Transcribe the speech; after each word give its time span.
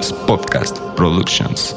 Podcast 0.00 0.78
Productions. 0.96 1.76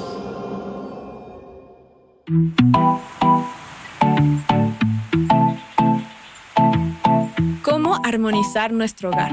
¿Cómo 7.62 7.98
armonizar 8.06 8.72
nuestro 8.72 9.10
hogar? 9.10 9.32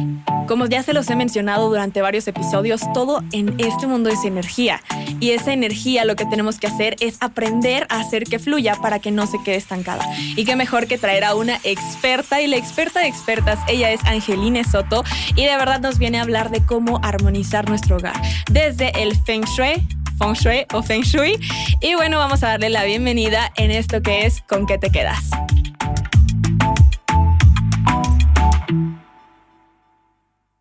Como 0.50 0.66
ya 0.66 0.82
se 0.82 0.94
los 0.94 1.08
he 1.08 1.14
mencionado 1.14 1.68
durante 1.68 2.02
varios 2.02 2.26
episodios, 2.26 2.80
todo 2.92 3.22
en 3.30 3.54
este 3.58 3.86
mundo 3.86 4.10
es 4.10 4.24
energía. 4.24 4.82
Y 5.20 5.30
esa 5.30 5.52
energía 5.52 6.04
lo 6.04 6.16
que 6.16 6.24
tenemos 6.24 6.58
que 6.58 6.66
hacer 6.66 6.96
es 6.98 7.18
aprender 7.20 7.86
a 7.88 8.00
hacer 8.00 8.24
que 8.24 8.40
fluya 8.40 8.74
para 8.74 8.98
que 8.98 9.12
no 9.12 9.28
se 9.28 9.40
quede 9.44 9.54
estancada. 9.54 10.04
Y 10.34 10.44
qué 10.44 10.56
mejor 10.56 10.88
que 10.88 10.98
traer 10.98 11.22
a 11.22 11.36
una 11.36 11.60
experta 11.62 12.42
y 12.42 12.48
la 12.48 12.56
experta 12.56 12.98
de 12.98 13.06
expertas, 13.06 13.60
ella 13.68 13.92
es 13.92 14.04
Angeline 14.04 14.64
Soto 14.64 15.04
y 15.36 15.44
de 15.44 15.56
verdad 15.56 15.78
nos 15.78 16.00
viene 16.00 16.18
a 16.18 16.22
hablar 16.22 16.50
de 16.50 16.66
cómo 16.66 16.98
armonizar 17.04 17.68
nuestro 17.68 17.98
hogar. 17.98 18.20
Desde 18.50 18.90
el 19.00 19.14
Feng 19.14 19.44
Shui, 19.44 19.86
Feng 20.18 20.32
Shui 20.32 20.66
o 20.72 20.82
Feng 20.82 21.02
Shui. 21.02 21.38
Y 21.80 21.94
bueno, 21.94 22.18
vamos 22.18 22.42
a 22.42 22.48
darle 22.48 22.70
la 22.70 22.82
bienvenida 22.82 23.52
en 23.54 23.70
esto 23.70 24.02
que 24.02 24.26
es 24.26 24.42
¿Con 24.48 24.66
qué 24.66 24.78
te 24.78 24.90
quedas? 24.90 25.30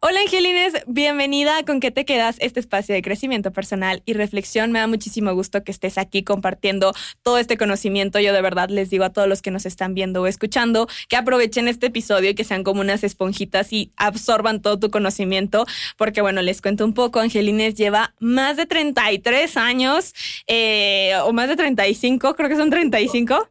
Hola 0.09 0.21
Angelines, 0.21 0.73
bienvenida 0.87 1.59
a 1.59 1.63
Con 1.63 1.79
qué 1.79 1.91
te 1.91 2.03
quedas, 2.03 2.37
este 2.39 2.59
espacio 2.59 2.95
de 2.95 3.03
crecimiento 3.03 3.51
personal 3.51 4.01
y 4.07 4.13
reflexión. 4.13 4.71
Me 4.71 4.79
da 4.79 4.87
muchísimo 4.87 5.31
gusto 5.35 5.63
que 5.63 5.71
estés 5.71 5.99
aquí 5.99 6.23
compartiendo 6.23 6.95
todo 7.21 7.37
este 7.37 7.57
conocimiento. 7.57 8.19
Yo 8.19 8.33
de 8.33 8.41
verdad 8.41 8.69
les 8.69 8.89
digo 8.89 9.03
a 9.03 9.11
todos 9.11 9.27
los 9.27 9.43
que 9.43 9.51
nos 9.51 9.67
están 9.67 9.93
viendo 9.93 10.23
o 10.23 10.25
escuchando 10.25 10.87
que 11.09 11.15
aprovechen 11.15 11.67
este 11.67 11.85
episodio 11.85 12.31
y 12.31 12.33
que 12.33 12.43
sean 12.43 12.63
como 12.63 12.81
unas 12.81 13.03
esponjitas 13.03 13.71
y 13.71 13.91
absorban 13.97 14.63
todo 14.63 14.79
tu 14.79 14.89
conocimiento, 14.89 15.67
porque 15.95 16.21
bueno, 16.21 16.41
les 16.41 16.59
cuento 16.59 16.85
un 16.85 16.95
poco, 16.95 17.19
Angelines 17.19 17.75
lleva 17.75 18.15
más 18.19 18.57
de 18.57 18.65
33 18.65 19.57
años 19.57 20.15
eh, 20.47 21.13
o 21.23 21.33
más 21.33 21.49
de 21.49 21.55
35, 21.55 22.33
creo 22.33 22.49
que 22.49 22.55
son 22.55 22.71
35 22.71 23.47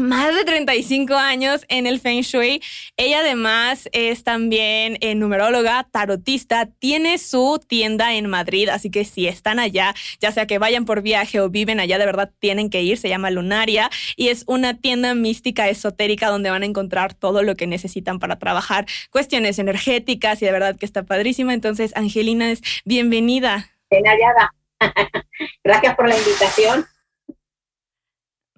más 0.00 0.34
de 0.34 0.44
35 0.44 1.14
años 1.14 1.64
en 1.68 1.86
el 1.86 2.00
Feng 2.00 2.22
Shui. 2.22 2.62
Ella 2.96 3.20
además 3.20 3.88
es 3.92 4.24
también 4.24 4.98
eh, 5.00 5.14
numeróloga, 5.14 5.86
tarotista, 5.90 6.66
tiene 6.66 7.18
su 7.18 7.60
tienda 7.64 8.14
en 8.14 8.26
Madrid, 8.28 8.68
así 8.68 8.90
que 8.90 9.04
si 9.04 9.28
están 9.28 9.58
allá, 9.58 9.94
ya 10.20 10.32
sea 10.32 10.46
que 10.46 10.58
vayan 10.58 10.84
por 10.84 11.02
viaje 11.02 11.40
o 11.40 11.50
viven 11.50 11.78
allá, 11.80 11.98
de 11.98 12.06
verdad 12.06 12.32
tienen 12.38 12.70
que 12.70 12.82
ir, 12.82 12.98
se 12.98 13.08
llama 13.08 13.30
Lunaria 13.30 13.90
y 14.16 14.28
es 14.28 14.44
una 14.46 14.74
tienda 14.74 15.14
mística 15.14 15.68
esotérica 15.68 16.28
donde 16.28 16.50
van 16.50 16.62
a 16.62 16.66
encontrar 16.66 17.14
todo 17.14 17.42
lo 17.42 17.54
que 17.54 17.66
necesitan 17.66 18.18
para 18.18 18.38
trabajar 18.38 18.86
cuestiones 19.10 19.58
energéticas 19.58 20.42
y 20.42 20.46
de 20.46 20.52
verdad 20.52 20.76
que 20.76 20.86
está 20.86 21.02
padrísima. 21.02 21.54
Entonces, 21.54 21.92
Angelina 21.96 22.50
es 22.50 22.62
bienvenida. 22.84 23.70
Bien 23.90 24.04
hallada. 24.04 24.54
Gracias 25.64 25.94
por 25.94 26.08
la 26.08 26.16
invitación. 26.16 26.86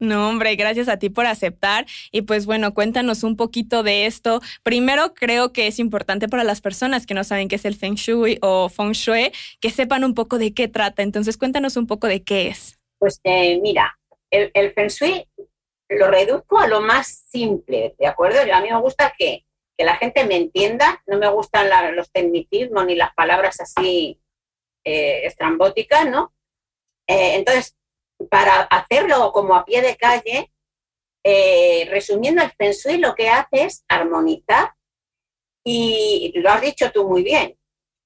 No, 0.03 0.29
hombre, 0.29 0.57
gracias 0.57 0.89
a 0.89 0.97
ti 0.97 1.11
por 1.11 1.27
aceptar. 1.27 1.87
Y 2.11 2.23
pues 2.23 2.45
bueno, 2.45 2.75
cuéntanos 2.75 3.23
un 3.23 3.37
poquito 3.37 3.85
de 3.85 4.07
esto. 4.07 4.41
Primero, 4.65 5.15
creo 5.15 5.53
que 5.53 5.69
es 5.69 5.79
importante 5.79 6.29
para 6.29 6.43
las 6.43 6.61
personas 6.61 7.07
que 7.07 7.15
no 7.15 7.23
saben 7.23 7.47
qué 7.47 7.55
es 7.55 7.65
el 7.65 7.77
Feng 7.77 7.95
Shui 7.95 8.37
o 8.43 8.69
Feng 8.69 8.95
Shui, 8.95 9.31
que 9.61 9.71
sepan 9.71 10.03
un 10.03 10.15
poco 10.15 10.39
de 10.39 10.55
qué 10.55 10.67
trata. 10.67 11.05
Entonces, 11.05 11.37
cuéntanos 11.37 11.77
un 11.77 11.87
poco 11.87 12.09
de 12.09 12.25
qué 12.25 12.49
es. 12.49 12.81
Pues 12.99 13.21
eh, 13.23 13.61
mira, 13.63 13.97
el, 14.33 14.73
Feng 14.73 14.89
Shui 14.89 15.25
lo 15.89 16.11
reduzco 16.11 16.59
a 16.59 16.67
lo 16.67 16.81
más 16.81 17.07
simple, 17.31 17.95
¿de 17.97 18.07
acuerdo? 18.09 18.41
a 18.41 18.61
mí 18.61 18.71
me 18.71 18.81
gusta 18.81 19.15
que, 19.17 19.45
la 19.79 19.97
gente 19.97 20.25
me 20.25 20.37
entienda, 20.37 21.03
no 21.07 21.19
me 21.19 21.29
gustan 21.29 21.69
los 21.97 22.11
tecnicismos 22.13 22.87
ni 22.87 22.95
las 22.95 23.13
palabras 23.15 23.61
así 23.61 24.21
eh, 24.85 25.27
estrambóticas, 25.27 26.09
¿no? 26.09 26.33
Eh, 27.09 27.35
entonces, 27.35 27.77
para 28.31 28.63
hacerlo 28.63 29.33
como 29.33 29.55
a 29.55 29.65
pie 29.65 29.83
de 29.83 29.97
calle, 29.97 30.53
eh, 31.25 31.87
resumiendo 31.91 32.43
el 32.43 32.51
Feng 32.53 32.73
Shui, 32.73 32.99
lo 32.99 33.15
que 33.15 33.29
hace 33.29 33.65
es 33.65 33.85
armonizar 33.89 34.73
y 35.65 36.33
lo 36.37 36.51
has 36.51 36.61
dicho 36.61 36.91
tú 36.91 37.09
muy 37.09 37.23
bien, 37.23 37.57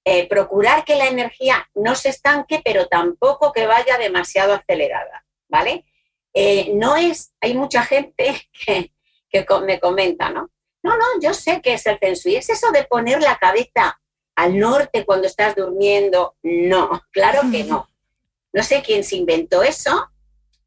eh, 0.04 0.28
procurar 0.28 0.84
que 0.84 0.94
la 0.94 1.06
energía 1.06 1.68
no 1.74 1.94
se 1.94 2.10
estanque, 2.10 2.60
pero 2.64 2.86
tampoco 2.86 3.52
que 3.52 3.66
vaya 3.66 3.98
demasiado 3.98 4.54
acelerada, 4.54 5.24
¿vale? 5.48 5.84
Eh, 6.34 6.72
no 6.74 6.96
es, 6.96 7.34
hay 7.40 7.54
mucha 7.54 7.82
gente 7.82 8.48
que, 8.66 8.92
que, 9.30 9.46
me 9.64 9.80
comenta, 9.80 10.30
¿no? 10.30 10.50
No, 10.82 10.96
no, 10.96 11.04
yo 11.20 11.34
sé 11.34 11.60
que 11.60 11.74
es 11.74 11.86
el 11.86 11.98
Feng 11.98 12.14
Shui, 12.14 12.36
es 12.36 12.50
eso 12.50 12.70
de 12.70 12.84
poner 12.84 13.20
la 13.22 13.36
cabeza 13.38 13.98
al 14.36 14.58
norte 14.58 15.04
cuando 15.04 15.26
estás 15.26 15.56
durmiendo. 15.56 16.36
No, 16.42 17.02
claro 17.10 17.40
que 17.50 17.64
no. 17.64 17.88
No 18.52 18.62
sé 18.62 18.82
quién 18.82 19.02
se 19.02 19.16
inventó 19.16 19.62
eso. 19.62 20.08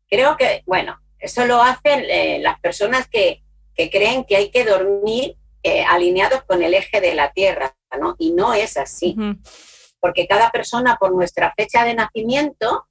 Creo 0.09 0.37
que, 0.37 0.63
bueno, 0.65 0.99
eso 1.19 1.45
lo 1.45 1.61
hacen 1.61 2.05
eh, 2.07 2.39
las 2.41 2.59
personas 2.59 3.07
que, 3.07 3.43
creen 3.91 4.25
que 4.25 4.35
hay 4.35 4.51
que 4.51 4.65
dormir 4.65 5.37
eh, 5.63 5.85
alineados 5.85 6.43
con 6.43 6.61
el 6.61 6.73
eje 6.73 6.99
de 6.99 7.15
la 7.15 7.31
Tierra, 7.31 7.73
¿no? 7.97 8.13
Y 8.19 8.31
no 8.31 8.53
es 8.53 8.75
así. 8.75 9.15
Porque 10.01 10.27
cada 10.27 10.51
persona, 10.51 10.97
por 10.99 11.13
nuestra 11.13 11.53
fecha 11.55 11.85
de 11.85 11.93
nacimiento, 11.93 12.89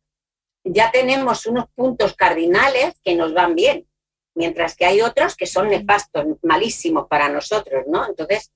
ya 0.64 0.90
tenemos 0.90 1.44
unos 1.44 1.66
puntos 1.74 2.14
cardinales 2.14 2.94
que 3.04 3.14
nos 3.14 3.34
van 3.34 3.54
bien, 3.54 3.86
mientras 4.34 4.76
que 4.76 4.86
hay 4.86 5.02
otros 5.02 5.36
que 5.36 5.46
son 5.46 5.68
nefastos, 5.68 6.24
malísimos 6.42 7.06
para 7.06 7.28
nosotros, 7.28 7.84
¿no? 7.86 8.06
Entonces, 8.06 8.50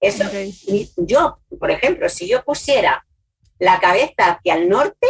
eso, 0.00 0.24
yo, 0.96 1.38
por 1.58 1.70
ejemplo, 1.70 2.08
si 2.08 2.28
yo 2.28 2.44
pusiera 2.44 3.06
la 3.58 3.80
cabeza 3.80 4.32
hacia 4.32 4.54
el 4.54 4.68
norte, 4.68 5.06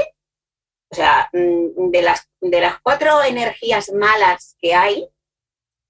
o 0.91 0.95
sea, 0.95 1.29
mm, 1.33 1.91
de 1.91 2.03
las, 2.03 2.29
de 2.51 2.61
las 2.61 2.81
cuatro 2.81 3.23
energías 3.23 3.93
malas 3.93 4.57
que 4.61 4.75
hay, 4.75 5.09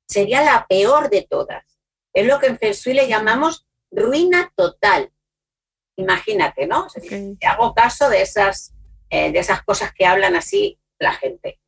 sería 0.08 0.42
la 0.42 0.66
peor 0.68 1.10
de 1.10 1.22
todas. 1.22 1.64
Es 2.12 2.26
lo 2.26 2.38
que 2.38 2.46
en 2.46 2.58
Feng 2.58 2.72
Shui 2.72 2.94
le 2.94 3.08
llamamos 3.08 3.66
ruina 3.90 4.52
total. 4.56 5.12
Imagínate, 5.96 6.66
¿no? 6.66 6.86
hago 7.46 7.74
caso 7.74 8.08
de 8.08 8.22
esas, 8.22 8.74
eh, 9.10 9.32
de 9.32 9.38
esas 9.38 9.62
cosas 9.62 9.92
que 9.92 10.06
hablan 10.06 10.36
así 10.36 10.78
la 10.98 11.12
gente. 11.12 11.60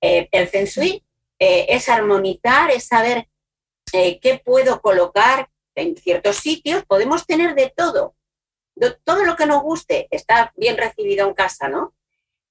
Eh, 0.00 0.28
el 0.32 0.48
Feng 0.48 0.66
Shui 0.66 1.04
eh, 1.38 1.66
es 1.68 1.88
armonizar, 1.88 2.70
es 2.70 2.86
saber 2.86 3.28
qué 3.90 4.42
puedo 4.44 4.82
colocar 4.82 5.48
en 5.74 5.96
ciertos 5.96 6.36
sitios. 6.36 6.84
Podemos 6.84 7.26
tener 7.26 7.54
de 7.54 7.72
todo. 7.74 8.14
todo 9.04 9.24
lo 9.24 9.36
que 9.36 9.46
nos 9.46 9.62
guste 9.62 10.08
está 10.10 10.52
bien 10.56 10.76
recibido 10.76 11.26
en 11.26 11.34
casa, 11.34 11.68
¿no? 11.68 11.94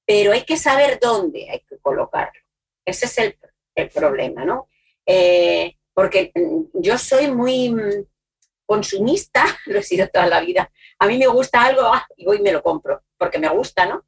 Pero 0.07 0.31
hay 0.31 0.43
que 0.43 0.55
saber 0.55 0.99
dónde 1.01 1.49
hay 1.51 1.59
que 1.59 1.77
colocarlo. 1.79 2.39
Ese 2.85 3.05
es 3.05 3.17
el, 3.17 3.37
problema, 3.93 4.43
¿no? 4.43 4.69
Eh, 5.05 5.75
porque 5.93 6.31
mm, 6.33 6.81
yo 6.81 6.97
soy 6.97 7.29
muy 7.29 7.69
mm, 7.69 8.05
consumista, 8.65 9.45
lo 9.67 9.79
he 9.79 9.83
sido 9.83 10.07
toda 10.07 10.25
la 10.27 10.39
vida. 10.39 10.71
A 10.97 11.05
mí 11.05 11.17
me 11.17 11.27
gusta 11.27 11.61
algo 11.61 11.81
ah, 11.83 12.07
y 12.15 12.25
voy 12.25 12.37
y 12.37 12.41
me 12.41 12.53
lo 12.53 12.63
compro, 12.63 13.03
porque 13.17 13.37
me 13.37 13.49
gusta, 13.49 13.85
¿no? 13.85 14.05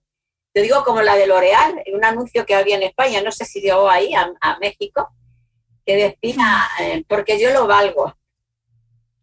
Yo 0.55 0.63
digo 0.63 0.83
como 0.83 1.01
la 1.01 1.15
de 1.15 1.27
L'Oreal, 1.27 1.83
un 1.93 2.03
anuncio 2.03 2.45
que 2.45 2.55
había 2.55 2.77
en 2.77 2.83
España, 2.83 3.21
no 3.21 3.31
sé 3.31 3.45
si 3.45 3.59
llegó 3.59 3.89
ahí 3.89 4.13
a, 4.15 4.57
México, 4.59 5.09
que 5.85 5.95
decía, 5.95 6.63
eh, 6.79 7.03
porque 7.07 7.39
yo 7.39 7.51
lo 7.51 7.67
valgo. 7.67 8.15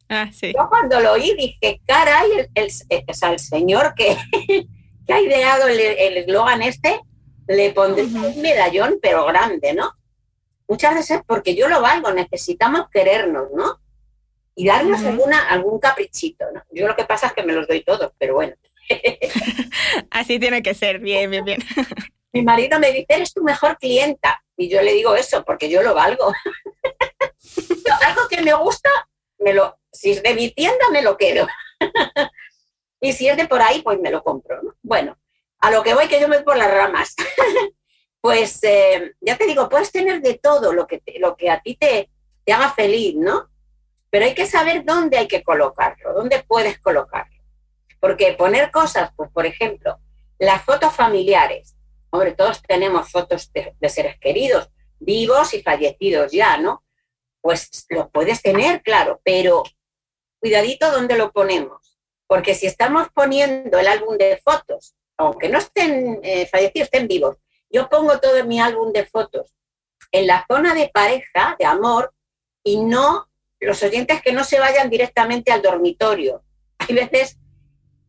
Ah, 0.08 0.30
sí. 0.32 0.52
Yo 0.56 0.68
cuando 0.68 1.00
lo 1.00 1.14
oí 1.14 1.34
dije, 1.34 1.80
caray, 1.84 2.30
el, 2.54 2.70
el, 2.88 3.04
el 3.08 3.38
señor 3.40 3.94
que, 3.96 4.16
que 5.06 5.12
ha 5.12 5.20
ideado 5.20 5.68
el 5.68 6.16
eslogan 6.16 6.62
este, 6.62 7.00
le 7.48 7.72
pondré 7.72 8.04
un 8.04 8.42
medallón, 8.42 8.98
pero 9.00 9.24
grande, 9.26 9.72
¿no? 9.72 9.92
Muchas 10.68 10.94
veces 10.94 11.20
porque 11.26 11.54
yo 11.54 11.68
lo 11.68 11.80
valgo, 11.80 12.12
necesitamos 12.12 12.88
querernos, 12.90 13.48
¿no? 13.54 13.80
Y 14.54 14.66
darnos 14.66 15.04
alguna, 15.04 15.48
algún 15.48 15.78
caprichito, 15.78 16.46
¿no? 16.52 16.62
Yo 16.70 16.88
lo 16.88 16.96
que 16.96 17.04
pasa 17.04 17.28
es 17.28 17.32
que 17.34 17.42
me 17.42 17.52
los 17.52 17.68
doy 17.68 17.84
todos, 17.84 18.12
pero 18.18 18.34
bueno. 18.34 18.54
Así 20.10 20.38
tiene 20.38 20.62
que 20.62 20.74
ser, 20.74 20.98
bien, 20.98 21.30
bien, 21.30 21.44
bien. 21.44 21.60
Mi 22.32 22.42
marido 22.42 22.78
me 22.78 22.90
dice, 22.90 23.06
eres 23.08 23.32
tu 23.32 23.42
mejor 23.42 23.78
clienta. 23.78 24.42
Y 24.56 24.68
yo 24.68 24.82
le 24.82 24.92
digo 24.92 25.14
eso, 25.14 25.44
porque 25.44 25.70
yo 25.70 25.82
lo 25.82 25.94
valgo. 25.94 26.32
algo 28.06 28.28
que 28.28 28.42
me 28.42 28.54
gusta, 28.54 28.90
me 29.38 29.54
lo, 29.54 29.78
si 29.92 30.10
es 30.10 30.22
de 30.22 30.34
mi 30.34 30.50
tienda, 30.50 30.84
me 30.92 31.02
lo 31.02 31.16
quedo. 31.16 31.46
Y 33.00 33.12
si 33.12 33.28
es 33.28 33.36
de 33.36 33.46
por 33.46 33.62
ahí, 33.62 33.82
pues 33.82 34.00
me 34.00 34.10
lo 34.10 34.22
compro. 34.22 34.60
Bueno, 34.82 35.16
a 35.60 35.70
lo 35.70 35.82
que 35.82 35.94
voy, 35.94 36.08
que 36.08 36.20
yo 36.20 36.28
me 36.28 36.36
voy 36.36 36.44
por 36.44 36.56
las 36.56 36.70
ramas. 36.70 37.14
pues 38.20 38.62
eh, 38.62 39.14
ya 39.20 39.36
te 39.36 39.46
digo, 39.46 39.68
puedes 39.68 39.92
tener 39.92 40.20
de 40.20 40.34
todo 40.34 40.72
lo 40.72 40.86
que, 40.86 41.02
lo 41.18 41.36
que 41.36 41.50
a 41.50 41.60
ti 41.60 41.76
te, 41.76 42.10
te 42.44 42.52
haga 42.52 42.72
feliz, 42.72 43.14
¿no? 43.16 43.48
Pero 44.10 44.24
hay 44.24 44.34
que 44.34 44.46
saber 44.46 44.84
dónde 44.84 45.18
hay 45.18 45.28
que 45.28 45.42
colocarlo, 45.42 46.14
dónde 46.14 46.42
puedes 46.46 46.78
colocarlo. 46.78 47.36
Porque 48.00 48.32
poner 48.32 48.70
cosas, 48.70 49.10
pues 49.16 49.30
por 49.30 49.46
ejemplo, 49.46 49.98
las 50.38 50.64
fotos 50.64 50.94
familiares. 50.94 51.76
Hombre, 52.10 52.32
todos 52.32 52.62
tenemos 52.62 53.10
fotos 53.10 53.52
de, 53.52 53.74
de 53.78 53.88
seres 53.88 54.18
queridos, 54.18 54.70
vivos 54.98 55.52
y 55.54 55.62
fallecidos 55.62 56.32
ya, 56.32 56.56
¿no? 56.56 56.84
Pues 57.40 57.86
lo 57.90 58.08
puedes 58.10 58.42
tener, 58.42 58.82
claro, 58.82 59.20
pero 59.22 59.62
cuidadito 60.40 60.90
dónde 60.90 61.16
lo 61.16 61.32
ponemos 61.32 61.85
porque 62.26 62.54
si 62.54 62.66
estamos 62.66 63.08
poniendo 63.14 63.78
el 63.78 63.88
álbum 63.88 64.16
de 64.16 64.40
fotos 64.44 64.94
aunque 65.18 65.48
no 65.48 65.58
estén 65.58 66.20
eh, 66.22 66.46
fallecidos, 66.46 66.86
estén 66.86 67.08
vivos, 67.08 67.36
yo 67.70 67.88
pongo 67.88 68.20
todo 68.20 68.44
mi 68.44 68.60
álbum 68.60 68.92
de 68.92 69.06
fotos 69.06 69.54
en 70.12 70.26
la 70.26 70.44
zona 70.48 70.74
de 70.74 70.88
pareja, 70.88 71.56
de 71.58 71.64
amor, 71.64 72.12
y 72.62 72.78
no 72.78 73.28
los 73.60 73.82
oyentes 73.82 74.22
que 74.22 74.32
no 74.32 74.44
se 74.44 74.58
vayan 74.58 74.90
directamente 74.90 75.52
al 75.52 75.62
dormitorio. 75.62 76.42
Hay 76.78 76.94
veces 76.94 77.38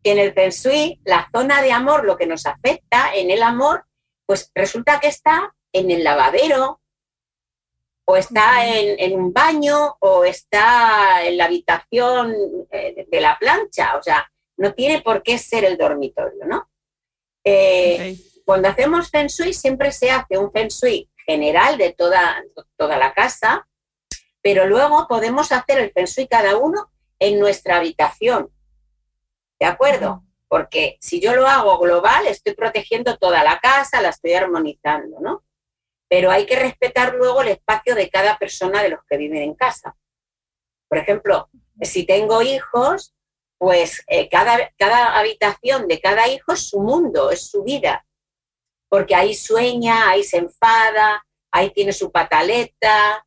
que 0.02 0.12
en 0.12 0.18
el 0.18 0.34
Feng 0.34 0.50
Shui, 0.50 1.00
la 1.04 1.28
zona 1.34 1.62
de 1.62 1.72
amor, 1.72 2.04
lo 2.04 2.16
que 2.16 2.26
nos 2.26 2.46
afecta 2.46 3.14
en 3.14 3.30
el 3.30 3.42
amor, 3.42 3.86
pues 4.26 4.52
resulta 4.54 5.00
que 5.00 5.08
está 5.08 5.54
en 5.72 5.90
el 5.90 6.04
lavadero, 6.04 6.80
o 8.10 8.16
está 8.16 8.66
en, 8.66 9.20
un 9.20 9.34
baño, 9.34 9.98
o 10.00 10.24
está 10.24 11.26
en 11.26 11.36
la 11.36 11.44
habitación 11.44 12.34
eh, 12.70 13.06
de 13.06 13.20
la 13.20 13.38
plancha. 13.38 13.98
O 13.98 14.02
sea, 14.02 14.26
no 14.56 14.72
tiene 14.72 15.02
por 15.02 15.22
qué 15.22 15.36
ser 15.36 15.66
el 15.66 15.76
dormitorio, 15.76 16.46
¿no? 16.46 16.70
Eh, 17.44 18.16
cuando 18.46 18.68
hacemos 18.68 19.10
Feng 19.10 19.26
Shui, 19.26 19.52
siempre 19.52 19.92
se 19.92 20.10
hace 20.10 20.38
un 20.38 20.50
Feng 20.50 20.68
Shui 20.68 21.10
general 21.26 21.76
de 21.76 21.92
toda, 21.92 22.42
toda 22.78 22.96
la 22.96 23.12
casa, 23.12 23.68
pero 24.40 24.66
luego 24.66 25.06
podemos 25.06 25.52
hacer 25.52 25.78
el 25.78 25.92
Feng 25.92 26.06
Shui 26.06 26.28
cada 26.28 26.56
uno 26.56 26.90
en 27.18 27.38
nuestra 27.38 27.76
habitación. 27.76 28.50
¿De 29.60 29.66
acuerdo? 29.66 30.24
Porque 30.48 30.96
si 30.98 31.20
yo 31.20 31.36
lo 31.36 31.46
hago 31.46 31.78
global, 31.78 32.26
estoy 32.26 32.54
protegiendo 32.54 33.18
toda 33.18 33.44
la 33.44 33.58
casa, 33.58 34.00
la 34.00 34.08
estoy 34.08 34.32
armonizando, 34.32 35.20
¿no? 35.20 35.42
Pero 36.08 36.30
hay 36.30 36.46
que 36.46 36.56
respetar 36.56 37.14
luego 37.14 37.42
el 37.42 37.48
espacio 37.48 37.94
de 37.94 38.08
cada 38.08 38.38
persona 38.38 38.82
de 38.82 38.90
los 38.90 39.00
que 39.08 39.16
viven 39.16 39.42
en 39.42 39.54
casa. 39.54 39.96
Por 40.88 40.98
ejemplo, 40.98 41.50
si 41.82 42.04
tengo 42.04 42.42
hijos, 42.42 43.14
pues 43.58 44.04
eh, 44.06 44.28
cada, 44.28 44.72
cada 44.78 45.18
habitación 45.18 45.86
de 45.86 46.00
cada 46.00 46.28
hijo 46.28 46.52
es 46.52 46.68
su 46.68 46.80
mundo, 46.80 47.30
es 47.30 47.50
su 47.50 47.62
vida 47.62 48.04
porque 48.88 49.14
ahí 49.14 49.34
sueña, 49.34 50.10
ahí 50.10 50.24
se 50.24 50.38
enfada, 50.38 51.24
ahí 51.52 51.70
tiene 51.70 51.92
su 51.92 52.10
pataleta, 52.10 53.24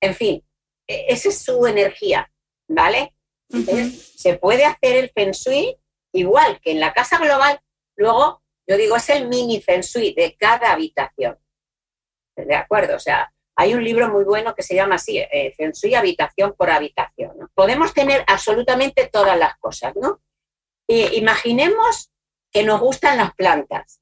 en 0.00 0.14
fin, 0.14 0.44
e, 0.86 1.06
esa 1.08 1.28
es 1.28 1.42
su 1.42 1.66
energía, 1.66 2.30
¿vale? 2.68 3.14
Se 4.16 4.36
puede 4.36 4.64
hacer 4.64 4.96
el 4.96 5.10
feng 5.10 5.32
shui 5.32 5.78
igual 6.12 6.60
que 6.60 6.72
en 6.72 6.80
la 6.80 6.92
casa 6.92 7.18
global, 7.18 7.60
luego 7.96 8.42
yo 8.66 8.76
digo, 8.76 8.96
es 8.96 9.08
el 9.10 9.28
mini 9.28 9.60
feng 9.60 9.80
shui 9.80 10.12
de 10.14 10.36
cada 10.36 10.72
habitación. 10.72 11.38
¿De 12.46 12.54
acuerdo? 12.54 12.96
O 12.96 13.00
sea, 13.00 13.32
hay 13.56 13.74
un 13.74 13.82
libro 13.82 14.08
muy 14.08 14.24
bueno 14.24 14.54
que 14.54 14.62
se 14.62 14.74
llama 14.74 14.96
así, 14.96 15.18
eh, 15.18 15.54
habitación 15.96 16.54
por 16.56 16.70
habitación. 16.70 17.50
Podemos 17.54 17.92
tener 17.92 18.24
absolutamente 18.26 19.08
todas 19.12 19.38
las 19.38 19.56
cosas, 19.58 19.94
¿no? 19.96 20.20
imaginemos 20.90 22.10
que 22.50 22.62
nos 22.62 22.80
gustan 22.80 23.18
las 23.18 23.34
plantas 23.34 24.00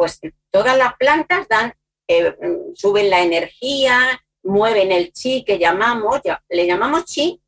pues 0.00 0.18
todas 0.50 0.78
las 0.78 0.96
plantas 0.96 1.46
dan, 1.46 1.74
eh, 2.08 2.34
suben 2.74 3.10
la 3.10 3.20
energía, 3.20 4.24
mueven 4.42 4.92
el 4.92 5.12
chi 5.12 5.44
que 5.44 5.58
llamamos, 5.58 6.22
le 6.48 6.66
llamamos 6.66 7.04
chi 7.04 7.42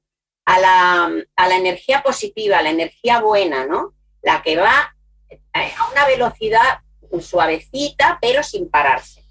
a 0.45 0.61
la, 0.61 1.57
energía 1.57 2.03
positiva, 2.03 2.59
a 2.59 2.63
la 2.63 2.69
energía 2.69 3.23
buena, 3.23 3.65
¿no? 3.65 3.95
La 4.21 4.43
que 4.43 4.57
va 4.57 4.95
eh, 5.31 5.41
a 5.79 5.91
una 5.93 6.05
velocidad 6.05 6.81
suavecita, 7.23 8.19
pero 8.21 8.43
sin 8.43 8.69
pararse. 8.69 9.22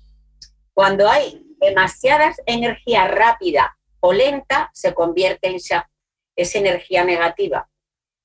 Cuando 0.74 1.10
hay 1.10 1.42
demasiada 1.60 2.34
energía 2.46 3.08
rápida 3.08 3.78
o 4.00 4.14
lenta, 4.14 4.70
se 4.74 4.94
convierte 4.94 5.48
en 5.48 5.56
esa, 5.56 5.90
esa 6.36 6.60
energía 6.60 7.04
negativa. 7.04 7.70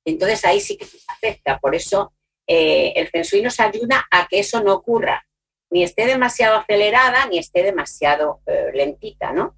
Entonces 0.05 0.45
ahí 0.45 0.61
sí 0.61 0.77
que 0.77 0.87
se 0.87 0.99
afecta. 1.09 1.59
Por 1.59 1.75
eso 1.75 2.15
eh, 2.47 2.93
el 2.97 3.09
Feng 3.09 3.43
nos 3.43 3.61
ayuda 3.61 4.07
a 4.11 4.27
que 4.29 4.39
eso 4.39 4.63
no 4.63 4.75
ocurra, 4.75 5.27
ni 5.71 5.83
esté 5.83 6.07
demasiado 6.07 6.59
acelerada 6.59 7.27
ni 7.27 7.39
esté 7.39 7.63
demasiado 7.63 8.41
eh, 8.47 8.71
lentita, 8.73 9.33
¿no? 9.33 9.57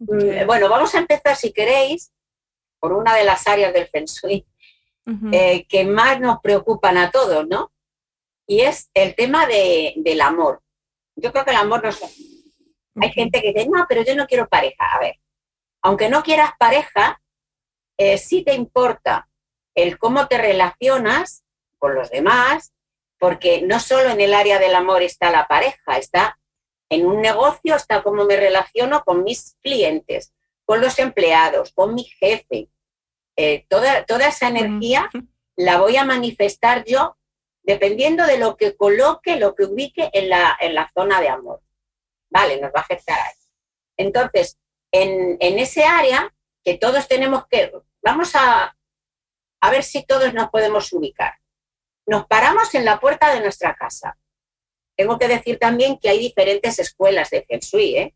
Mm, 0.00 0.46
bueno, 0.46 0.68
vamos 0.68 0.94
a 0.96 0.98
empezar, 0.98 1.36
si 1.36 1.52
queréis, 1.52 2.12
por 2.80 2.92
una 2.92 3.14
de 3.14 3.24
las 3.24 3.46
áreas 3.46 3.72
del 3.72 3.86
Feng 3.86 4.06
Shui 4.06 4.44
eh, 5.32 5.66
que 5.68 5.84
más 5.84 6.20
nos 6.20 6.40
preocupan 6.40 6.96
a 6.98 7.10
todos, 7.10 7.46
¿no? 7.46 7.72
Y 8.46 8.60
es 8.60 8.90
el 8.94 9.14
tema 9.14 9.46
del 9.46 10.20
amor. 10.20 10.62
Yo 11.16 11.32
creo 11.32 11.44
que 11.44 11.50
el 11.50 11.56
amor 11.56 11.82
no 11.82 11.90
es... 11.90 12.00
Hay 13.00 13.10
gente 13.10 13.40
que 13.40 13.52
dice, 13.52 13.68
no, 13.68 13.86
pero 13.88 14.02
yo 14.02 14.14
no 14.14 14.26
quiero 14.26 14.48
pareja. 14.48 14.84
A 14.92 15.00
ver, 15.00 15.18
aunque 15.82 16.08
no 16.08 16.22
quieras 16.22 16.52
pareja, 16.58 17.20
sí 18.18 18.42
te 18.42 18.54
importa 18.54 19.28
el 19.74 19.98
cómo 19.98 20.28
te 20.28 20.38
relacionas 20.38 21.44
con 21.78 21.94
los 21.94 22.10
demás, 22.10 22.72
porque 23.18 23.62
no 23.62 23.80
solo 23.80 24.10
en 24.10 24.20
el 24.20 24.34
área 24.34 24.58
del 24.58 24.74
amor 24.74 25.02
está 25.02 25.30
la 25.30 25.46
pareja, 25.46 25.96
está 25.96 26.38
en 26.90 27.06
un 27.06 27.20
negocio, 27.20 27.76
está 27.76 28.02
cómo 28.02 28.24
me 28.24 28.36
relaciono 28.36 29.02
con 29.04 29.24
mis 29.24 29.56
clientes, 29.62 30.34
con 30.64 30.80
los 30.80 30.98
empleados, 30.98 31.72
con 31.72 31.94
mi 31.94 32.04
jefe. 32.04 32.68
Eh, 33.36 33.64
toda, 33.68 34.04
toda 34.04 34.28
esa 34.28 34.48
energía 34.48 35.08
la 35.56 35.78
voy 35.78 35.96
a 35.96 36.04
manifestar 36.04 36.84
yo 36.84 37.16
dependiendo 37.62 38.26
de 38.26 38.38
lo 38.38 38.56
que 38.56 38.76
coloque, 38.76 39.36
lo 39.36 39.54
que 39.54 39.64
ubique 39.64 40.10
en 40.12 40.28
la, 40.28 40.56
en 40.60 40.74
la 40.74 40.90
zona 40.92 41.20
de 41.20 41.28
amor. 41.28 41.62
Vale, 42.30 42.60
nos 42.60 42.72
va 42.72 42.80
a 42.80 42.82
afectar 42.82 43.18
ahí. 43.18 43.34
Entonces, 43.96 44.58
en, 44.92 45.36
en 45.40 45.58
ese 45.58 45.84
área 45.84 46.34
que 46.64 46.78
todos 46.78 47.08
tenemos 47.08 47.46
que, 47.48 47.72
vamos 48.02 48.34
a, 48.34 48.76
a 49.60 49.70
ver 49.70 49.84
si 49.84 50.04
todos 50.04 50.34
nos 50.34 50.50
podemos 50.50 50.92
ubicar. 50.92 51.34
Nos 52.06 52.26
paramos 52.26 52.74
en 52.74 52.84
la 52.84 52.98
puerta 52.98 53.32
de 53.32 53.40
nuestra 53.40 53.74
casa. 53.74 54.18
Tengo 54.96 55.18
que 55.18 55.28
decir 55.28 55.58
también 55.58 55.98
que 55.98 56.08
hay 56.08 56.18
diferentes 56.18 56.78
escuelas 56.78 57.30
de 57.30 57.44
Feng 57.44 57.60
Shui. 57.60 57.96
¿eh? 57.96 58.14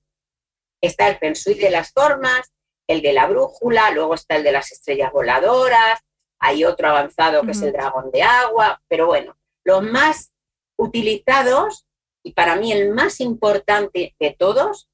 Está 0.80 1.08
el 1.08 1.18
Feng 1.18 1.34
Shui 1.34 1.54
de 1.54 1.70
las 1.70 1.92
formas, 1.92 2.52
el 2.88 3.00
de 3.00 3.12
la 3.12 3.26
brújula, 3.26 3.90
luego 3.90 4.14
está 4.14 4.36
el 4.36 4.44
de 4.44 4.52
las 4.52 4.72
estrellas 4.72 5.12
voladoras, 5.12 6.00
hay 6.38 6.64
otro 6.64 6.88
avanzado 6.88 7.42
que 7.42 7.52
es 7.52 7.62
el 7.62 7.72
dragón 7.72 8.10
de 8.10 8.22
agua, 8.22 8.82
pero 8.88 9.06
bueno, 9.06 9.36
los 9.64 9.82
más 9.82 10.32
utilizados 10.76 11.86
y 12.22 12.32
para 12.32 12.56
mí 12.56 12.72
el 12.72 12.92
más 12.92 13.20
importante 13.20 14.14
de 14.18 14.36
todos 14.38 14.88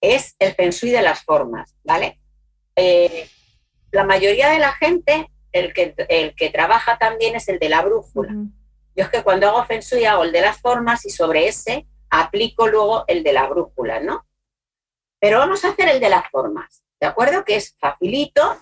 es 0.00 0.36
el 0.38 0.54
Feng 0.54 0.70
Shui 0.70 0.90
de 0.90 1.02
las 1.02 1.22
formas, 1.24 1.74
¿vale? 1.82 2.20
Eh, 2.76 3.28
la 3.90 4.04
mayoría 4.04 4.50
de 4.50 4.58
la 4.58 4.72
gente 4.72 5.30
el 5.52 5.72
que, 5.72 5.94
el 6.08 6.34
que 6.34 6.50
trabaja 6.50 6.98
también 6.98 7.34
es 7.34 7.48
el 7.48 7.58
de 7.58 7.68
la 7.68 7.82
brújula. 7.82 8.32
Yo 8.94 9.04
es 9.04 9.08
que 9.08 9.22
cuando 9.22 9.48
hago 9.48 9.64
Feng 9.64 9.80
Shui 9.80 10.04
hago 10.04 10.24
el 10.24 10.32
de 10.32 10.40
las 10.40 10.60
formas 10.60 11.04
y 11.06 11.10
sobre 11.10 11.48
ese 11.48 11.86
aplico 12.10 12.68
luego 12.68 13.04
el 13.06 13.22
de 13.22 13.32
la 13.32 13.46
brújula, 13.46 14.00
¿no? 14.00 14.26
Pero 15.20 15.38
vamos 15.38 15.64
a 15.64 15.70
hacer 15.70 15.88
el 15.88 16.00
de 16.00 16.08
las 16.10 16.28
formas, 16.30 16.84
¿de 17.00 17.06
acuerdo? 17.06 17.44
Que 17.44 17.56
es 17.56 17.76
facilito 17.78 18.56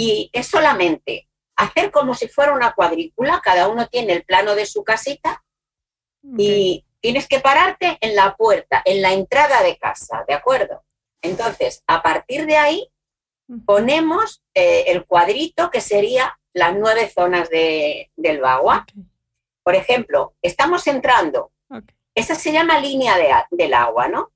y 0.00 0.30
es 0.32 0.46
solamente 0.46 1.28
hacer 1.56 1.90
como 1.90 2.14
si 2.14 2.26
fuera 2.26 2.54
una 2.54 2.72
cuadrícula, 2.72 3.42
cada 3.44 3.68
uno 3.68 3.86
tiene 3.86 4.14
el 4.14 4.24
plano 4.24 4.54
de 4.54 4.64
su 4.64 4.82
casita 4.82 5.44
y 6.38 6.86
tienes 7.00 7.28
que 7.28 7.40
pararte 7.40 7.98
en 8.00 8.16
la 8.16 8.34
puerta, 8.34 8.80
en 8.86 9.02
la 9.02 9.12
entrada 9.12 9.62
de 9.62 9.76
casa, 9.76 10.24
¿de 10.26 10.32
acuerdo? 10.32 10.82
Entonces, 11.20 11.84
a 11.86 12.02
partir 12.02 12.46
de 12.46 12.56
ahí, 12.56 12.90
ponemos 13.66 14.42
eh, 14.54 14.84
el 14.86 15.04
cuadrito 15.04 15.70
que 15.70 15.82
sería 15.82 16.38
las 16.54 16.74
nueve 16.74 17.10
zonas 17.10 17.50
del 17.50 18.40
Bagua. 18.40 18.86
Por 19.62 19.74
ejemplo, 19.74 20.34
estamos 20.40 20.86
entrando, 20.86 21.52
esa 22.14 22.36
se 22.36 22.52
llama 22.52 22.80
línea 22.80 23.18
del 23.50 23.74
agua, 23.74 24.08
¿no? 24.08 24.32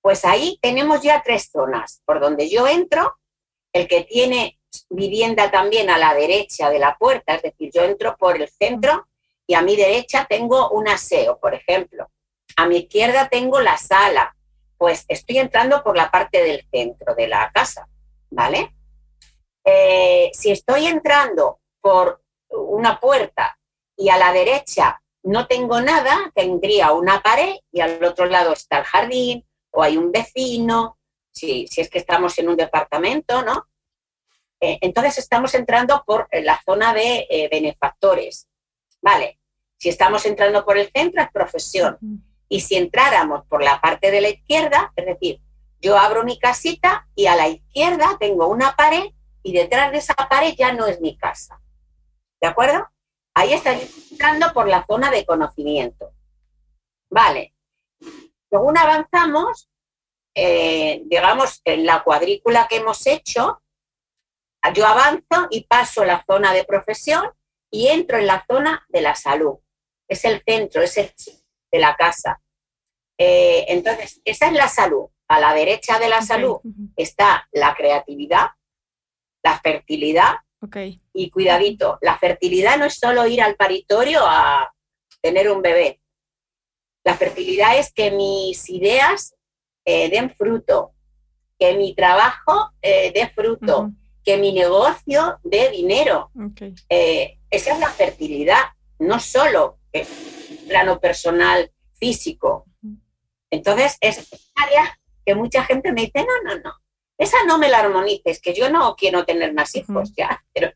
Pues 0.00 0.24
ahí 0.24 0.58
tenemos 0.60 1.02
ya 1.02 1.22
tres 1.22 1.50
zonas. 1.52 2.02
Por 2.04 2.18
donde 2.18 2.50
yo 2.50 2.66
entro, 2.66 3.16
el 3.72 3.86
que 3.86 4.02
tiene 4.02 4.58
vivienda 4.90 5.50
también 5.50 5.90
a 5.90 5.98
la 5.98 6.14
derecha 6.14 6.70
de 6.70 6.78
la 6.78 6.96
puerta, 6.96 7.34
es 7.34 7.42
decir, 7.42 7.70
yo 7.72 7.82
entro 7.82 8.16
por 8.16 8.40
el 8.40 8.48
centro 8.48 9.08
y 9.46 9.54
a 9.54 9.62
mi 9.62 9.76
derecha 9.76 10.26
tengo 10.28 10.70
un 10.70 10.88
aseo, 10.88 11.38
por 11.38 11.54
ejemplo. 11.54 12.10
A 12.56 12.66
mi 12.66 12.78
izquierda 12.78 13.28
tengo 13.28 13.60
la 13.60 13.76
sala, 13.76 14.36
pues 14.78 15.04
estoy 15.08 15.38
entrando 15.38 15.82
por 15.82 15.96
la 15.96 16.10
parte 16.10 16.42
del 16.42 16.66
centro 16.70 17.14
de 17.14 17.28
la 17.28 17.50
casa. 17.52 17.88
¿vale? 18.32 18.74
Eh, 19.64 20.30
si 20.32 20.50
estoy 20.50 20.86
entrando 20.86 21.60
por 21.80 22.22
una 22.48 22.98
puerta 22.98 23.56
y 23.96 24.08
a 24.08 24.16
la 24.16 24.32
derecha 24.32 25.00
no 25.22 25.46
tengo 25.46 25.80
nada, 25.80 26.32
tendría 26.34 26.92
una 26.92 27.22
pared 27.22 27.54
y 27.70 27.80
al 27.80 28.02
otro 28.02 28.26
lado 28.26 28.52
está 28.52 28.78
el 28.78 28.84
jardín 28.84 29.46
o 29.70 29.82
hay 29.82 29.96
un 29.96 30.10
vecino, 30.10 30.98
si, 31.30 31.68
es 31.76 31.88
que 31.88 31.98
estamos 31.98 32.36
en 32.38 32.48
un 32.48 32.56
departamento, 32.56 33.42
¿no? 33.42 33.68
Eh, 34.62 34.78
entonces 34.80 35.18
estamos 35.18 35.54
entrando 35.54 36.04
por 36.06 36.28
la 36.32 36.62
zona 36.64 36.94
de 36.94 37.26
eh, 37.28 37.48
benefactores, 37.50 38.48
¿vale? 39.02 39.40
Si 39.76 39.88
estamos 39.88 40.24
entrando 40.24 40.64
por 40.64 40.78
el 40.78 40.88
centro 40.94 41.20
es 41.20 41.32
profesión. 41.32 41.98
Y 42.48 42.60
si 42.60 42.76
entráramos 42.76 43.44
por 43.48 43.64
la 43.64 43.80
parte 43.80 44.12
de 44.12 44.20
la 44.20 44.28
izquierda, 44.28 44.92
es 44.94 45.06
decir, 45.06 45.40
yo 45.80 45.98
abro 45.98 46.22
mi 46.22 46.38
casita 46.38 47.08
y 47.16 47.26
a 47.26 47.34
la 47.34 47.48
izquierda 47.48 48.16
tengo 48.20 48.46
una 48.46 48.76
pared 48.76 49.10
y 49.42 49.52
detrás 49.52 49.90
de 49.90 49.98
esa 49.98 50.14
pared 50.14 50.54
ya 50.56 50.72
no 50.72 50.86
es 50.86 51.00
mi 51.00 51.16
casa. 51.16 51.60
¿De 52.40 52.46
acuerdo? 52.46 52.86
Ahí 53.34 53.52
está. 53.52 53.72
entrando 53.72 54.52
por 54.52 54.68
la 54.68 54.86
zona 54.86 55.10
de 55.10 55.26
conocimiento. 55.26 56.12
Vale. 57.10 57.54
Según 58.48 58.78
avanzamos, 58.78 59.68
eh, 60.36 61.02
digamos, 61.06 61.60
en 61.64 61.84
la 61.84 62.04
cuadrícula 62.04 62.68
que 62.68 62.76
hemos 62.76 63.06
hecho, 63.08 63.61
yo 64.70 64.86
avanzo 64.86 65.48
y 65.50 65.64
paso 65.64 66.04
la 66.04 66.24
zona 66.24 66.52
de 66.52 66.64
profesión 66.64 67.24
y 67.70 67.88
entro 67.88 68.18
en 68.18 68.26
la 68.26 68.44
zona 68.48 68.86
de 68.88 69.00
la 69.00 69.14
salud. 69.14 69.58
Es 70.08 70.24
el 70.24 70.42
centro, 70.46 70.82
es 70.82 70.96
el 70.98 71.12
de 71.72 71.78
la 71.78 71.96
casa. 71.96 72.40
Eh, 73.18 73.64
entonces, 73.68 74.20
esa 74.24 74.46
es 74.46 74.52
la 74.52 74.68
salud. 74.68 75.06
A 75.28 75.40
la 75.40 75.54
derecha 75.54 75.98
de 75.98 76.10
la 76.10 76.20
salud 76.20 76.58
está 76.94 77.48
la 77.52 77.74
creatividad, 77.74 78.48
la 79.42 79.58
fertilidad. 79.60 80.34
Y 81.14 81.30
cuidadito, 81.30 81.98
la 82.02 82.18
fertilidad 82.18 82.76
no 82.76 82.84
es 82.84 82.98
solo 82.98 83.26
ir 83.26 83.40
al 83.40 83.56
paritorio 83.56 84.20
a 84.24 84.72
tener 85.22 85.50
un 85.50 85.62
bebé. 85.62 86.00
La 87.04 87.16
fertilidad 87.16 87.78
es 87.78 87.92
que 87.92 88.10
mis 88.10 88.68
ideas 88.68 89.34
eh, 89.86 90.10
den 90.10 90.34
fruto, 90.36 90.92
que 91.58 91.76
mi 91.76 91.94
trabajo 91.94 92.72
eh, 92.82 93.10
dé 93.12 93.28
fruto, 93.30 93.90
que 94.24 94.36
mi 94.36 94.52
negocio 94.52 95.38
dé 95.42 95.70
dinero. 95.70 96.30
Eh, 96.88 97.38
esa 97.50 97.74
es 97.74 97.80
la 97.80 97.90
fertilidad, 97.90 98.62
no 98.98 99.20
solo 99.20 99.78
el 99.92 100.06
plano 100.68 101.00
personal 101.00 101.70
físico. 101.94 102.66
Entonces, 103.50 103.98
es 104.00 104.28
área 104.56 104.98
que 105.24 105.34
mucha 105.34 105.64
gente 105.64 105.92
me 105.92 106.02
dice, 106.02 106.24
no, 106.24 106.42
no, 106.54 106.60
no, 106.60 106.72
esa 107.18 107.44
no 107.46 107.58
me 107.58 107.68
la 107.68 107.78
armonices, 107.78 108.40
que 108.40 108.54
yo 108.54 108.70
no 108.70 108.96
quiero 108.96 109.24
tener 109.24 109.54
más 109.54 109.74
hijos 109.76 110.12
ya, 110.16 110.42
pero 110.54 110.72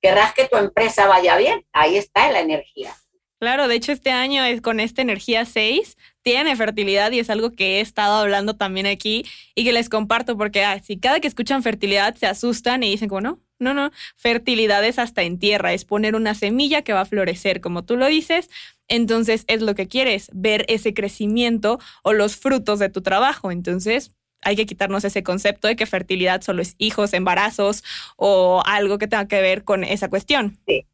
querrás 0.00 0.32
que 0.34 0.48
tu 0.48 0.56
empresa 0.56 1.06
vaya 1.06 1.36
bien, 1.36 1.66
ahí 1.72 1.96
está 1.96 2.30
la 2.30 2.40
energía. 2.40 2.94
Claro, 3.38 3.66
de 3.66 3.74
hecho 3.74 3.92
este 3.92 4.10
año 4.10 4.44
es 4.44 4.60
con 4.60 4.78
esta 4.78 5.02
energía 5.02 5.44
6 5.44 5.96
tiene 6.22 6.56
fertilidad 6.56 7.12
y 7.12 7.18
es 7.18 7.30
algo 7.30 7.52
que 7.52 7.78
he 7.78 7.80
estado 7.80 8.14
hablando 8.14 8.54
también 8.54 8.86
aquí 8.86 9.24
y 9.54 9.64
que 9.64 9.72
les 9.72 9.88
comparto 9.88 10.36
porque 10.36 10.64
si 10.82 10.98
cada 10.98 11.20
que 11.20 11.28
escuchan 11.28 11.62
fertilidad 11.62 12.14
se 12.14 12.26
asustan 12.26 12.82
y 12.82 12.90
dicen 12.90 13.08
como 13.08 13.20
no, 13.20 13.40
no, 13.58 13.74
no, 13.74 13.90
fertilidad 14.16 14.84
es 14.84 14.98
hasta 14.98 15.22
en 15.22 15.38
tierra, 15.38 15.72
es 15.72 15.84
poner 15.84 16.14
una 16.14 16.34
semilla 16.34 16.82
que 16.82 16.92
va 16.92 17.02
a 17.02 17.06
florecer, 17.06 17.60
como 17.60 17.84
tú 17.84 17.96
lo 17.96 18.06
dices, 18.06 18.50
entonces 18.88 19.44
es 19.46 19.62
lo 19.62 19.74
que 19.74 19.88
quieres, 19.88 20.30
ver 20.32 20.64
ese 20.68 20.94
crecimiento 20.94 21.78
o 22.02 22.12
los 22.12 22.36
frutos 22.36 22.78
de 22.78 22.88
tu 22.88 23.02
trabajo, 23.02 23.50
entonces 23.50 24.12
hay 24.40 24.56
que 24.56 24.66
quitarnos 24.66 25.04
ese 25.04 25.22
concepto 25.22 25.68
de 25.68 25.76
que 25.76 25.86
fertilidad 25.86 26.42
solo 26.42 26.62
es 26.62 26.74
hijos, 26.78 27.12
embarazos 27.12 27.84
o 28.16 28.62
algo 28.66 28.98
que 28.98 29.06
tenga 29.06 29.28
que 29.28 29.40
ver 29.40 29.62
con 29.62 29.84
esa 29.84 30.08
cuestión. 30.08 30.58
Sí. 30.66 30.84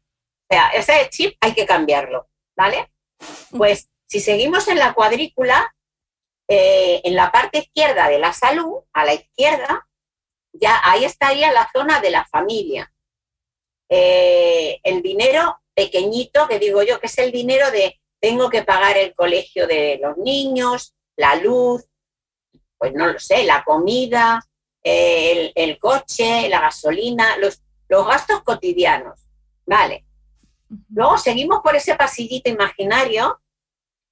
O 0.51 0.53
sea, 0.53 0.69
ese 0.69 1.09
chip 1.09 1.35
hay 1.41 1.53
que 1.53 1.65
cambiarlo. 1.65 2.29
¿vale? 2.59 2.91
Pues 3.51 3.89
si 4.09 4.19
seguimos 4.19 4.67
en 4.67 4.79
la 4.79 4.93
cuadrícula, 4.93 5.75
eh, 6.47 6.99
en 7.03 7.15
la 7.15 7.31
parte 7.31 7.59
izquierda 7.59 8.09
de 8.09 8.17
la 8.17 8.33
salud, 8.33 8.79
a 8.91 9.05
la 9.05 9.13
izquierda, 9.13 9.87
ya 10.51 10.81
ahí 10.83 11.05
estaría 11.05 11.51
la 11.51 11.69
zona 11.71 11.99
de 12.01 12.09
la 12.09 12.25
familia. 12.25 12.91
Eh, 13.87 14.79
el 14.83 15.03
dinero 15.03 15.59
pequeñito, 15.75 16.47
que 16.47 16.57
digo 16.57 16.81
yo, 16.81 16.99
que 16.99 17.05
es 17.05 17.17
el 17.19 17.31
dinero 17.31 17.69
de 17.69 17.99
tengo 18.19 18.49
que 18.49 18.63
pagar 18.63 18.97
el 18.97 19.13
colegio 19.13 19.67
de 19.67 19.99
los 20.01 20.17
niños, 20.17 20.95
la 21.15 21.35
luz, 21.35 21.85
pues 22.79 22.93
no 22.93 23.05
lo 23.07 23.19
sé, 23.19 23.43
la 23.43 23.63
comida, 23.63 24.43
el, 24.81 25.51
el 25.53 25.77
coche, 25.77 26.49
la 26.49 26.61
gasolina, 26.61 27.37
los, 27.37 27.61
los 27.87 28.07
gastos 28.07 28.41
cotidianos. 28.41 29.27
Vale. 29.67 30.05
Luego 30.89 31.17
seguimos 31.19 31.59
por 31.63 31.75
ese 31.75 31.95
pasillito 31.95 32.49
imaginario 32.49 33.39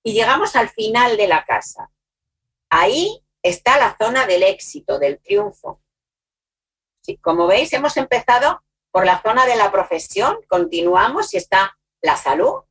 y 0.08 0.14
llegamos 0.14 0.56
al 0.56 0.70
final 0.70 1.18
de 1.18 1.28
la 1.28 1.44
casa. 1.44 1.92
Ahí 2.70 3.26
está 3.44 3.78
la 3.78 3.98
zona 4.02 4.26
del 4.26 4.42
éxito, 4.42 5.00
del 5.00 5.20
triunfo. 5.20 5.82
como 7.20 7.46
veis, 7.46 7.74
hemos 7.74 7.98
empezado 7.98 8.64
por 8.90 9.06
la 9.06 9.22
zona 9.22 9.46
de 9.46 9.58
la 9.58 9.70
profesión, 9.70 10.40
continuamos 10.48 11.34
y 11.34 11.38
está 11.38 11.78
la 12.02 12.16
salud 12.16 12.64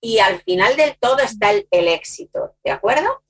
y 0.00 0.20
al 0.20 0.40
final 0.42 0.76
del 0.76 0.96
todo 1.00 1.18
está 1.18 1.50
el, 1.50 1.66
éxito, 1.88 2.54
¿de 2.62 2.70
acuerdo? 2.70 3.24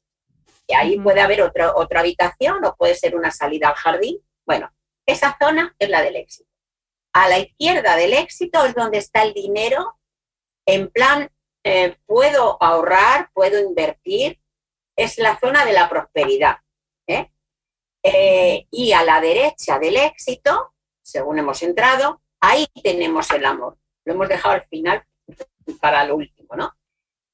Y 0.66 0.74
ahí 0.74 1.00
puede 1.00 1.22
haber 1.22 1.40
otra 1.40 2.00
habitación 2.00 2.62
o 2.66 2.76
puede 2.76 2.94
ser 2.94 3.16
una 3.16 3.30
salida 3.30 3.68
al 3.68 3.76
jardín. 3.76 4.18
Bueno, 4.44 4.70
esa 5.06 5.38
zona 5.40 5.74
es 5.78 5.88
la 5.88 6.02
del 6.02 6.16
éxito. 6.16 6.50
A 7.14 7.30
la 7.30 7.38
izquierda 7.38 7.96
del 7.96 8.12
éxito 8.12 8.62
es 8.66 8.74
donde 8.74 8.98
está 8.98 9.22
el 9.22 9.32
dinero 9.32 9.98
en 10.66 10.90
plan, 10.90 11.30
eh, 11.64 11.96
puedo 12.06 12.62
ahorrar, 12.62 13.30
puedo 13.32 13.58
invertir, 13.58 14.38
es 14.96 15.18
la 15.18 15.38
zona 15.38 15.64
de 15.64 15.72
la 15.72 15.88
prosperidad. 15.88 16.58
¿eh? 17.06 17.30
Eh, 18.02 18.66
y 18.70 18.92
a 18.92 19.02
la 19.02 19.20
derecha 19.20 19.78
del 19.78 19.96
éxito, 19.96 20.74
según 21.02 21.38
hemos 21.38 21.62
entrado, 21.62 22.20
ahí 22.40 22.66
tenemos 22.82 23.30
el 23.30 23.44
amor. 23.46 23.78
Lo 24.04 24.12
hemos 24.12 24.28
dejado 24.28 24.54
al 24.54 24.66
final 24.66 25.04
para 25.80 26.04
lo 26.04 26.16
último, 26.16 26.54
¿no? 26.54 26.72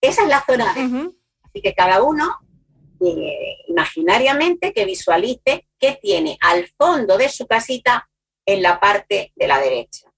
Esa 0.00 0.22
es 0.22 0.28
la 0.28 0.44
zona. 0.46 0.70
Así 0.70 1.60
que 1.60 1.74
cada 1.74 2.02
uno, 2.02 2.38
imaginariamente, 3.66 4.72
que 4.72 4.84
visualice 4.84 5.66
qué 5.78 5.98
tiene 6.00 6.38
al 6.40 6.68
fondo 6.78 7.18
de 7.18 7.28
su 7.28 7.46
casita 7.46 8.08
en 8.46 8.62
la 8.62 8.78
parte 8.78 9.32
de 9.34 9.48
la 9.48 9.58
derecha 9.58 10.10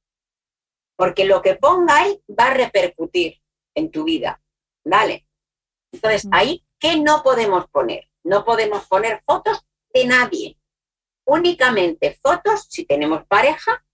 porque 1.03 1.25
lo 1.25 1.43
que 1.43 1.57
ponga 1.57 1.99
ahí 1.99 2.23
va 2.39 2.47
a 2.47 2.55
repercutir 2.55 3.42
en 3.75 3.91
tu 3.91 4.05
vida, 4.05 4.41
¿vale? 4.85 5.27
Entonces, 5.93 6.29
ahí, 6.33 6.65
¿qué 6.79 6.97
no 6.97 7.23
podemos 7.23 7.69
poner? 7.69 8.09
No 8.25 8.45
podemos 8.45 8.87
poner 8.87 9.23
fotos 9.25 9.65
de 9.93 10.07
nadie, 10.07 10.59
únicamente 11.25 12.19
fotos, 12.23 12.67
si 12.69 12.85
tenemos 12.85 13.27
pareja, 13.27 13.85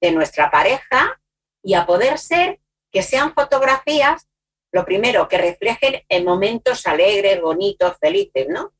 de 0.00 0.12
nuestra 0.12 0.50
pareja 0.50 1.20
y 1.62 1.74
a 1.74 1.86
poder 1.86 2.18
ser 2.18 2.60
que 2.90 3.02
sean 3.02 3.34
fotografías, 3.34 4.28
lo 4.72 4.84
primero, 4.84 5.28
que 5.28 5.38
reflejen 5.38 6.02
en 6.08 6.24
momentos 6.24 6.86
alegres, 6.86 7.40
bonitos, 7.40 7.96
felices, 8.00 8.48
¿no? 8.48 8.72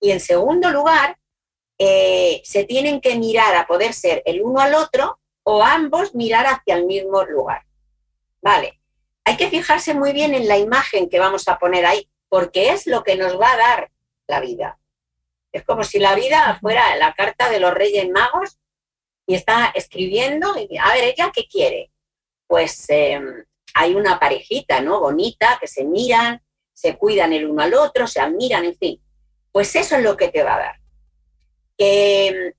Y 0.00 0.10
en 0.10 0.20
segundo 0.20 0.70
lugar, 0.70 1.18
eh, 1.78 2.40
se 2.44 2.64
tienen 2.64 3.00
que 3.00 3.16
mirar 3.16 3.54
a 3.54 3.66
poder 3.66 3.92
ser 3.92 4.22
el 4.24 4.42
uno 4.42 4.60
al 4.60 4.74
otro 4.74 5.20
o 5.42 5.62
ambos 5.62 6.14
mirar 6.14 6.46
hacia 6.46 6.76
el 6.76 6.86
mismo 6.86 7.22
lugar. 7.24 7.66
Vale, 8.40 8.80
hay 9.26 9.36
que 9.36 9.50
fijarse 9.50 9.92
muy 9.92 10.12
bien 10.12 10.34
en 10.34 10.46
la 10.46 10.56
imagen 10.56 11.10
que 11.10 11.18
vamos 11.18 11.48
a 11.48 11.58
poner 11.58 11.84
ahí, 11.84 12.08
porque 12.28 12.70
es 12.70 12.86
lo 12.86 13.02
que 13.02 13.16
nos 13.16 13.40
va 13.40 13.50
a 13.50 13.56
dar 13.56 13.90
la 14.28 14.38
vida. 14.38 14.78
Es 15.50 15.64
como 15.64 15.82
si 15.82 15.98
la 15.98 16.14
vida 16.14 16.56
fuera 16.60 16.94
la 16.94 17.12
carta 17.12 17.50
de 17.50 17.58
los 17.58 17.74
Reyes 17.74 18.08
Magos 18.08 18.56
y 19.26 19.34
está 19.34 19.72
escribiendo, 19.74 20.54
y, 20.56 20.78
a 20.78 20.92
ver, 20.92 21.02
¿ella 21.02 21.32
qué 21.34 21.48
quiere? 21.48 21.90
Pues 22.46 22.88
em, 22.88 23.44
hay 23.74 23.96
una 23.96 24.20
parejita, 24.20 24.80
¿no? 24.80 25.00
Bonita, 25.00 25.58
que 25.60 25.66
se 25.66 25.82
miran, 25.82 26.40
se 26.72 26.96
cuidan 26.96 27.32
el 27.32 27.46
uno 27.46 27.62
al 27.62 27.74
otro, 27.74 28.06
se 28.06 28.20
admiran, 28.20 28.64
en 28.64 28.76
fin. 28.76 29.02
Pues 29.50 29.74
eso 29.74 29.96
es 29.96 30.04
lo 30.04 30.16
que 30.16 30.28
te 30.28 30.44
va 30.44 30.54
a 30.54 30.58
dar. 30.58 30.80
Que 31.76 32.54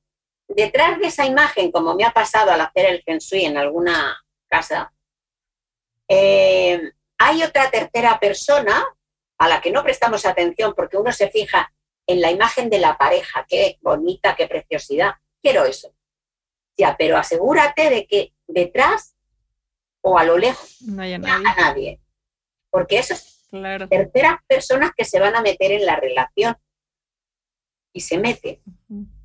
detrás 0.49 0.99
de 0.99 1.07
esa 1.07 1.25
imagen, 1.25 1.71
como 1.71 1.95
me 1.95 2.03
ha 2.03 2.11
pasado 2.11 2.51
al 2.51 2.59
hacer 2.59 2.87
el 2.87 3.03
Feng 3.03 3.19
Shui 3.19 3.45
en 3.45 3.57
alguna 3.57 4.21
casa, 4.49 4.91
eh, 6.07 6.91
hay 7.17 7.43
otra 7.43 7.69
tercera 7.69 8.19
persona 8.19 8.85
a 9.37 9.47
la 9.47 9.61
que 9.61 9.71
no 9.71 9.83
prestamos 9.83 10.25
atención 10.25 10.73
porque 10.75 10.97
uno 10.97 11.11
se 11.11 11.29
fija 11.29 11.71
en 12.07 12.21
la 12.21 12.31
imagen 12.31 12.69
de 12.69 12.79
la 12.79 12.97
pareja, 12.97 13.45
qué 13.47 13.77
bonita, 13.81 14.35
qué 14.35 14.47
preciosidad, 14.47 15.15
quiero 15.41 15.65
eso. 15.65 15.93
Ya, 16.77 16.95
pero 16.97 17.17
asegúrate 17.17 17.89
de 17.89 18.07
que 18.07 18.33
detrás 18.47 19.15
o 20.01 20.17
a 20.17 20.23
lo 20.23 20.37
lejos 20.37 20.81
no 20.83 21.01
haya 21.01 21.17
nadie. 21.17 21.47
a 21.47 21.55
nadie. 21.55 22.01
Porque 22.69 22.99
eso 22.99 23.13
es 23.13 23.47
terceras 23.89 24.39
personas 24.47 24.91
que 24.95 25.05
se 25.05 25.19
van 25.19 25.35
a 25.35 25.41
meter 25.41 25.71
en 25.71 25.85
la 25.85 25.95
relación 25.95 26.55
y 27.93 28.01
se 28.01 28.17
meten. 28.17 28.61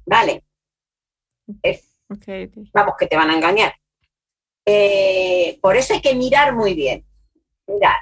Vale. 0.07 0.45
Vamos, 2.73 2.95
que 2.99 3.07
te 3.07 3.17
van 3.17 3.31
a 3.31 3.37
engañar. 3.37 3.75
Eh, 4.65 5.59
por 5.61 5.77
eso 5.77 5.95
hay 5.95 6.01
que 6.01 6.15
mirar 6.15 6.55
muy 6.55 6.75
bien. 6.75 7.05
Mirad, 7.67 7.97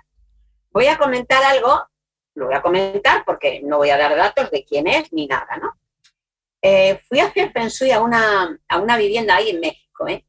voy 0.70 0.86
a 0.86 0.98
comentar 0.98 1.42
algo, 1.42 1.86
lo 2.34 2.46
voy 2.46 2.54
a 2.54 2.62
comentar 2.62 3.24
porque 3.24 3.60
no 3.62 3.78
voy 3.78 3.90
a 3.90 3.98
dar 3.98 4.16
datos 4.16 4.50
de 4.50 4.64
quién 4.64 4.86
es 4.86 5.12
ni 5.12 5.26
nada, 5.26 5.56
¿no? 5.56 5.72
Eh, 6.62 7.00
fui 7.08 7.20
a 7.20 7.26
hacer 7.26 7.52
Feng 7.52 7.70
a 7.92 8.00
una, 8.00 8.58
a 8.68 8.78
una 8.78 8.96
vivienda 8.96 9.36
ahí 9.36 9.50
en 9.50 9.60
México, 9.60 10.06
¿eh? 10.08 10.24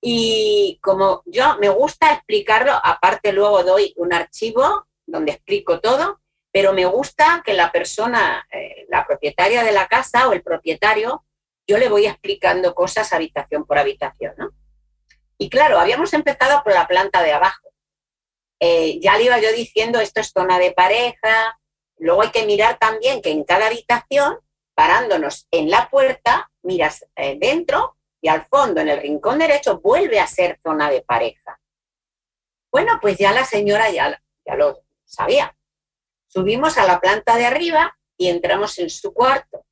Y 0.00 0.80
como 0.82 1.22
yo 1.26 1.58
me 1.58 1.68
gusta 1.68 2.12
explicarlo, 2.12 2.72
aparte 2.72 3.32
luego 3.32 3.62
doy 3.62 3.92
un 3.96 4.12
archivo 4.12 4.86
donde 5.06 5.32
explico 5.32 5.80
todo, 5.80 6.20
pero 6.50 6.72
me 6.72 6.86
gusta 6.86 7.42
que 7.44 7.54
la 7.54 7.70
persona, 7.70 8.46
eh, 8.50 8.86
la 8.88 9.06
propietaria 9.06 9.62
de 9.62 9.72
la 9.72 9.86
casa 9.86 10.28
o 10.28 10.32
el 10.32 10.42
propietario, 10.42 11.24
yo 11.66 11.78
le 11.78 11.88
voy 11.88 12.06
explicando 12.06 12.74
cosas 12.74 13.12
habitación 13.12 13.64
por 13.64 13.78
habitación, 13.78 14.34
¿no? 14.36 14.50
Y 15.38 15.48
claro, 15.50 15.78
habíamos 15.78 16.12
empezado 16.14 16.62
por 16.62 16.72
la 16.72 16.86
planta 16.86 17.22
de 17.22 17.32
abajo. 17.32 17.68
eh, 18.60 19.00
ya 19.00 19.16
le 19.16 19.24
iba 19.24 19.38
yo 19.40 19.52
diciendo, 19.52 20.00
esto 20.00 20.20
es 20.20 20.30
zona 20.30 20.58
de 20.58 20.70
pareja. 20.72 21.58
Luego 21.98 22.22
hay 22.22 22.30
que 22.30 22.46
mirar 22.46 22.78
también 22.78 23.20
que 23.20 23.30
en 23.30 23.44
cada 23.44 23.66
habitación, 23.66 24.38
parándonos 24.74 25.48
en 25.50 25.68
la 25.70 25.90
puerta, 25.90 26.50
miras 26.62 27.04
eh, 27.16 27.36
dentro 27.40 27.96
y 28.20 28.28
al 28.28 28.46
fondo, 28.46 28.80
en 28.80 28.88
el 28.88 29.00
rincón 29.02 29.38
derecho, 29.40 29.80
vuelve 29.80 30.20
a 30.20 30.26
ser 30.28 30.60
zona 30.62 30.90
de 30.90 31.02
pareja. 31.02 31.58
Bueno, 32.70 32.98
pues 33.02 33.18
ya 33.18 33.32
la 33.32 33.44
señora 33.44 33.90
ya, 33.90 34.22
ya 34.46 34.54
lo 34.54 34.84
sabía. 35.04 35.56
Subimos 36.28 36.78
a 36.78 36.86
la 36.86 37.00
planta 37.00 37.36
de 37.36 37.46
arriba 37.46 37.98
y 38.16 38.28
entramos 38.28 38.78
en 38.78 38.90
su 38.90 39.12
cuarto. 39.12 39.66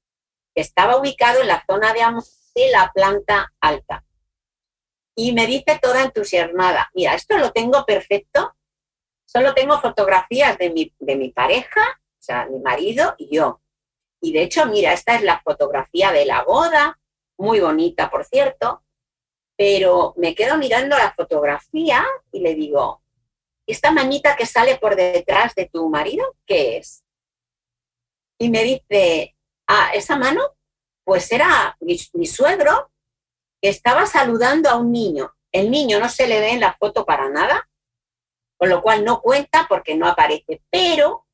Estaba 0.55 0.97
ubicado 0.97 1.41
en 1.41 1.47
la 1.47 1.65
zona 1.65 1.93
de, 1.93 2.01
de 2.57 2.71
la 2.71 2.91
planta 2.93 3.53
alta. 3.61 4.05
Y 5.21 5.35
me 5.35 5.47
dice 5.47 5.79
toda 5.83 6.03
entusiasmada, 6.03 6.91
mira, 6.95 7.15
esto 7.15 7.37
lo 7.37 7.53
tengo 7.53 7.85
perfecto, 7.85 8.57
solo 9.27 9.53
tengo 9.53 9.79
fotografías 9.79 10.57
de 10.57 10.71
mi, 10.71 10.95
de 10.99 11.15
mi 11.15 11.31
pareja, 11.31 11.83
o 11.93 12.23
sea, 12.23 12.47
mi 12.47 12.59
marido 12.59 13.17
y 13.19 13.37
yo. 13.37 13.61
Y 14.23 14.33
de 14.33 14.45
hecho, 14.45 14.65
mira, 14.65 14.95
esta 14.95 15.17
es 15.17 15.23
la 15.23 15.43
fotografía 15.43 16.11
de 16.11 16.25
la 16.25 16.43
boda, 16.43 16.99
muy 17.37 17.61
bonita, 17.61 18.09
por 18.09 18.25
cierto, 18.25 18.83
pero 19.59 20.15
me 20.17 20.35
quedo 20.35 20.57
mirando 20.57 20.97
la 20.97 21.13
fotografía 21.13 22.03
y 22.33 22.41
le 22.41 22.55
digo, 22.55 23.03
¿esta 23.67 23.91
manita 23.91 24.37
que 24.37 24.47
sale 24.47 24.79
por 24.79 24.97
detrás 24.97 25.55
de 25.55 25.67
tu 25.67 25.87
marido, 25.91 26.35
qué 26.47 26.79
es? 26.79 27.05
Y 28.39 28.49
me 28.49 28.65
dice, 28.65 29.37
ah, 29.67 29.91
esa 29.93 30.17
mano, 30.17 30.57
pues 31.05 31.31
era 31.31 31.77
mi, 31.81 31.99
suegro 32.27 32.91
que 32.97 33.00
estaba 33.69 34.07
saludando 34.07 34.71
a 34.71 34.77
un 34.77 34.93
niño. 34.93 35.35
El 35.53 35.71
niño 35.71 35.99
no 35.99 36.09
se 36.09 36.27
le 36.27 36.41
ve 36.41 36.51
en 36.51 36.61
la 36.61 36.75
foto 36.75 37.05
para 37.05 37.29
nada, 37.29 37.69
con 38.57 38.69
lo 38.69 38.83
cual 38.83 39.05
no 39.05 39.21
cuenta 39.21 39.67
porque 39.69 39.97
no 39.97 40.07
aparece, 40.07 40.63
pero 40.71 41.27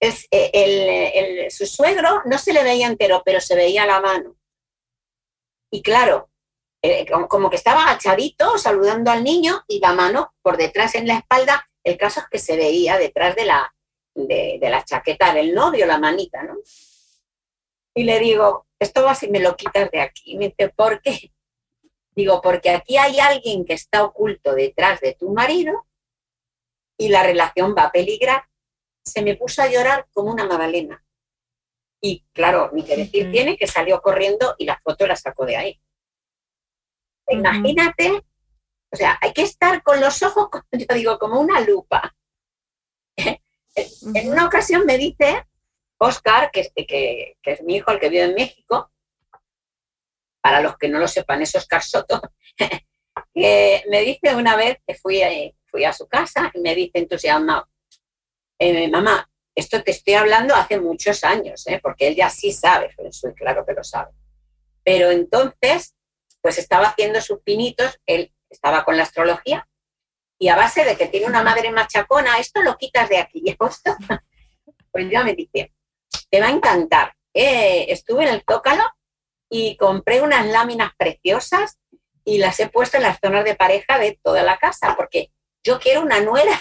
es, 0.00 0.26
eh, 0.30 1.48
su 1.50 1.66
suegro 1.66 2.22
no 2.24 2.38
se 2.38 2.52
le 2.52 2.62
veía 2.62 2.86
entero, 2.86 3.22
pero 3.24 3.40
se 3.40 3.54
veía 3.54 3.86
la 3.86 4.00
mano. 4.00 4.36
Y 5.70 5.82
claro, 5.82 6.30
eh, 6.82 7.06
como 7.28 7.48
que 7.48 7.56
estaba 7.56 7.84
agachadito 7.84 8.58
saludando 8.58 9.10
al 9.10 9.24
niño 9.24 9.64
y 9.66 9.80
la 9.80 9.94
mano 9.94 10.34
por 10.42 10.56
detrás 10.56 10.94
en 10.94 11.06
la 11.06 11.16
espalda. 11.18 11.68
El 11.82 11.96
caso 11.96 12.20
es 12.20 12.26
que 12.30 12.38
se 12.38 12.56
veía 12.56 12.98
detrás 12.98 13.34
de 13.36 13.46
la, 13.46 13.74
de, 14.14 14.58
la 14.60 14.84
chaqueta 14.84 15.32
del 15.32 15.54
novio, 15.54 15.86
la 15.86 15.98
manita, 15.98 16.42
¿no? 16.42 16.56
Y 17.94 18.04
le 18.04 18.18
digo, 18.18 18.66
esto 18.84 19.02
va 19.02 19.14
si 19.14 19.28
me 19.28 19.40
lo 19.40 19.56
quitas 19.56 19.90
de 19.90 20.00
aquí. 20.00 20.32
Y 20.32 20.38
me 20.38 20.48
dice, 20.48 20.68
¿por 20.68 21.02
qué? 21.02 21.32
Digo, 22.14 22.40
porque 22.40 22.70
aquí 22.70 22.96
hay 22.96 23.18
alguien 23.18 23.64
que 23.64 23.74
está 23.74 24.04
oculto 24.04 24.54
detrás 24.54 25.00
de 25.00 25.14
tu 25.14 25.30
marido 25.30 25.86
y 26.96 27.08
la 27.08 27.24
relación 27.24 27.74
va 27.76 27.84
a 27.84 27.92
peligrar. 27.92 28.44
Se 29.04 29.22
me 29.22 29.36
puso 29.36 29.62
a 29.62 29.68
llorar 29.68 30.06
como 30.12 30.30
una 30.30 30.46
magdalena. 30.46 31.04
Y 32.00 32.24
claro, 32.32 32.70
ni 32.72 32.84
que 32.84 32.96
decir 32.96 33.32
tiene 33.32 33.56
que 33.56 33.66
salió 33.66 34.00
corriendo 34.00 34.54
y 34.58 34.66
la 34.66 34.80
foto 34.84 35.06
la 35.06 35.16
sacó 35.16 35.46
de 35.46 35.56
ahí. 35.56 35.80
Imagínate, 37.28 38.22
o 38.92 38.96
sea, 38.96 39.18
hay 39.20 39.32
que 39.32 39.42
estar 39.42 39.82
con 39.82 40.00
los 40.00 40.22
ojos, 40.22 40.48
yo 40.72 40.94
digo, 40.94 41.18
como 41.18 41.40
una 41.40 41.60
lupa. 41.60 42.14
En 44.14 44.30
una 44.30 44.46
ocasión 44.46 44.86
me 44.86 44.96
dice 44.96 45.44
Oscar, 45.98 46.50
que, 46.50 46.72
es 47.42 47.62
mi 47.62 47.76
hijo, 47.76 47.90
el 47.90 48.00
que 48.00 48.08
vive 48.08 48.24
en 48.24 48.34
México, 48.34 48.90
para 50.40 50.60
los 50.60 50.76
que 50.76 50.88
no 50.88 50.98
lo 50.98 51.08
sepan, 51.08 51.42
es 51.42 51.54
Oscar 51.54 51.82
Soto, 51.82 52.20
me 53.34 54.00
dice 54.04 54.34
una 54.34 54.56
vez 54.56 54.78
que 54.86 54.94
fui 54.94 55.22
a, 55.22 55.30
fui 55.66 55.84
a 55.84 55.92
su 55.92 56.06
casa 56.06 56.50
y 56.54 56.60
me 56.60 56.74
dice 56.74 56.98
entusiasmado, 56.98 57.68
eh, 58.58 58.88
mamá, 58.88 59.28
esto 59.54 59.82
te 59.82 59.92
estoy 59.92 60.14
hablando 60.14 60.54
hace 60.54 60.80
muchos 60.80 61.24
años, 61.24 61.66
¿eh? 61.66 61.80
porque 61.82 62.08
él 62.08 62.16
ya 62.16 62.28
sí 62.28 62.52
sabe, 62.52 62.90
claro 63.36 63.64
que 63.64 63.72
lo 63.72 63.84
sabe. 63.84 64.12
Pero 64.82 65.10
entonces 65.10 65.94
pues 66.44 66.58
estaba 66.58 66.88
haciendo 66.88 67.22
sus 67.22 67.40
pinitos, 67.40 67.98
él 68.04 68.30
estaba 68.50 68.84
con 68.84 68.98
la 68.98 69.04
astrología, 69.04 69.66
y 70.38 70.48
a 70.48 70.56
base 70.56 70.84
de 70.84 70.94
que 70.96 71.06
tiene 71.06 71.26
una 71.26 71.42
madre 71.42 71.70
machacona, 71.70 72.38
esto 72.38 72.62
lo 72.62 72.76
quitas 72.76 73.08
de 73.08 73.18
aquí. 73.18 73.42
Y 73.46 73.56
pues 74.92 75.10
ya 75.10 75.24
me 75.24 75.34
dice, 75.34 75.72
te 76.34 76.40
va 76.40 76.48
a 76.48 76.50
encantar. 76.50 77.14
Eh, 77.32 77.86
estuve 77.90 78.24
en 78.24 78.34
el 78.34 78.44
Tócalo 78.44 78.82
y 79.48 79.76
compré 79.76 80.20
unas 80.20 80.44
láminas 80.46 80.90
preciosas 80.98 81.78
y 82.24 82.38
las 82.38 82.58
he 82.58 82.68
puesto 82.68 82.96
en 82.96 83.04
las 83.04 83.20
zonas 83.22 83.44
de 83.44 83.54
pareja 83.54 84.00
de 84.00 84.18
toda 84.20 84.42
la 84.42 84.58
casa, 84.58 84.96
porque 84.96 85.30
yo 85.62 85.78
quiero 85.78 86.00
una 86.00 86.18
nuera. 86.18 86.60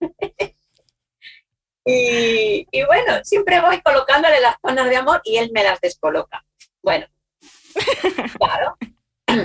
y, 1.86 2.66
y, 2.68 2.84
bueno, 2.84 3.20
siempre 3.22 3.60
voy 3.60 3.80
colocándole 3.80 4.40
las 4.40 4.56
zonas 4.60 4.90
de 4.90 4.96
amor 4.96 5.20
y 5.22 5.36
él 5.36 5.52
me 5.54 5.62
las 5.62 5.80
descoloca. 5.80 6.44
Bueno, 6.82 7.06
Claro. 8.40 8.76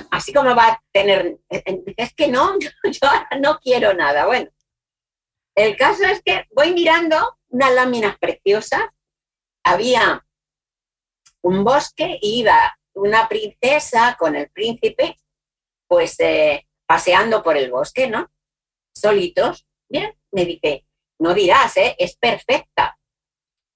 Así 0.10 0.34
como 0.34 0.56
va 0.56 0.70
a 0.70 0.84
tener, 0.92 1.38
es 1.50 2.16
que 2.16 2.30
no, 2.30 2.58
yo 2.84 3.10
no 3.40 3.60
quiero 3.60 3.94
nada. 3.94 4.26
Bueno, 4.26 4.50
el 5.54 5.78
caso 5.78 6.06
es 6.06 6.24
que 6.24 6.48
voy 6.50 6.74
mirando 6.74 7.38
unas 7.50 7.74
láminas 7.76 8.18
preciosas. 8.18 8.82
Había 9.70 10.26
un 11.44 11.64
bosque 11.64 12.18
y 12.22 12.40
iba 12.40 12.76
una 12.96 13.30
princesa 13.30 14.16
con 14.18 14.36
el 14.36 14.50
príncipe, 14.50 15.16
pues 15.88 16.20
eh, 16.20 16.68
paseando 16.88 17.44
por 17.44 17.56
el 17.56 17.70
bosque, 17.70 18.08
¿no? 18.08 18.32
Solitos. 18.96 19.68
Bien, 19.88 20.12
me 20.32 20.46
dice, 20.46 20.88
no 21.20 21.36
dirás, 21.36 21.78
¿eh? 21.78 21.96
Es 22.00 22.18
perfecta. 22.18 22.98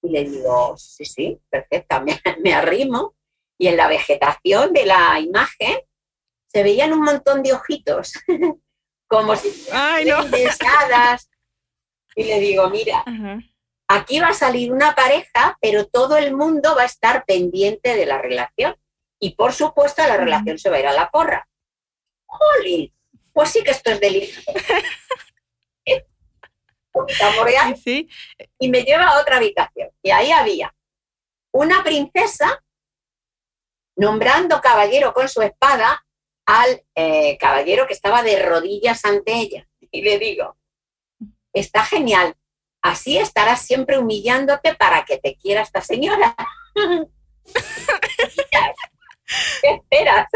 Y 0.02 0.10
le 0.10 0.24
digo, 0.24 0.76
sí, 0.78 1.06
sí, 1.06 1.40
perfecta, 1.48 2.00
me, 2.02 2.20
me 2.40 2.56
arrimo 2.56 3.16
y 3.60 3.68
en 3.68 3.78
la 3.78 3.88
vegetación 3.88 4.74
de 4.74 4.88
la 4.88 5.20
imagen 5.20 5.78
se 6.48 6.64
veían 6.64 6.92
un 6.92 7.02
montón 7.02 7.44
de 7.44 7.54
ojitos, 7.54 8.14
como 9.08 9.36
si 9.36 9.52
fueran 9.52 10.32
deseadas. 10.32 11.30
Y 12.16 12.24
le 12.24 12.40
digo, 12.40 12.68
mira, 12.72 13.04
aquí 13.96 14.20
va 14.20 14.30
a 14.30 14.34
salir 14.34 14.72
una 14.72 14.96
pareja, 14.96 15.58
pero 15.62 15.86
todo 15.88 16.18
el 16.18 16.36
mundo 16.36 16.76
va 16.76 16.84
a 16.84 16.86
estar 16.86 17.26
pendiente 17.26 17.96
de 17.96 18.06
la 18.06 18.18
relación. 18.18 18.76
Y 19.20 19.36
por 19.36 19.54
supuesto 19.54 20.02
la 20.04 20.18
relación 20.18 20.58
se 20.60 20.70
va 20.70 20.78
a 20.78 20.80
ir 20.80 20.88
a 20.88 20.94
la 20.94 21.10
porra. 21.10 21.48
¡Jolín! 22.26 22.94
Pues 23.32 23.50
sí 23.50 23.64
que 23.64 23.72
esto 23.72 23.92
es 23.92 24.00
delicioso. 24.00 24.52
¿Sí? 27.84 28.08
Y 28.60 28.70
me 28.70 28.84
lleva 28.84 29.08
a 29.08 29.20
otra 29.22 29.38
habitación. 29.38 29.90
Y 30.02 30.12
ahí 30.12 30.32
había 30.32 30.74
una 31.52 31.84
princesa 31.84 32.64
nombrando 33.96 34.62
caballero 34.62 35.14
con 35.14 35.30
su 35.30 35.42
espada 35.42 36.06
al 36.46 36.84
eh, 36.96 37.38
caballero 37.38 37.88
que 37.88 37.94
estaba 37.94 38.22
de 38.24 38.42
rodillas 38.44 39.06
ante 39.06 39.34
ella. 39.34 39.68
Y 39.92 40.02
le 40.02 40.20
digo, 40.20 40.58
está 41.54 41.84
genial, 41.84 42.36
así 42.84 43.18
estarás 43.18 43.62
siempre 43.62 43.98
humillándote 43.98 44.76
para 44.76 45.04
que 45.06 45.18
te 45.18 45.36
quiera 45.36 45.62
esta 45.62 45.82
señora. 45.82 46.36
¿Qué 49.62 49.70
esperas? 49.70 50.28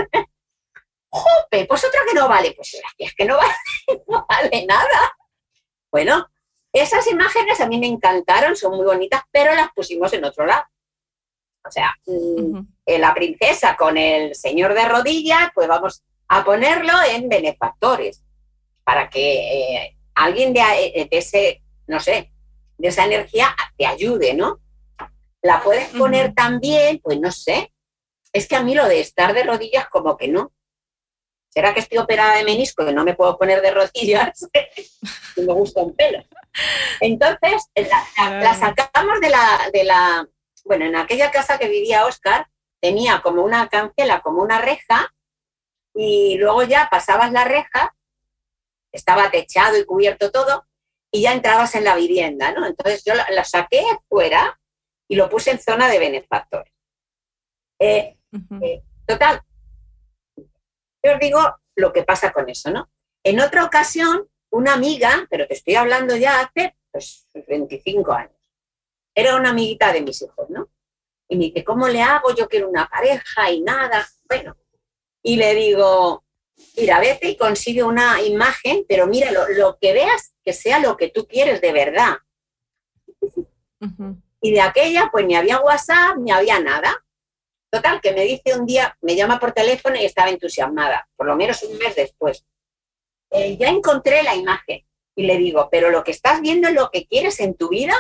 Jope, 1.10 1.66
pues 1.66 1.86
otra 1.86 2.02
que 2.08 2.16
no 2.16 2.28
vale, 2.28 2.54
pues 2.54 2.76
es 2.98 3.14
que 3.14 3.26
no 3.26 3.38
vale, 3.38 3.54
no 4.08 4.26
vale 4.28 4.66
nada. 4.66 5.18
Bueno, 5.92 6.28
esas 6.74 7.08
imágenes 7.08 7.62
a 7.62 7.68
mí 7.68 7.78
me 7.80 7.88
encantaron, 7.88 8.56
son 8.56 8.76
muy 8.76 8.86
bonitas, 8.86 9.22
pero 9.32 9.54
las 9.54 9.70
pusimos 9.74 10.12
en 10.14 10.26
otro 10.26 10.46
lado. 10.46 10.66
O 11.66 11.72
sea, 11.72 11.94
mm, 12.06 12.60
la 12.86 13.14
princesa 13.14 13.76
con 13.76 13.98
el 13.98 14.36
señor 14.36 14.74
de 14.74 14.86
rodillas, 14.86 15.50
pues 15.54 15.68
vamos 15.68 16.04
a 16.30 16.44
ponerlo 16.44 16.94
en 17.10 17.30
benefactores, 17.30 18.24
para 18.84 19.10
que 19.10 19.76
eh, 19.76 19.98
alguien 20.16 20.56
eh, 20.56 21.08
de, 21.12 21.18
ese, 21.18 21.62
no 21.88 22.00
sé, 22.00 22.32
de 22.78 22.88
esa 22.88 23.06
energía 23.06 23.56
te 23.78 23.86
ayude, 23.86 24.34
¿no? 24.34 24.60
La 25.42 25.62
puedes 25.62 25.90
poner 25.90 26.34
también, 26.34 27.00
pues 27.02 27.20
no 27.20 27.32
sé, 27.32 27.74
es 28.34 28.48
que 28.48 28.56
a 28.56 28.64
mí 28.64 28.76
lo 28.76 28.88
de 28.88 29.00
estar 29.00 29.34
de 29.34 29.44
rodillas 29.44 29.88
como 29.90 30.18
que 30.18 30.28
no. 30.28 30.52
¿Será 31.50 31.74
que 31.74 31.80
estoy 31.80 31.98
operada 31.98 32.36
de 32.36 32.44
menisco 32.44 32.88
y 32.88 32.94
no 32.94 33.04
me 33.04 33.16
puedo 33.16 33.38
poner 33.38 33.62
de 33.62 33.72
rodillas? 33.72 34.48
y 35.36 35.42
me 35.42 35.54
gusta 35.54 35.82
un 35.82 35.96
pelo. 35.96 36.24
Entonces, 37.00 37.64
la, 37.76 38.54
sacamos 38.54 39.20
de 39.22 39.30
la, 39.30 39.70
de 39.74 39.84
la, 39.84 40.28
bueno, 40.66 40.86
en 40.86 40.96
aquella 40.96 41.32
casa 41.32 41.58
que 41.58 41.70
vivía 41.70 42.06
Oscar, 42.06 42.48
tenía 42.80 43.22
como 43.22 43.44
una 43.44 43.68
cancela, 43.70 44.22
como 44.22 44.42
una 44.42 44.60
reja, 44.60 45.14
y 45.96 46.38
luego 46.38 46.64
ya 46.64 46.90
pasabas 46.92 47.32
la 47.32 47.44
reja, 47.44 47.96
estaba 48.92 49.32
techado 49.32 49.78
y 49.80 49.86
cubierto 49.86 50.32
todo, 50.32 50.66
y 51.12 51.22
ya 51.22 51.34
entrabas 51.34 51.76
en 51.76 51.84
la 51.84 51.96
vivienda, 51.96 52.52
¿no? 52.52 52.66
Entonces 52.66 53.04
yo 53.06 53.14
la, 53.16 53.44
saqué 53.44 53.84
fuera 54.10 54.60
y 55.08 55.16
lo 55.16 55.30
puse 55.30 55.52
en 55.52 55.60
zona 55.60 55.88
de 55.88 56.00
benefactores. 56.00 56.74
Eh, 57.80 58.18
eh, 58.62 58.84
total, 59.06 59.42
yo 60.36 61.14
os 61.14 61.20
digo 61.20 61.40
lo 61.76 61.94
que 61.94 62.04
pasa 62.04 62.32
con 62.34 62.50
eso, 62.50 62.72
¿no? 62.72 62.90
En 63.24 63.40
otra 63.40 63.64
ocasión 63.64 64.28
una 64.50 64.74
amiga, 64.74 65.28
pero 65.30 65.48
te 65.48 65.54
estoy 65.54 65.76
hablando 65.76 66.16
ya 66.16 66.42
hace 66.42 66.76
pues, 66.92 67.28
25 67.34 68.12
años. 68.14 68.34
Era 69.14 69.36
una 69.36 69.50
amiguita 69.50 69.92
de 69.92 70.02
mis 70.02 70.22
hijos, 70.22 70.50
¿no? 70.50 70.70
Y 71.28 71.38
me 71.38 71.46
dice, 71.46 71.64
¿cómo 71.64 71.88
le 71.88 72.02
hago? 72.02 72.34
Yo 72.36 72.48
quiero 72.48 72.70
una 72.70 72.88
pareja 72.88 73.52
y 73.52 73.62
nada. 73.62 74.08
Bueno, 74.30 74.56
y 75.22 75.36
le 75.36 75.56
digo, 75.56 76.24
mira, 76.78 77.00
vete 77.00 77.30
y 77.30 77.38
consigue 77.38 77.84
una 77.84 78.22
imagen, 78.22 78.86
pero 78.88 79.08
mira, 79.08 79.32
lo, 79.32 79.78
que 79.80 79.94
veas, 79.94 80.34
que 80.48 80.54
sea 80.54 80.80
lo 80.80 80.96
que 80.96 81.10
tú 81.10 81.28
quieres 81.28 81.60
de 81.60 81.74
verdad. 81.74 82.20
Y 84.40 84.52
de 84.52 84.62
aquella, 84.62 85.10
pues 85.12 85.26
ni 85.26 85.36
había 85.36 85.60
WhatsApp, 85.60 86.16
ni 86.20 86.32
había 86.32 86.58
nada. 86.62 87.04
Total, 87.70 88.00
que 88.00 88.14
me 88.14 88.24
dice 88.24 88.58
un 88.58 88.66
día, 88.66 88.98
me 89.02 89.18
llama 89.18 89.42
por 89.42 89.52
teléfono 89.52 89.98
y 89.98 90.06
estaba 90.06 90.30
entusiasmada, 90.30 91.06
por 91.18 91.28
lo 91.28 91.36
menos 91.36 91.62
un 91.64 91.78
mes 91.78 91.98
después. 91.98 92.48
Eh, 93.30 93.58
ya 93.58 93.68
encontré 93.68 94.24
la 94.24 94.36
imagen 94.36 94.88
y 95.18 95.26
le 95.26 95.38
digo, 95.38 95.68
pero 95.70 95.90
lo 95.90 96.02
que 96.06 96.12
estás 96.12 96.40
viendo 96.40 96.70
es 96.70 96.76
lo 96.76 96.92
que 96.92 97.06
quieres 97.08 97.42
en 97.42 97.54
tu 97.54 97.68
vida. 97.68 97.96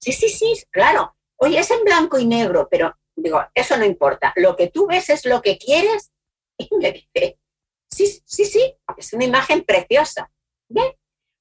Sí, 0.00 0.12
sí, 0.12 0.28
sí, 0.28 0.54
claro. 0.70 1.16
Oye, 1.34 1.58
es 1.58 1.70
en 1.72 1.82
blanco 1.82 2.16
y 2.16 2.26
negro, 2.26 2.68
pero 2.70 2.94
digo, 3.16 3.42
eso 3.56 3.76
no 3.76 3.84
importa. 3.84 4.32
Lo 4.36 4.54
que 4.54 4.68
tú 4.68 4.86
ves 4.86 5.10
es 5.10 5.24
lo 5.24 5.42
que 5.42 5.58
quieres. 5.58 6.12
Y 6.58 6.68
me 6.76 6.92
dice, 6.92 7.40
sí, 7.90 8.06
sí, 8.24 8.44
sí, 8.44 8.72
es 8.96 9.12
una 9.12 9.24
imagen 9.24 9.64
preciosa. 9.64 10.30
Bien, 10.68 10.94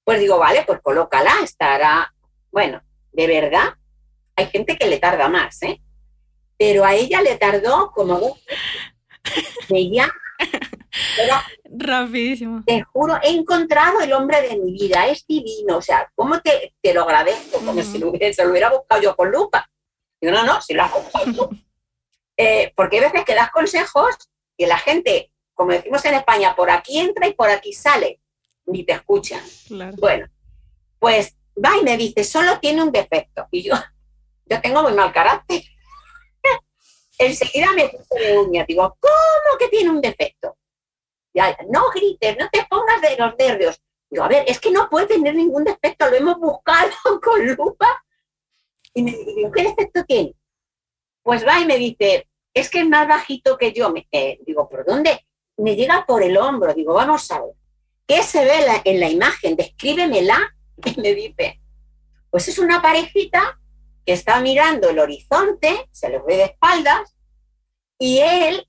pues 0.05 0.19
digo, 0.19 0.37
vale, 0.37 0.63
pues 0.65 0.79
colócala, 0.81 1.33
estará. 1.43 2.13
Bueno, 2.51 2.81
de 3.11 3.27
verdad, 3.27 3.73
hay 4.35 4.45
gente 4.47 4.77
que 4.77 4.87
le 4.87 4.99
tarda 4.99 5.27
más, 5.27 5.61
¿eh? 5.63 5.81
Pero 6.57 6.85
a 6.85 6.93
ella 6.93 7.21
le 7.21 7.35
tardó 7.35 7.91
como 7.91 8.17
dos 8.19 8.39
Veía 9.69 10.09
Rapidísimo. 11.77 12.63
Te 12.65 12.83
juro, 12.83 13.19
he 13.21 13.29
encontrado 13.29 13.99
el 14.01 14.13
hombre 14.13 14.41
de 14.41 14.57
mi 14.57 14.71
vida, 14.71 15.07
es 15.07 15.25
divino. 15.27 15.77
O 15.77 15.81
sea, 15.81 16.09
¿cómo 16.15 16.39
te, 16.39 16.73
te 16.81 16.93
lo 16.93 17.03
agradezco? 17.03 17.59
Como 17.59 17.81
si 17.81 17.97
lo 17.97 18.09
hubiera, 18.09 18.31
se 18.33 18.43
lo 18.43 18.51
hubiera 18.51 18.69
buscado 18.69 19.01
yo 19.01 19.15
con 19.15 19.31
lupa. 19.31 19.69
Digo, 20.21 20.33
no, 20.33 20.45
no, 20.45 20.61
si 20.61 20.73
lo 20.73 20.83
has 20.83 20.93
buscado 20.93 21.33
tú. 21.33 21.49
Eh, 22.37 22.73
porque 22.75 22.97
a 22.97 23.03
veces 23.03 23.23
que 23.23 23.33
das 23.33 23.49
consejos 23.49 24.13
y 24.57 24.65
la 24.65 24.77
gente, 24.77 25.31
como 25.53 25.71
decimos 25.71 26.03
en 26.03 26.15
España, 26.15 26.53
por 26.53 26.69
aquí 26.69 26.99
entra 26.99 27.29
y 27.29 27.33
por 27.33 27.49
aquí 27.49 27.71
sale, 27.71 28.19
ni 28.65 28.83
te 28.83 28.93
escuchan. 28.93 29.41
Bueno, 29.97 30.27
pues 30.99 31.35
va 31.63 31.77
y 31.79 31.83
me 31.83 31.97
dice, 31.97 32.23
solo 32.23 32.59
tiene 32.59 32.83
un 32.83 32.91
defecto. 32.91 33.47
Y 33.51 33.63
yo, 33.63 33.75
yo 34.45 34.61
tengo 34.61 34.83
muy 34.83 34.93
mal 34.93 35.11
carácter. 35.11 35.61
Enseguida 37.17 37.71
me 37.73 37.89
puse 37.89 38.19
de 38.19 38.37
uña. 38.37 38.65
Digo, 38.67 38.97
¿cómo 38.99 39.57
que 39.59 39.69
tiene 39.69 39.89
un 39.89 40.01
defecto? 40.01 40.57
Ya, 41.33 41.55
no 41.69 41.89
grites, 41.93 42.37
no 42.37 42.49
te 42.49 42.65
pongas 42.69 43.01
de 43.01 43.17
los 43.17 43.35
nervios. 43.37 43.81
Digo, 44.09 44.23
a 44.23 44.27
ver, 44.27 44.45
es 44.47 44.59
que 44.59 44.71
no 44.71 44.89
puede 44.89 45.07
tener 45.07 45.35
ningún 45.35 45.63
defecto, 45.63 46.09
lo 46.09 46.15
hemos 46.15 46.39
buscado 46.39 46.91
con 47.23 47.45
lupa. 47.55 48.03
Y 48.93 49.03
me 49.03 49.11
digo, 49.11 49.51
¿qué 49.51 49.63
defecto 49.63 50.03
tiene? 50.05 50.33
Pues 51.21 51.45
va 51.45 51.59
y 51.59 51.65
me 51.65 51.77
dice, 51.77 52.27
es 52.53 52.69
que 52.69 52.79
es 52.79 52.87
más 52.87 53.07
bajito 53.07 53.57
que 53.57 53.73
yo. 53.73 53.91
Me, 53.91 54.07
eh, 54.11 54.39
digo, 54.45 54.69
¿por 54.69 54.85
dónde? 54.85 55.25
Me 55.57 55.75
llega 55.75 56.05
por 56.05 56.23
el 56.23 56.37
hombro. 56.37 56.73
Digo, 56.73 56.93
vamos 56.93 57.29
a 57.31 57.41
ver. 57.41 57.55
¿Qué 58.07 58.23
se 58.23 58.45
ve 58.45 58.81
en 58.83 58.99
la 58.99 59.09
imagen? 59.09 59.55
Descríbemela. 59.55 60.55
Y 60.83 60.99
me 60.99 61.13
dice, 61.13 61.61
pues 62.29 62.47
es 62.47 62.59
una 62.59 62.81
parejita 62.81 63.59
que 64.05 64.13
está 64.13 64.41
mirando 64.41 64.89
el 64.89 64.99
horizonte, 64.99 65.87
se 65.91 66.09
le 66.09 66.19
ve 66.19 66.37
de 66.37 66.43
espaldas, 66.43 67.15
y 67.97 68.19
él 68.19 68.65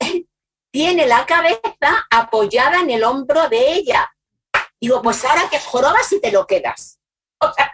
tiene 0.71 1.07
la 1.07 1.27
cabeza 1.27 2.07
apoyada 2.11 2.81
en 2.81 2.91
el 2.91 3.05
hombro 3.05 3.49
de 3.49 3.73
ella. 3.73 4.11
Digo, 4.81 5.03
pues 5.03 5.25
ahora 5.25 5.49
que 5.51 5.59
jorobas 5.59 6.13
y 6.13 6.21
te 6.21 6.31
lo 6.31 6.47
quedas. 6.47 7.01
O 7.41 7.53
sea, 7.53 7.73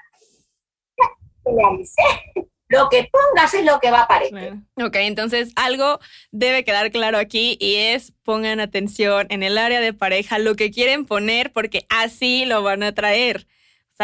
Lo 2.72 2.88
que 2.88 3.11
pongas 3.12 3.54
es 3.54 3.64
lo 3.64 3.78
que 3.80 3.90
va 3.90 4.00
a 4.00 4.02
aparecer. 4.04 4.54
Ok, 4.82 4.96
entonces 4.96 5.52
algo 5.56 6.00
debe 6.30 6.64
quedar 6.64 6.90
claro 6.90 7.18
aquí 7.18 7.56
y 7.61 7.74
es 7.76 8.12
pongan 8.22 8.61
atención 8.61 9.26
en 9.30 9.42
el 9.42 9.58
área 9.58 9.80
de 9.80 9.92
pareja 9.92 10.38
lo 10.38 10.56
que 10.56 10.70
quieren 10.70 11.04
poner 11.06 11.52
porque 11.52 11.87
así 11.88 12.44
lo 12.46 12.62
van 12.62 12.82
a 12.82 12.92
traer 12.92 13.46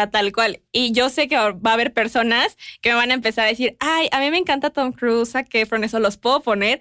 tal 0.07 0.31
cual. 0.31 0.61
Y 0.71 0.91
yo 0.91 1.09
sé 1.09 1.27
que 1.27 1.35
va 1.35 1.71
a 1.71 1.73
haber 1.73 1.93
personas 1.93 2.57
que 2.81 2.89
me 2.89 2.95
van 2.95 3.11
a 3.11 3.15
empezar 3.15 3.45
a 3.45 3.49
decir, 3.49 3.75
ay, 3.79 4.07
a 4.11 4.19
mí 4.19 4.31
me 4.31 4.37
encanta 4.37 4.69
Tom 4.69 4.91
Cruise, 4.91 5.35
a 5.35 5.45
Efron, 5.51 5.83
eso 5.83 5.99
los 5.99 6.17
puedo 6.17 6.41
poner. 6.41 6.79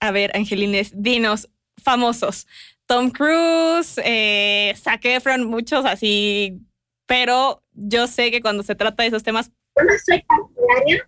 A 0.00 0.10
ver, 0.10 0.36
Angelines, 0.36 0.92
dinos, 0.94 1.48
famosos. 1.82 2.46
Tom 2.86 3.10
Cruise, 3.10 4.00
eh, 4.04 4.74
Zac 4.76 5.04
muchos 5.40 5.84
así, 5.84 6.60
pero 7.06 7.62
yo 7.72 8.06
sé 8.06 8.30
que 8.30 8.40
cuando 8.40 8.62
se 8.62 8.74
trata 8.74 9.02
de 9.02 9.08
esos 9.08 9.22
temas... 9.22 9.50
Yo 9.78 9.84
no 9.84 9.92
soy 10.04 10.22
partidaria 10.22 11.04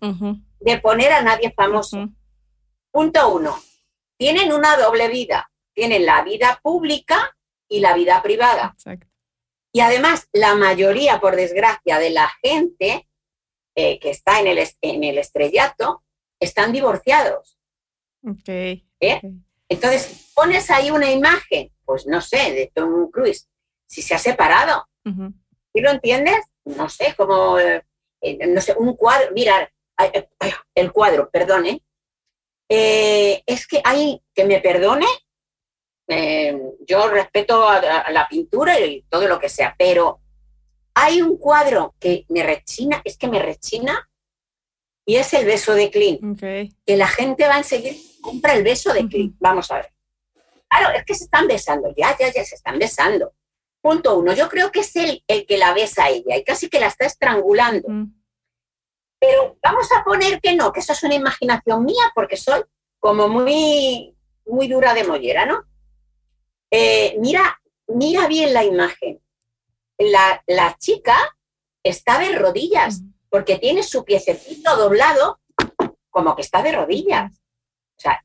de 0.59 0.77
poner 0.79 1.11
a 1.11 1.21
nadie 1.21 1.51
famoso. 1.51 2.09
Punto 2.91 3.33
uno, 3.33 3.57
tienen 4.17 4.53
una 4.53 4.77
doble 4.77 5.07
vida. 5.09 5.49
Tienen 5.73 6.05
la 6.05 6.21
vida 6.23 6.59
pública 6.61 7.35
y 7.67 7.79
la 7.79 7.93
vida 7.93 8.21
privada. 8.21 8.71
Exacto. 8.73 9.07
Y 9.73 9.79
además, 9.79 10.27
la 10.33 10.55
mayoría, 10.55 11.21
por 11.21 11.35
desgracia, 11.35 11.97
de 11.97 12.09
la 12.09 12.29
gente 12.43 13.07
eh, 13.75 13.99
que 13.99 14.09
está 14.09 14.41
en 14.41 14.47
el, 14.47 14.67
en 14.81 15.03
el 15.03 15.17
estrellato 15.17 16.03
están 16.39 16.73
divorciados. 16.73 17.57
¿Eh? 18.99 19.21
Entonces, 19.69 20.31
pones 20.35 20.69
ahí 20.69 20.91
una 20.91 21.09
imagen, 21.09 21.71
pues 21.85 22.05
no 22.05 22.19
sé, 22.19 22.51
de 22.53 22.71
Tom 22.73 23.09
Cruise, 23.09 23.47
si 23.87 24.01
se 24.01 24.13
ha 24.13 24.17
separado. 24.17 24.87
¿Y 25.73 25.81
lo 25.81 25.89
entiendes? 25.89 26.45
No 26.65 26.89
sé, 26.89 27.15
como, 27.15 27.57
eh, 27.57 27.83
no 28.47 28.61
sé, 28.61 28.75
un 28.77 28.95
cuadro, 28.95 29.31
mira, 29.33 29.71
el 30.75 30.91
cuadro, 30.91 31.29
perdone. 31.29 31.83
es 32.67 33.67
que 33.67 33.81
hay, 33.83 34.21
que 34.33 34.45
me 34.45 34.59
perdone, 34.59 35.07
eh, 36.07 36.59
yo 36.85 37.07
respeto 37.07 37.67
a, 37.67 38.11
la 38.11 38.27
pintura 38.27 38.77
y 38.79 39.03
todo 39.03 39.27
lo 39.27 39.39
que 39.39 39.47
sea, 39.47 39.73
pero 39.77 40.19
hay 40.93 41.21
un 41.21 41.37
cuadro 41.37 41.95
que 41.99 42.25
me 42.27 42.43
rechina, 42.43 43.01
es 43.05 43.17
que 43.17 43.29
me 43.29 43.39
rechina, 43.39 44.09
y 45.05 45.15
es 45.15 45.33
el 45.33 45.45
beso 45.45 45.73
de 45.73 45.89
Clint. 45.89 46.21
Que 46.85 46.97
la 46.97 47.07
gente 47.07 47.47
va 47.47 47.55
a 47.55 47.63
seguir, 47.63 47.95
compra 48.21 48.53
el 48.53 48.63
beso 48.63 48.93
de 48.93 49.07
Clint. 49.07 49.35
Vamos 49.39 49.71
a 49.71 49.77
ver. 49.77 49.93
Claro, 50.69 50.95
es 50.95 51.05
que 51.05 51.15
se 51.15 51.23
están 51.25 51.47
besando, 51.47 51.93
ya, 51.95 52.15
ya, 52.17 52.31
ya 52.31 52.43
se 52.43 52.55
están 52.55 52.77
besando. 52.77 53.33
Punto 53.81 54.17
uno, 54.17 54.33
yo 54.33 54.47
creo 54.47 54.71
que 54.71 54.81
es 54.81 54.95
él 54.95 55.23
el 55.27 55.45
que 55.47 55.57
la 55.57 55.73
besa 55.73 56.05
a 56.05 56.09
ella 56.09 56.37
y 56.37 56.43
casi 56.43 56.69
que 56.69 56.79
la 56.79 56.87
está 56.87 57.05
estrangulando. 57.05 57.87
Pero 59.19 59.57
vamos 59.61 59.87
a 59.91 60.03
poner 60.03 60.39
que 60.39 60.55
no, 60.55 60.71
que 60.71 60.81
eso 60.81 60.93
es 60.93 61.03
una 61.03 61.15
imaginación 61.15 61.83
mía 61.83 62.11
porque 62.13 62.37
soy 62.37 62.63
como 62.99 63.27
muy, 63.27 64.15
muy 64.45 64.67
dura 64.67 64.93
de 64.93 65.03
mollera, 65.03 65.45
¿no? 65.45 65.65
Eh, 66.69 67.15
mira, 67.19 67.59
mira 67.87 68.27
bien 68.27 68.53
la 68.53 68.63
imagen. 68.63 69.21
La, 69.97 70.75
chica 70.79 71.15
está 71.83 72.19
de 72.19 72.35
rodillas 72.35 73.01
porque 73.29 73.57
tiene 73.57 73.83
su 73.83 74.03
piececito 74.03 74.75
doblado 74.75 75.39
como 76.09 76.35
que 76.35 76.41
está 76.41 76.61
de 76.63 76.71
rodillas. 76.71 77.31
O 77.97 78.01
sea, 78.01 78.23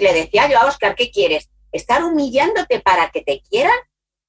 le 0.00 0.12
decía 0.12 0.48
yo 0.48 0.58
a 0.58 0.66
Oscar, 0.66 0.94
¿qué 0.94 1.10
quieres? 1.10 1.50
¿Estar 1.72 2.04
humillándote 2.04 2.80
para 2.80 3.10
que 3.10 3.22
te 3.22 3.40
quieran? 3.40 3.78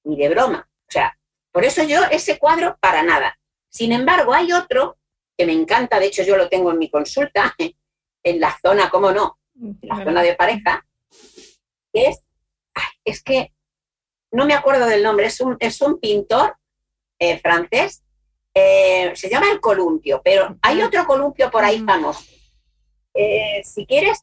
Ni 0.03 0.15
de 0.17 0.29
broma. 0.29 0.67
O 0.87 0.91
sea, 0.91 1.17
por 1.51 1.65
eso 1.65 1.83
yo 1.83 2.03
ese 2.11 2.37
cuadro 2.37 2.77
para 2.79 3.03
nada. 3.03 3.37
Sin 3.69 3.91
embargo, 3.91 4.33
hay 4.33 4.51
otro 4.51 4.97
que 5.37 5.45
me 5.45 5.53
encanta, 5.53 5.99
de 5.99 6.07
hecho 6.07 6.23
yo 6.23 6.37
lo 6.37 6.49
tengo 6.49 6.71
en 6.71 6.77
mi 6.77 6.89
consulta, 6.89 7.55
en 8.23 8.39
la 8.39 8.57
zona, 8.61 8.89
¿cómo 8.89 9.11
no? 9.11 9.39
En 9.55 9.77
la 9.81 10.03
zona 10.03 10.21
de 10.21 10.35
pareja, 10.35 10.85
que 11.93 12.07
es 12.07 12.23
es 13.05 13.23
que 13.23 13.51
no 14.31 14.45
me 14.45 14.53
acuerdo 14.53 14.85
del 14.85 15.03
nombre, 15.03 15.25
es 15.25 15.41
un, 15.41 15.57
es 15.59 15.81
un 15.81 15.99
pintor 15.99 16.55
eh, 17.19 17.37
francés, 17.39 18.03
eh, 18.53 19.11
se 19.15 19.29
llama 19.29 19.51
el 19.51 19.59
columpio, 19.59 20.21
pero 20.23 20.57
hay 20.61 20.81
otro 20.81 21.05
columpio 21.05 21.51
por 21.51 21.63
ahí 21.63 21.79
famoso. 21.79 22.23
Eh, 23.13 23.61
si 23.63 23.85
quieres, 23.85 24.21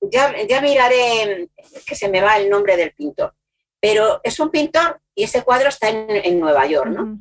ya, 0.00 0.34
ya 0.46 0.60
miraré, 0.60 1.48
que 1.86 1.94
se 1.94 2.08
me 2.08 2.20
va 2.20 2.36
el 2.36 2.48
nombre 2.48 2.76
del 2.76 2.92
pintor, 2.92 3.34
pero 3.80 4.20
es 4.22 4.38
un 4.40 4.50
pintor 4.50 5.00
y 5.14 5.24
ese 5.24 5.42
cuadro 5.42 5.68
está 5.68 5.88
en, 5.88 6.40
Nueva 6.40 6.66
York, 6.66 6.90
¿no? 6.90 7.18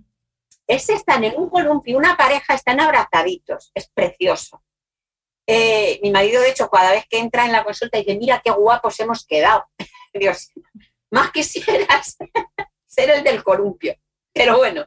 Ese 0.67 0.93
están 0.93 1.23
en 1.23 1.37
un 1.37 1.49
columpio, 1.49 1.97
una 1.97 2.17
pareja, 2.17 2.53
están 2.53 2.79
abrazaditos, 2.79 3.71
es 3.73 3.89
precioso. 3.89 4.61
mi 5.47 6.11
marido, 6.11 6.41
de 6.41 6.49
hecho, 6.49 6.69
cada 6.69 6.91
vez 6.91 7.05
que 7.09 7.19
entra 7.19 7.45
en 7.45 7.53
la 7.53 7.63
consulta 7.63 7.97
dice, 7.97 8.17
mira 8.17 8.41
qué 8.43 8.51
guapos 8.51 8.99
hemos 8.99 9.25
quedado. 9.25 9.65
Dios, 10.13 10.51
más 11.11 11.31
quisieras 11.31 12.17
ser 12.85 13.09
el 13.11 13.23
del 13.23 13.43
columpio. 13.43 13.95
Pero 14.33 14.57
bueno, 14.57 14.85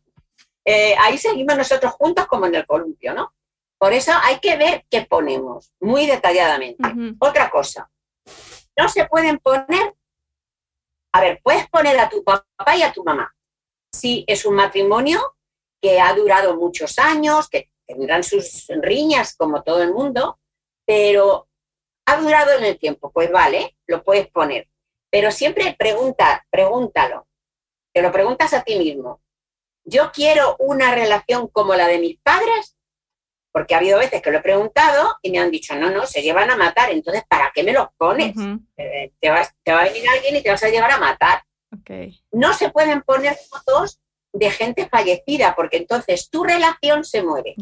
eh, 0.65 0.95
ahí 1.01 1.19
seguimos 1.19 1.57
nosotros 1.57 1.93
juntos 1.93 2.27
como 2.27 2.47
en 2.47 2.55
el 2.55 2.67
columpio, 2.67 3.15
¿no? 3.15 3.35
Por 3.79 3.93
eso 3.93 4.13
hay 4.23 4.39
que 4.41 4.57
ver 4.57 4.85
qué 4.91 5.03
ponemos 5.03 5.73
muy 5.81 6.07
detalladamente. 6.07 6.87
Otra 7.19 7.51
cosa, 7.51 7.91
no 8.77 8.89
se 8.89 9.07
pueden 9.07 9.39
poner, 9.39 9.95
a 11.13 11.21
ver, 11.21 11.41
puedes 11.43 11.69
poner 11.69 11.99
a 11.99 12.09
tu 12.09 12.23
papá 12.23 12.77
y 12.77 12.83
a 12.83 12.93
tu 12.93 13.05
mamá, 13.05 13.35
si 13.93 14.25
es 14.27 14.45
un 14.45 14.55
matrimonio 14.55 15.37
que 15.81 16.01
ha 16.01 16.13
durado 16.15 16.57
muchos 16.57 16.99
años, 16.99 17.49
que 17.49 17.71
tendrán 17.87 18.23
sus 18.23 18.67
riñas 18.69 19.35
como 19.37 19.63
todo 19.63 19.83
el 19.83 19.93
mundo, 19.93 20.39
pero 20.87 21.49
ha 22.07 22.17
durado 22.17 22.53
en 22.53 22.65
el 22.65 22.79
tiempo, 22.79 23.11
pues 23.13 23.31
vale, 23.31 23.77
lo 23.87 24.03
puedes 24.03 24.29
poner. 24.29 24.69
Pero 25.11 25.31
siempre 25.31 25.75
pregunta, 25.79 26.47
pregúntalo. 26.51 27.27
Te 27.93 28.03
lo 28.03 28.13
preguntas 28.13 28.53
a 28.55 28.63
ti 28.63 28.77
mismo. 28.77 29.21
¿Yo 29.85 30.13
quiero 30.13 30.57
una 30.59 30.95
relación 30.95 31.49
como 31.49 31.75
la 31.75 31.89
de 31.89 31.99
mis 31.99 32.21
padres? 32.21 32.77
Porque 33.53 33.75
ha 33.75 33.79
habido 33.79 33.99
veces 33.99 34.23
que 34.23 34.31
lo 34.31 34.39
he 34.39 34.43
preguntado 34.43 35.17
y 35.23 35.31
me 35.31 35.39
han 35.39 35.51
dicho, 35.51 35.75
no, 35.75 35.91
no, 35.91 36.07
se 36.07 36.23
llevan 36.23 36.51
a 36.51 36.57
matar, 36.57 36.91
entonces, 36.91 37.25
¿para 37.29 37.51
qué 37.55 37.65
me 37.65 37.73
los 37.73 37.89
pones? 37.97 38.35
Eh, 38.77 39.13
te, 39.21 39.31
va 39.31 39.41
a 39.41 39.85
venir 39.85 40.09
alguien 40.09 40.37
y 40.37 40.43
te 40.43 40.51
vas 40.51 40.63
a 40.63 40.69
llevar 40.69 40.93
a 40.93 40.99
matar. 40.99 41.43
No 42.31 42.53
se 42.55 42.71
pueden 42.71 43.03
poner 43.03 43.37
fotos 43.37 44.01
de 44.33 44.51
gente 44.51 44.89
fallecida, 44.89 45.55
porque 45.57 45.79
entonces 45.79 46.31
tu 46.31 46.45
relación 46.45 47.05
se 47.05 47.23
muere. 47.23 47.55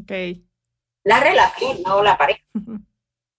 La 1.04 1.20
relación, 1.20 1.82
no 1.82 2.02
la 2.02 2.18
pareja. 2.18 2.44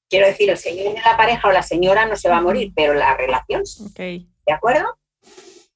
Quiero 0.09 0.25
decir, 0.25 0.49
el 0.49 0.57
señor 0.57 0.95
de 0.95 1.01
la 1.01 1.15
pareja 1.15 1.47
o 1.47 1.51
la 1.51 1.61
señora 1.61 2.07
no 2.07 2.15
se 2.15 2.29
va 2.29 2.37
a 2.37 2.41
morir, 2.41 2.73
pero 2.75 2.95
la 2.95 3.15
relación 3.15 3.63
¿De 4.45 4.53
acuerdo? 4.53 4.97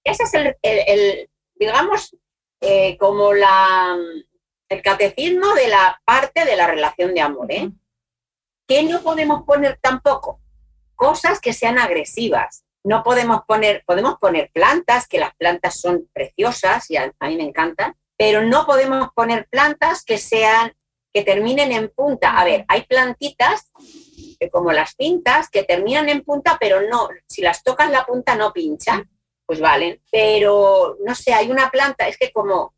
Ese 0.03 0.23
es 0.23 0.33
el, 0.33 1.29
digamos, 1.53 2.17
eh, 2.59 2.97
como 2.97 3.33
la, 3.33 3.95
el 4.73 4.81
catecismo 4.81 5.53
de 5.53 5.67
la 5.67 6.01
parte 6.05 6.45
de 6.45 6.55
la 6.55 6.67
relación 6.67 7.13
de 7.13 7.21
amor. 7.21 7.51
¿eh? 7.51 7.69
¿Qué 8.67 8.83
no 8.83 9.01
podemos 9.01 9.43
poner 9.43 9.79
tampoco? 9.81 10.39
Cosas 10.95 11.39
que 11.39 11.53
sean 11.53 11.77
agresivas. 11.77 12.65
No 12.83 13.03
podemos 13.03 13.41
poner, 13.47 13.83
podemos 13.85 14.17
poner 14.19 14.51
plantas, 14.51 15.07
que 15.07 15.19
las 15.19 15.35
plantas 15.35 15.79
son 15.79 16.09
preciosas 16.11 16.89
y 16.91 16.97
a, 16.97 17.13
a 17.19 17.27
mí 17.27 17.37
me 17.37 17.43
encantan, 17.43 17.95
pero 18.17 18.43
no 18.43 18.65
podemos 18.65 19.09
poner 19.15 19.47
plantas 19.49 20.03
que 20.03 20.17
sean, 20.17 20.73
que 21.13 21.23
terminen 21.23 21.71
en 21.71 21.89
punta. 21.89 22.37
A 22.37 22.43
ver, 22.43 22.65
hay 22.67 22.81
plantitas 22.81 23.71
como 24.51 24.71
las 24.71 24.95
pintas, 24.95 25.49
que 25.49 25.63
terminan 25.63 26.09
en 26.09 26.23
punta, 26.23 26.57
pero 26.59 26.81
no, 26.89 27.07
si 27.27 27.41
las 27.41 27.63
tocas 27.63 27.89
la 27.89 28.05
punta 28.05 28.35
no 28.35 28.51
pincha, 28.51 29.03
pues 29.45 29.59
valen. 29.59 30.01
Pero 30.11 30.97
no 31.05 31.15
sé, 31.15 31.33
hay 31.33 31.51
una 31.51 31.69
planta, 31.69 32.07
es 32.07 32.17
que 32.17 32.31
como 32.31 32.73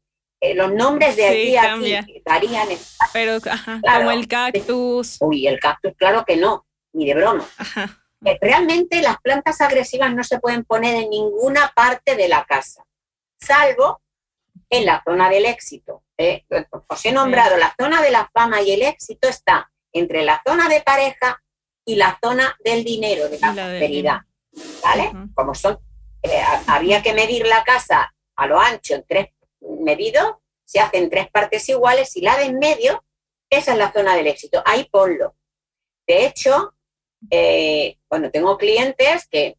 eh, 0.46 0.54
los 0.54 0.72
nombres 0.74 1.16
de 1.16 1.28
aquí 1.28 1.56
a 1.56 1.74
aquí 1.74 2.22
varían. 2.24 2.68
Pero 3.14 3.40
como 3.42 4.12
el 4.12 4.28
cactus. 4.28 5.18
Uy, 5.20 5.48
el 5.48 5.60
cactus, 5.60 5.94
claro 5.98 6.24
que 6.26 6.38
no, 6.38 6.66
ni 6.94 7.06
de 7.06 7.16
broma. 7.16 7.46
Eh, 8.24 8.40
realmente 8.42 9.02
las 9.02 9.18
plantas 9.22 9.62
agresivas 9.62 10.12
no 10.14 10.24
se 10.24 10.40
pueden 10.40 10.64
poner 10.64 10.96
en 10.96 11.10
ninguna 11.12 11.72
parte 11.76 12.16
de 12.16 12.28
la 12.28 12.44
casa, 12.46 12.84
salvo 13.40 14.02
en 14.70 14.86
la 14.86 15.04
zona 15.04 15.30
del 15.30 15.46
éxito. 15.46 16.04
¿eh? 16.18 16.44
Os 16.88 17.06
he 17.06 17.12
nombrado 17.12 17.58
la 17.58 17.76
zona 17.80 18.02
de 18.02 18.10
la 18.10 18.28
fama 18.34 18.62
y 18.62 18.72
el 18.72 18.82
éxito 18.82 19.28
está 19.28 19.72
entre 19.94 20.24
la 20.24 20.42
zona 20.46 20.68
de 20.70 20.82
pareja 20.82 21.42
y 21.86 21.98
la 21.98 22.18
zona 22.24 22.58
del 22.64 22.84
dinero, 22.84 23.30
de 23.30 23.40
la, 23.40 23.54
prosperidad. 23.54 24.22
¿Vale? 24.84 25.12
Como 25.36 25.54
son, 25.54 25.78
eh, 26.24 26.42
había 26.68 27.04
que 27.04 27.14
medir 27.14 27.46
la 27.46 27.64
casa 27.64 28.12
a 28.36 28.48
lo 28.48 28.60
ancho 28.60 28.96
en 28.96 29.06
tres 29.08 29.28
medidos, 29.80 30.36
se 30.64 30.80
hacen 30.80 31.10
tres 31.10 31.30
partes 31.30 31.68
iguales 31.70 32.16
y 32.16 32.22
la 32.22 32.38
de 32.38 32.46
en 32.46 32.60
medio, 32.60 33.04
esa 33.50 33.74
es 33.74 33.78
la 33.78 33.92
zona 33.92 34.16
del 34.16 34.28
éxito. 34.28 34.62
Ahí 34.66 34.86
ponlo. 34.92 35.36
De 36.08 36.26
hecho, 36.26 36.76
eh, 37.30 37.98
bueno, 38.10 38.32
tengo 38.32 38.58
clientes 38.58 39.28
que 39.28 39.58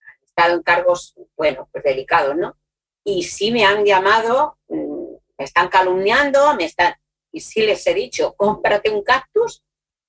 han 0.00 0.24
estado 0.24 0.54
en 0.54 0.62
cargos, 0.62 1.14
bueno, 1.36 1.68
pues 1.72 1.84
delicados, 1.84 2.36
¿no? 2.36 2.56
Y 3.04 3.24
sí 3.24 3.50
me 3.50 3.64
han 3.64 3.84
llamado, 3.84 4.58
mm, 4.68 5.14
me 5.38 5.44
están 5.44 5.68
calumniando, 5.68 6.54
me 6.54 6.64
están, 6.64 6.94
y 7.32 7.40
sí 7.40 7.62
les 7.62 7.86
he 7.86 7.94
dicho, 7.94 8.34
cómprate 8.36 8.90
un 8.90 9.02
cactus 9.02 9.62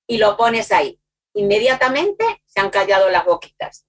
y 0.06 0.18
lo 0.18 0.36
pones 0.36 0.72
ahí 0.72 0.98
inmediatamente 1.34 2.42
se 2.46 2.60
han 2.60 2.70
callado 2.70 3.08
las 3.10 3.24
boquitas. 3.24 3.86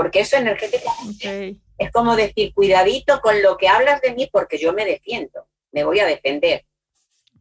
Porque 0.00 0.20
eso 0.20 0.38
energéticamente 0.38 1.58
es 1.76 1.92
como 1.92 2.16
decir, 2.16 2.54
cuidadito 2.54 3.20
con 3.20 3.42
lo 3.42 3.58
que 3.58 3.68
hablas 3.68 4.00
de 4.00 4.14
mí 4.14 4.30
porque 4.32 4.56
yo 4.56 4.72
me 4.72 4.86
defiendo, 4.86 5.46
me 5.72 5.84
voy 5.84 6.00
a 6.00 6.06
defender. 6.06 6.64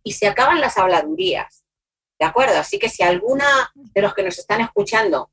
Y 0.04 0.12
se 0.12 0.28
acaban 0.28 0.60
las 0.60 0.78
habladurías. 0.78 1.64
¿De 2.20 2.26
acuerdo? 2.26 2.58
Así 2.60 2.78
que 2.78 2.90
si 2.90 3.02
alguna 3.02 3.72
de 3.76 4.02
los 4.02 4.14
que 4.14 4.24
nos 4.24 4.38
están 4.38 4.60
escuchando 4.60 5.32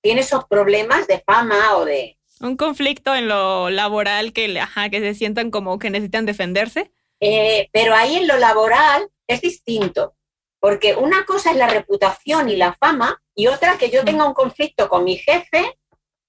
tiene 0.00 0.20
esos 0.20 0.44
problemas 0.44 1.08
de 1.08 1.18
fama 1.18 1.78
o 1.78 1.84
de... 1.84 2.16
Un 2.40 2.56
conflicto 2.56 3.12
en 3.12 3.26
lo 3.26 3.70
laboral 3.70 4.32
que, 4.32 4.60
ajá, 4.60 4.88
que 4.88 5.00
se 5.00 5.14
sientan 5.14 5.50
como 5.50 5.80
que 5.80 5.90
necesitan 5.90 6.26
defenderse. 6.26 6.92
Eh, 7.18 7.70
pero 7.72 7.92
ahí 7.92 8.14
en 8.14 8.28
lo 8.28 8.36
laboral 8.36 9.10
es 9.26 9.40
distinto. 9.40 10.14
Porque 10.60 10.94
una 10.94 11.24
cosa 11.24 11.50
es 11.50 11.56
la 11.56 11.66
reputación 11.66 12.48
y 12.48 12.54
la 12.54 12.72
fama 12.74 13.20
y 13.34 13.48
otra 13.48 13.78
que 13.78 13.90
yo 13.90 14.04
tenga 14.04 14.24
un 14.24 14.34
conflicto 14.34 14.88
con 14.88 15.02
mi 15.02 15.16
jefe 15.16 15.76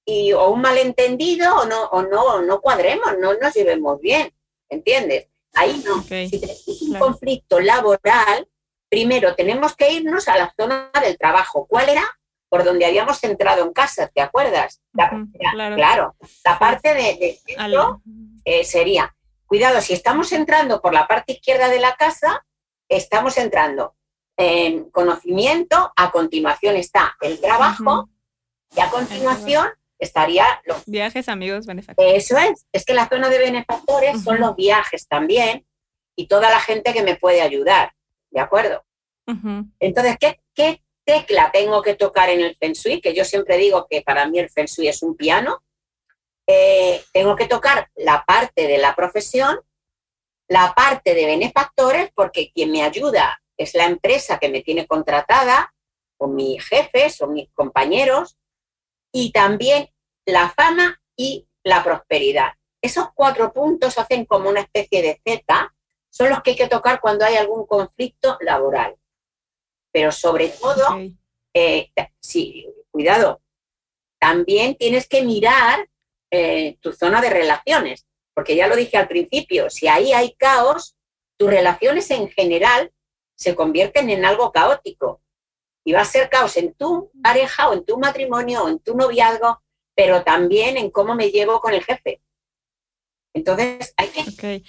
y, 0.10 0.34
o 0.34 0.50
un 0.50 0.62
malentendido 0.62 1.56
o 1.56 1.66
no, 1.66 1.86
o 1.86 2.02
no, 2.02 2.42
no 2.42 2.62
cuadremos, 2.62 3.18
no 3.20 3.34
nos 3.36 3.54
llevemos 3.54 4.00
bien, 4.02 4.34
¿entiendes? 4.70 5.28
Ahí 5.54 5.82
no. 5.86 6.02
Si 6.04 6.40
tenemos 6.40 6.82
un 6.82 7.00
conflicto 7.00 7.60
laboral, 7.60 8.48
primero 8.90 9.36
tenemos 9.36 9.76
que 9.76 9.92
irnos 9.92 10.28
a 10.28 10.38
la 10.38 10.54
zona 10.60 10.92
del 11.02 11.18
trabajo. 11.18 11.68
¿Cuál 11.68 11.90
era? 11.90 12.04
Por 12.50 12.64
donde 12.64 12.86
habíamos 12.86 13.24
entrado 13.24 13.64
en 13.64 13.74
casa, 13.74 14.08
¿te 14.08 14.22
acuerdas? 14.22 14.82
claro. 15.76 16.16
la 16.44 16.60
parte 16.60 16.94
de, 16.94 17.40
esto 17.46 18.02
eh, 18.44 18.64
sería, 18.64 19.16
cuidado, 19.46 19.82
si 19.82 19.94
estamos 19.94 20.32
entrando 20.32 20.82
por 20.82 20.94
la 20.94 21.08
parte 21.08 21.34
izquierda 21.34 21.70
de 21.70 21.80
la 21.80 21.96
casa, 21.96 22.46
estamos 22.88 23.38
entrando 23.38 23.96
conocimiento, 24.92 25.92
a 25.96 26.12
continuación 26.12 26.78
está 26.78 27.18
el 27.20 27.42
trabajo 27.42 28.10
y 28.74 28.80
a 28.80 28.90
continuación 28.90 29.68
estaría 30.00 30.46
los 30.66 30.86
viajes, 30.86 31.30
amigos, 31.30 31.66
benefactores. 31.66 32.24
Eso 32.24 32.38
es, 32.38 32.66
es 32.72 32.86
que 32.86 32.94
la 32.94 33.08
zona 33.08 33.30
de 33.30 33.38
benefactores 33.38 34.24
son 34.24 34.40
los 34.40 34.56
viajes 34.56 35.08
también 35.08 35.68
y 36.16 36.28
toda 36.28 36.50
la 36.50 36.60
gente 36.60 36.94
que 36.94 37.04
me 37.04 37.16
puede 37.16 37.42
ayudar, 37.42 37.94
¿de 38.32 38.40
acuerdo? 38.40 38.84
Entonces, 39.80 40.18
¿qué, 40.20 40.42
¿qué 40.56 40.82
tecla 41.06 41.52
tengo 41.52 41.84
que 41.84 41.94
tocar 41.94 42.30
en 42.30 42.42
el 42.42 42.56
Feng 42.56 42.74
Shui? 42.74 43.00
Que 43.00 43.14
yo 43.14 43.24
siempre 43.24 43.58
digo 43.58 43.86
que 43.88 44.02
para 44.02 44.28
mí 44.28 44.40
el 44.40 44.50
Feng 44.50 44.66
Shui 44.66 44.88
es 44.88 45.04
un 45.04 45.16
piano. 45.16 45.62
Eh, 46.48 47.04
tengo 47.14 47.36
que 47.36 47.48
tocar 47.48 47.92
la 47.96 48.26
parte 48.26 48.66
de 48.66 48.80
la 48.80 48.96
profesión, 48.96 49.60
la 50.48 50.74
parte 50.74 51.14
de 51.14 51.28
benefactores, 51.28 52.10
porque 52.16 52.52
quien 52.52 52.72
me 52.72 52.82
ayuda 52.82 53.40
es 53.56 53.76
la 53.76 53.86
empresa 53.86 54.40
que 54.40 54.50
me 54.50 54.62
tiene 54.62 54.88
contratada, 54.88 55.72
o 56.18 56.28
mis 56.28 56.68
jefes, 56.68 57.22
o 57.22 57.28
mis 57.28 57.52
compañeros, 57.54 58.39
y 59.12 59.32
también 59.32 59.90
la 60.26 60.50
fama 60.50 61.02
y 61.16 61.48
la 61.64 61.84
prosperidad. 61.84 62.54
Esos 62.82 63.10
cuatro 63.14 63.52
puntos 63.52 63.98
hacen 63.98 64.26
como 64.26 64.50
una 64.50 64.62
especie 64.62 65.02
de 65.02 65.22
Z, 65.26 65.74
son 66.10 66.30
los 66.30 66.42
que 66.42 66.52
hay 66.52 66.58
que 66.58 66.68
tocar 66.68 67.00
cuando 67.02 67.26
hay 67.26 67.36
algún 67.36 67.66
conflicto 67.66 68.38
laboral. 68.42 68.96
Pero 69.92 70.12
sobre 70.12 70.50
todo, 70.50 71.00
eh, 71.54 71.92
sí, 72.20 72.68
cuidado, 72.92 73.42
también 74.20 74.76
tienes 74.76 75.08
que 75.08 75.24
mirar 75.24 75.90
eh, 76.32 76.78
tu 76.82 76.94
zona 76.94 77.22
de 77.22 77.30
relaciones, 77.30 78.06
porque 78.34 78.56
ya 78.56 78.68
lo 78.68 78.76
dije 78.76 78.98
al 78.98 79.08
principio, 79.08 79.70
si 79.70 79.88
ahí 79.88 80.14
hay 80.14 80.36
caos, 80.36 80.96
tus 81.38 81.50
relaciones 81.50 82.10
en 82.12 82.30
general 82.30 82.92
se 83.36 83.56
convierten 83.56 84.10
en 84.10 84.26
algo 84.26 84.52
caótico. 84.52 85.22
Y 85.90 85.92
va 85.92 86.02
a 86.02 86.06
ser 86.06 86.30
caos 86.30 86.56
en 86.56 86.76
tu 86.76 87.10
pareja 87.24 87.68
o 87.68 87.74
en 87.74 87.84
tu 87.84 87.98
matrimonio 87.98 88.64
o 88.64 88.70
en 88.70 88.78
tu 88.78 88.96
noviazgo, 88.96 89.64
pero 89.96 90.22
también 90.22 90.78
en 90.78 90.92
cómo 90.92 91.16
me 91.16 91.32
llevo 91.32 91.60
con 91.62 91.74
el 91.74 91.84
jefe. 91.84 92.22
Entonces, 93.34 93.92
hay 93.98 94.10
que, 94.10 94.64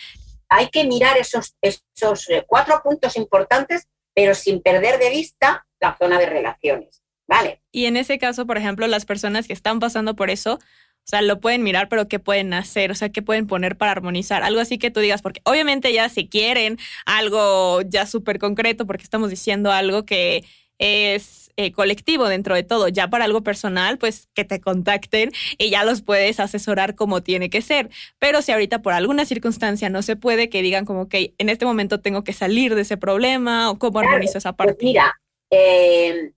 hay 0.48 0.70
que 0.70 0.84
mirar 0.84 1.18
esos, 1.18 1.54
esos 1.60 2.30
eh, 2.30 2.46
cuatro 2.46 2.80
puntos 2.82 3.18
importantes, 3.18 3.86
pero 4.14 4.34
sin 4.34 4.62
perder 4.62 4.98
de 4.98 5.10
vista 5.10 5.66
la 5.78 5.94
zona 5.98 6.18
de 6.18 6.24
relaciones. 6.24 7.02
¿Vale? 7.26 7.60
Y 7.70 7.84
en 7.84 7.98
ese 7.98 8.18
caso, 8.18 8.46
por 8.46 8.56
ejemplo, 8.56 8.86
las 8.86 9.04
personas 9.04 9.46
que 9.46 9.52
están 9.52 9.78
pasando 9.78 10.16
por 10.16 10.30
eso, 10.30 10.54
o 10.54 10.58
sea, 11.04 11.20
lo 11.20 11.38
pueden 11.38 11.62
mirar, 11.62 11.90
pero 11.90 12.08
¿qué 12.08 12.18
pueden 12.18 12.54
hacer? 12.54 12.90
O 12.90 12.94
sea, 12.94 13.10
¿qué 13.10 13.20
pueden 13.20 13.46
poner 13.46 13.76
para 13.76 13.92
armonizar? 13.92 14.42
Algo 14.42 14.58
así 14.58 14.78
que 14.78 14.90
tú 14.90 15.00
digas, 15.00 15.20
porque 15.20 15.42
obviamente 15.44 15.92
ya 15.92 16.08
si 16.08 16.30
quieren 16.30 16.78
algo 17.04 17.82
ya 17.82 18.06
súper 18.06 18.38
concreto, 18.38 18.86
porque 18.86 19.02
estamos 19.02 19.28
diciendo 19.28 19.70
algo 19.70 20.06
que 20.06 20.46
es 20.80 21.52
eh, 21.56 21.72
colectivo 21.72 22.26
dentro 22.26 22.54
de 22.54 22.62
todo. 22.64 22.88
Ya 22.88 23.08
para 23.08 23.26
algo 23.26 23.42
personal, 23.42 23.98
pues 23.98 24.28
que 24.34 24.44
te 24.44 24.60
contacten 24.60 25.30
y 25.58 25.70
ya 25.70 25.84
los 25.84 26.02
puedes 26.02 26.40
asesorar 26.40 26.96
como 26.96 27.22
tiene 27.22 27.50
que 27.50 27.62
ser. 27.62 27.90
Pero 28.18 28.42
si 28.42 28.50
ahorita 28.50 28.82
por 28.82 28.94
alguna 28.94 29.26
circunstancia 29.26 29.90
no 29.90 30.02
se 30.02 30.16
puede, 30.16 30.48
que 30.48 30.62
digan 30.62 30.86
como 30.86 31.08
que 31.08 31.34
en 31.38 31.50
este 31.50 31.66
momento 31.66 32.00
tengo 32.00 32.24
que 32.24 32.32
salir 32.32 32.74
de 32.74 32.82
ese 32.82 32.96
problema 32.96 33.70
o 33.70 33.78
cómo 33.78 34.00
armonizo 34.00 34.38
esa 34.38 34.54
pues 34.54 34.70
parte. 34.70 34.84
mira, 34.84 35.20
eh, 35.50 36.32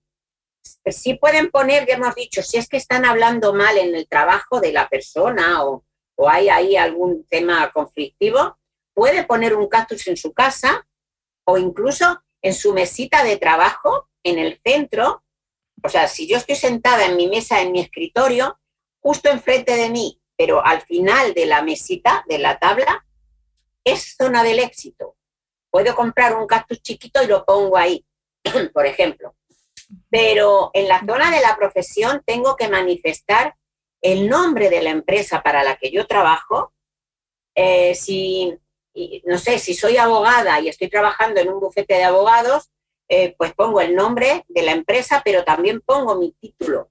sí 0.87 1.15
pueden 1.15 1.49
poner, 1.49 1.87
ya 1.87 1.95
hemos 1.95 2.15
dicho, 2.15 2.43
si 2.43 2.57
es 2.57 2.67
que 2.67 2.77
están 2.77 3.05
hablando 3.05 3.53
mal 3.53 3.77
en 3.77 3.95
el 3.95 4.07
trabajo 4.07 4.59
de 4.59 4.73
la 4.73 4.89
persona 4.89 5.63
o, 5.63 5.85
hay 6.25 6.47
ahí 6.47 6.75
algún 6.77 7.25
tema 7.25 7.69
conflictivo, 7.71 8.57
puede 8.93 9.23
poner 9.25 9.55
un 9.55 9.67
cactus 9.67 10.07
en 10.07 10.15
su 10.15 10.31
casa 10.31 10.87
o 11.45 11.57
incluso 11.57 12.21
en 12.41 12.53
su 12.53 12.73
mesita 12.73 13.23
de 13.23 13.37
trabajo 13.37 14.09
en 14.23 14.39
el 14.39 14.59
centro. 14.63 15.23
O 15.83 15.89
sea, 15.89 16.07
si 16.07 16.27
yo 16.27 16.37
estoy 16.37 16.55
sentada 16.55 17.05
en 17.05 17.17
mi 17.17 17.27
mesa, 17.27 17.61
en 17.61 17.71
mi 17.71 17.79
escritorio, 17.79 18.59
justo 18.99 19.29
enfrente 19.29 19.75
de 19.75 19.89
mí, 19.89 20.21
pero 20.37 20.65
al 20.65 20.81
final 20.81 21.33
de 21.33 21.45
la 21.45 21.61
mesita, 21.61 22.23
de 22.27 22.39
la 22.39 22.57
tabla, 22.57 23.05
es 23.83 24.15
zona 24.17 24.43
del 24.43 24.59
éxito. 24.59 25.15
Puedo 25.69 25.95
comprar 25.95 26.35
un 26.35 26.47
cactus 26.47 26.81
chiquito 26.81 27.21
y 27.21 27.27
lo 27.27 27.45
pongo 27.45 27.77
ahí, 27.77 28.05
por 28.73 28.85
ejemplo. 28.85 29.35
Pero 30.09 30.71
en 30.73 30.87
la 30.87 30.99
zona 30.99 31.31
de 31.31 31.41
la 31.41 31.55
profesión 31.55 32.23
tengo 32.25 32.55
que 32.55 32.69
manifestar 32.69 33.55
el 34.01 34.29
nombre 34.29 34.69
de 34.69 34.81
la 34.81 34.91
empresa 34.91 35.41
para 35.41 35.63
la 35.63 35.77
que 35.77 35.91
yo 35.91 36.07
trabajo. 36.07 36.73
Eh, 37.55 37.95
si, 37.95 38.53
no 39.25 39.37
sé, 39.37 39.59
si 39.59 39.73
soy 39.73 39.97
abogada 39.97 40.59
y 40.59 40.69
estoy 40.69 40.89
trabajando 40.89 41.41
en 41.41 41.49
un 41.49 41.59
bufete 41.59 41.95
de 41.95 42.03
abogados, 42.03 42.69
eh, 43.15 43.35
pues 43.37 43.53
pongo 43.53 43.79
el 43.79 43.93
nombre 43.93 44.43
de 44.47 44.63
la 44.63 44.71
empresa, 44.71 45.21
pero 45.23 45.43
también 45.43 45.81
pongo 45.81 46.15
mi 46.15 46.31
título 46.31 46.89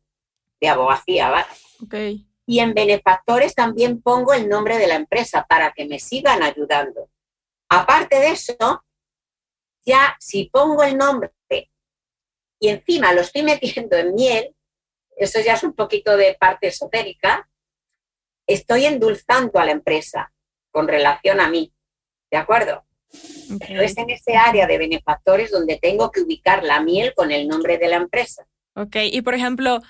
de 0.60 0.68
abogacía, 0.68 1.30
¿vale? 1.30 1.46
Okay. 1.84 2.28
Y 2.46 2.60
en 2.60 2.74
benefactores 2.74 3.56
también 3.56 4.00
pongo 4.00 4.32
el 4.32 4.48
nombre 4.48 4.78
de 4.78 4.86
la 4.86 4.94
empresa 4.94 5.44
para 5.48 5.72
que 5.72 5.84
me 5.86 5.98
sigan 5.98 6.42
ayudando. 6.42 7.10
Aparte 7.68 8.20
de 8.20 8.28
eso, 8.28 8.84
ya 9.84 10.16
si 10.20 10.44
pongo 10.44 10.84
el 10.84 10.96
nombre 10.96 11.32
y 12.62 12.68
encima 12.68 13.12
lo 13.12 13.22
estoy 13.22 13.42
metiendo 13.52 13.96
en 13.96 14.14
miel, 14.14 14.54
eso 15.16 15.40
ya 15.40 15.54
es 15.54 15.64
un 15.64 15.74
poquito 15.74 16.16
de 16.16 16.36
parte 16.38 16.68
esotérica, 16.68 17.50
estoy 18.46 18.86
endulzando 18.86 19.58
a 19.58 19.64
la 19.64 19.72
empresa 19.72 20.32
con 20.70 20.86
relación 20.86 21.40
a 21.40 21.50
mí. 21.50 21.74
¿De 22.30 22.38
acuerdo? 22.38 22.86
Pero 23.58 23.82
es 23.82 23.96
en 23.98 24.10
ese 24.10 24.36
área 24.36 24.66
de 24.66 24.78
benefactores 24.78 25.50
donde 25.50 25.78
tengo 25.80 26.10
que 26.10 26.22
ubicar 26.22 26.64
la 26.64 26.80
miel 26.80 27.12
con 27.14 27.30
el 27.30 27.48
nombre 27.48 27.78
de 27.78 27.88
la 27.88 27.96
empresa. 27.96 28.46
Ok, 28.74 28.96
y 29.10 29.20
por 29.20 29.34
ejemplo, 29.34 29.82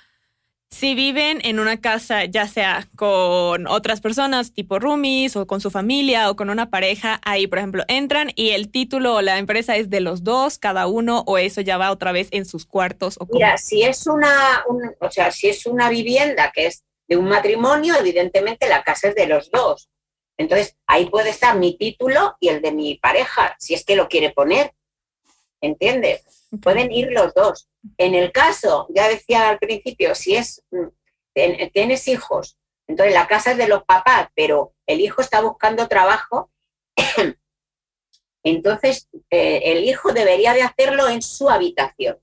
si 0.73 0.95
viven 0.95 1.41
en 1.45 1.61
una 1.61 1.81
casa, 1.81 2.25
ya 2.25 2.49
sea 2.49 2.89
con 2.97 3.67
otras 3.67 4.01
personas, 4.01 4.55
tipo 4.55 4.79
roomies, 4.79 5.37
o 5.37 5.47
con 5.47 5.61
su 5.61 5.71
familia, 5.71 6.31
o 6.31 6.35
con 6.35 6.49
una 6.49 6.71
pareja, 6.71 7.21
ahí, 7.25 7.47
por 7.47 7.59
ejemplo, 7.59 7.85
entran 7.89 8.33
y 8.35 8.51
el 8.51 8.71
título 8.71 9.17
o 9.17 9.23
la 9.23 9.39
empresa 9.39 9.77
es 9.77 9.91
de 9.91 10.01
los 10.01 10.25
dos, 10.25 10.59
cada 10.59 10.87
uno, 10.87 11.25
o 11.27 11.37
eso 11.37 11.61
ya 11.61 11.77
va 11.77 11.93
otra 11.93 12.11
vez 12.11 12.29
en 12.31 12.47
sus 12.47 12.65
cuartos. 12.65 13.17
O 13.21 13.27
Mira, 13.31 13.59
si 13.59 13.83
es 13.83 14.07
una, 14.07 14.65
o 14.99 15.11
sea, 15.11 15.31
si 15.31 15.49
es 15.51 15.67
una 15.67 15.91
vivienda 15.91 16.51
que 16.53 16.67
es 16.67 16.85
de 17.07 17.19
un 17.19 17.29
matrimonio, 17.29 17.95
evidentemente 18.01 18.67
la 18.67 18.83
casa 18.83 19.09
es 19.09 19.15
de 19.15 19.27
los 19.27 19.51
dos. 19.51 19.91
Entonces, 20.43 20.77
ahí 20.89 21.09
puede 21.09 21.31
estar 21.31 21.57
mi 21.57 21.77
título 21.77 22.37
y 22.41 22.49
el 22.49 22.61
de 22.61 22.73
mi 22.73 22.97
pareja, 22.97 23.55
si 23.61 23.75
es 23.75 23.85
que 23.85 23.95
lo 23.95 24.09
quiere 24.09 24.31
poner. 24.31 24.75
¿Entiendes? 25.61 26.49
Pueden 26.61 26.91
ir 26.91 27.13
los 27.13 27.33
dos. 27.33 27.69
En 27.97 28.17
el 28.17 28.33
caso, 28.33 28.89
ya 28.91 29.07
decía 29.09 29.49
al 29.49 29.61
principio, 29.61 30.17
si 30.17 30.35
es 30.35 30.65
mm, 30.73 30.89
tienes 31.73 32.09
hijos, 32.09 32.59
entonces 32.89 33.15
la 33.15 33.29
casa 33.29 33.53
es 33.53 33.57
de 33.57 33.69
los 33.69 33.85
papás, 33.85 34.31
pero 34.35 34.75
el 34.85 35.01
hijo 35.01 35.23
está 35.23 35.41
buscando 35.41 35.87
trabajo, 35.87 36.51
entonces 38.43 39.09
eh, 39.31 39.61
el 39.67 39.85
hijo 39.85 40.13
debería 40.13 40.55
de 40.55 40.63
hacerlo 40.63 41.09
en 41.09 41.23
su 41.23 41.49
habitación, 41.49 42.19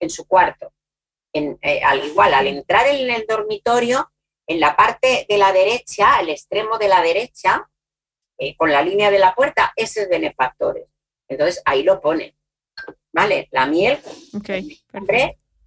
en 0.00 0.08
su 0.08 0.26
cuarto. 0.26 0.72
Eh, 1.34 1.82
al 1.84 2.02
igual, 2.06 2.32
al 2.32 2.46
entrar 2.46 2.86
en 2.86 3.10
el 3.10 3.26
dormitorio, 3.28 4.10
en 4.46 4.60
la 4.60 4.76
parte 4.76 5.26
de 5.28 5.38
la 5.38 5.52
derecha, 5.52 6.16
al 6.16 6.28
extremo 6.28 6.78
de 6.78 6.88
la 6.88 7.02
derecha, 7.02 7.68
eh, 8.38 8.56
con 8.56 8.70
la 8.70 8.82
línea 8.82 9.10
de 9.10 9.18
la 9.18 9.34
puerta, 9.34 9.72
ese 9.76 10.02
es 10.02 10.08
benefactores. 10.08 10.86
Entonces 11.28 11.62
ahí 11.64 11.82
lo 11.82 12.00
ponen. 12.00 12.34
¿vale? 13.14 13.48
La 13.52 13.66
miel 13.66 13.98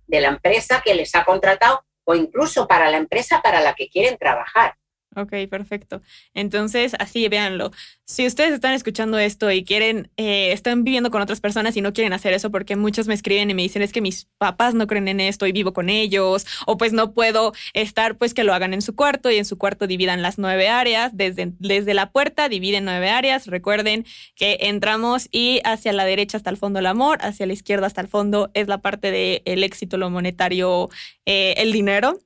de 0.05 0.21
la 0.21 0.27
empresa 0.27 0.81
que 0.83 0.93
les 0.93 1.15
ha 1.15 1.23
contratado 1.23 1.83
o 2.03 2.13
incluso 2.13 2.67
para 2.67 2.89
la 2.91 2.97
empresa 2.97 3.41
para 3.41 3.61
la 3.61 3.73
que 3.73 3.89
quieren 3.89 4.17
trabajar. 4.17 4.75
Ok, 5.17 5.34
perfecto. 5.49 6.03
Entonces, 6.36 6.93
así 6.99 7.27
véanlo. 7.27 7.71
Si 8.06 8.27
ustedes 8.27 8.53
están 8.53 8.73
escuchando 8.73 9.17
esto 9.17 9.49
y 9.51 9.63
quieren, 9.63 10.12
eh, 10.15 10.51
están 10.51 10.84
viviendo 10.84 11.10
con 11.10 11.23
otras 11.23 11.41
personas 11.41 11.75
y 11.75 11.82
no 11.82 11.91
quieren 11.91 12.13
hacer 12.13 12.34
eso 12.34 12.51
porque 12.51 12.75
muchos 12.75 13.08
me 13.08 13.15
escriben 13.15 13.49
y 13.49 13.56
me 13.56 13.63
dicen 13.63 13.82
es 13.82 13.91
que 13.91 13.99
mis 13.99 14.25
papás 14.38 14.75
no 14.75 14.86
creen 14.86 15.08
en 15.08 15.19
esto 15.19 15.47
y 15.47 15.51
vivo 15.51 15.73
con 15.73 15.89
ellos, 15.89 16.45
o 16.67 16.77
pues 16.77 16.93
no 16.93 17.15
puedo 17.15 17.53
estar, 17.73 18.19
pues 18.19 18.36
que 18.36 18.43
lo 18.43 18.53
hagan 18.53 18.75
en 18.75 18.84
su 18.84 18.95
cuarto 18.95 19.32
y 19.32 19.38
en 19.38 19.45
su 19.45 19.58
cuarto 19.58 19.88
dividan 19.88 20.21
las 20.21 20.38
nueve 20.38 20.69
áreas. 20.69 21.17
Desde, 21.17 21.51
desde 21.58 21.95
la 21.95 22.12
puerta 22.12 22.47
dividen 22.47 22.86
nueve 22.86 23.10
áreas. 23.10 23.47
Recuerden 23.47 24.06
que 24.36 24.60
entramos 24.62 25.30
y 25.32 25.62
hacia 25.63 25.93
la 25.93 26.06
derecha 26.06 26.38
está 26.38 26.51
el 26.51 26.58
fondo 26.58 26.77
el 26.77 26.86
amor, 26.86 27.17
hacia 27.21 27.47
la 27.47 27.53
izquierda 27.53 27.88
hasta 27.88 28.01
el 28.01 28.08
fondo 28.08 28.51
es 28.53 28.67
la 28.67 28.84
parte 28.84 29.10
del 29.10 29.63
éxito, 29.63 29.97
lo 29.97 30.12
monetario, 30.12 30.89
eh, 31.25 31.56
el 31.58 31.71
dinero. 31.71 32.19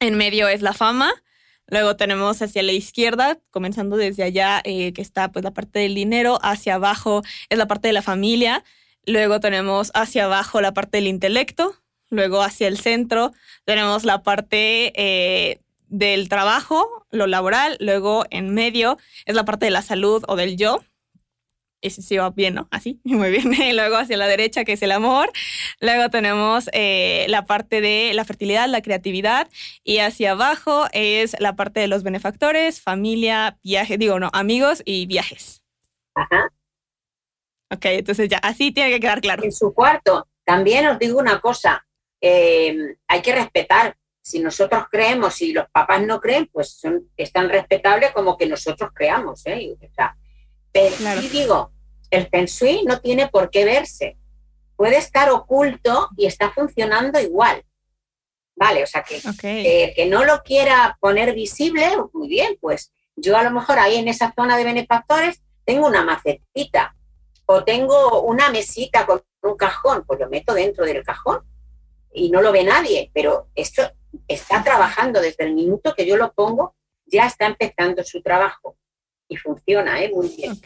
En 0.00 0.16
medio 0.16 0.48
es 0.48 0.62
la 0.62 0.72
fama 0.72 1.12
Luego 1.72 1.96
tenemos 1.96 2.42
hacia 2.42 2.62
la 2.62 2.72
izquierda, 2.72 3.38
comenzando 3.50 3.96
desde 3.96 4.24
allá, 4.24 4.60
eh, 4.62 4.92
que 4.92 5.00
está 5.00 5.32
pues 5.32 5.42
la 5.42 5.52
parte 5.52 5.78
del 5.78 5.94
dinero, 5.94 6.38
hacia 6.42 6.74
abajo 6.74 7.22
es 7.48 7.56
la 7.56 7.66
parte 7.66 7.88
de 7.88 7.94
la 7.94 8.02
familia. 8.02 8.62
Luego 9.06 9.40
tenemos 9.40 9.90
hacia 9.94 10.26
abajo 10.26 10.60
la 10.60 10.74
parte 10.74 10.98
del 10.98 11.06
intelecto. 11.06 11.74
Luego 12.10 12.42
hacia 12.42 12.68
el 12.68 12.76
centro 12.76 13.32
tenemos 13.64 14.04
la 14.04 14.22
parte 14.22 14.92
eh, 14.96 15.62
del 15.88 16.28
trabajo, 16.28 17.06
lo 17.10 17.26
laboral. 17.26 17.78
Luego 17.80 18.26
en 18.28 18.52
medio 18.52 18.98
es 19.24 19.34
la 19.34 19.46
parte 19.46 19.64
de 19.64 19.70
la 19.70 19.80
salud 19.80 20.22
o 20.28 20.36
del 20.36 20.58
yo 20.58 20.84
ese 21.82 22.00
sí 22.00 22.16
va 22.16 22.30
bien, 22.30 22.54
¿no? 22.54 22.68
Así, 22.70 23.00
muy 23.04 23.30
bien. 23.30 23.76
Luego 23.76 23.96
hacia 23.96 24.16
la 24.16 24.26
derecha, 24.26 24.64
que 24.64 24.72
es 24.72 24.82
el 24.82 24.92
amor. 24.92 25.30
Luego 25.80 26.08
tenemos 26.08 26.70
eh, 26.72 27.26
la 27.28 27.44
parte 27.44 27.80
de 27.80 28.12
la 28.14 28.24
fertilidad, 28.24 28.68
la 28.68 28.82
creatividad. 28.82 29.48
Y 29.84 29.98
hacia 29.98 30.32
abajo 30.32 30.86
es 30.92 31.36
la 31.40 31.56
parte 31.56 31.80
de 31.80 31.88
los 31.88 32.02
benefactores, 32.02 32.80
familia, 32.80 33.58
viajes, 33.62 33.98
digo, 33.98 34.18
no, 34.18 34.30
amigos 34.32 34.82
y 34.84 35.06
viajes. 35.06 35.62
Ajá. 36.14 36.52
Ok, 37.70 37.86
entonces 37.86 38.28
ya, 38.28 38.38
así 38.38 38.70
tiene 38.70 38.90
que 38.90 39.00
quedar 39.00 39.20
claro. 39.20 39.42
En 39.44 39.52
su 39.52 39.72
cuarto, 39.72 40.28
también 40.44 40.86
os 40.86 40.98
digo 40.98 41.18
una 41.18 41.40
cosa, 41.40 41.86
eh, 42.20 42.96
hay 43.08 43.22
que 43.22 43.34
respetar. 43.34 43.96
Si 44.24 44.38
nosotros 44.38 44.84
creemos 44.90 45.40
y 45.42 45.52
los 45.52 45.68
papás 45.70 46.02
no 46.06 46.20
creen, 46.20 46.48
pues 46.52 46.78
son, 46.78 47.08
es 47.16 47.32
tan 47.32 47.48
respetable 47.48 48.12
como 48.12 48.36
que 48.36 48.46
nosotros 48.46 48.90
creamos. 48.94 49.44
¿eh? 49.46 49.74
O 49.82 49.94
sea, 49.94 50.16
pero 50.72 51.20
y 51.20 51.28
digo, 51.28 51.70
el 52.10 52.26
Feng 52.28 52.46
Shui 52.46 52.84
no 52.84 53.00
tiene 53.00 53.28
por 53.28 53.50
qué 53.50 53.64
verse. 53.64 54.16
Puede 54.76 54.96
estar 54.96 55.30
oculto 55.30 56.08
y 56.16 56.26
está 56.26 56.50
funcionando 56.50 57.20
igual. 57.20 57.62
Vale, 58.54 58.82
o 58.82 58.86
sea 58.86 59.02
que 59.02 59.20
que 59.94 60.06
no 60.06 60.24
lo 60.24 60.42
quiera 60.42 60.96
poner 61.00 61.34
visible, 61.34 61.88
muy 62.12 62.28
bien, 62.28 62.56
pues 62.60 62.92
yo 63.16 63.36
a 63.36 63.42
lo 63.42 63.50
mejor 63.50 63.78
ahí 63.78 63.96
en 63.96 64.08
esa 64.08 64.32
zona 64.34 64.56
de 64.56 64.64
benefactores 64.64 65.42
tengo 65.64 65.86
una 65.86 66.04
macetita 66.04 66.94
o 67.46 67.64
tengo 67.64 68.22
una 68.22 68.50
mesita 68.50 69.06
con 69.06 69.22
un 69.42 69.56
cajón, 69.56 70.04
pues 70.06 70.20
lo 70.20 70.28
meto 70.28 70.54
dentro 70.54 70.84
del 70.84 71.02
cajón 71.02 71.40
y 72.12 72.30
no 72.30 72.40
lo 72.42 72.52
ve 72.52 72.64
nadie, 72.64 73.10
pero 73.14 73.48
esto 73.54 73.82
está 74.28 74.62
trabajando 74.62 75.20
desde 75.20 75.44
el 75.44 75.54
minuto 75.54 75.94
que 75.94 76.06
yo 76.06 76.16
lo 76.16 76.32
pongo, 76.32 76.76
ya 77.06 77.26
está 77.26 77.46
empezando 77.46 78.04
su 78.04 78.22
trabajo 78.22 78.76
y 79.32 79.36
funciona, 79.36 80.02
¿eh? 80.02 80.10
Muy 80.14 80.28
bien. 80.36 80.58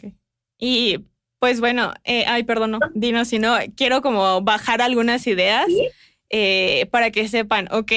Y 0.57 1.05
pues 1.39 1.59
bueno, 1.59 1.93
eh, 2.03 2.25
ay, 2.27 2.43
perdón, 2.43 2.71
no, 2.71 2.79
Dino, 2.93 3.23
si 3.25 3.39
no, 3.39 3.55
quiero 3.75 4.01
como 4.01 4.41
bajar 4.41 4.81
algunas 4.81 5.27
ideas 5.27 5.67
eh, 6.29 6.87
para 6.91 7.11
que 7.11 7.27
sepan, 7.27 7.67
ok, 7.71 7.91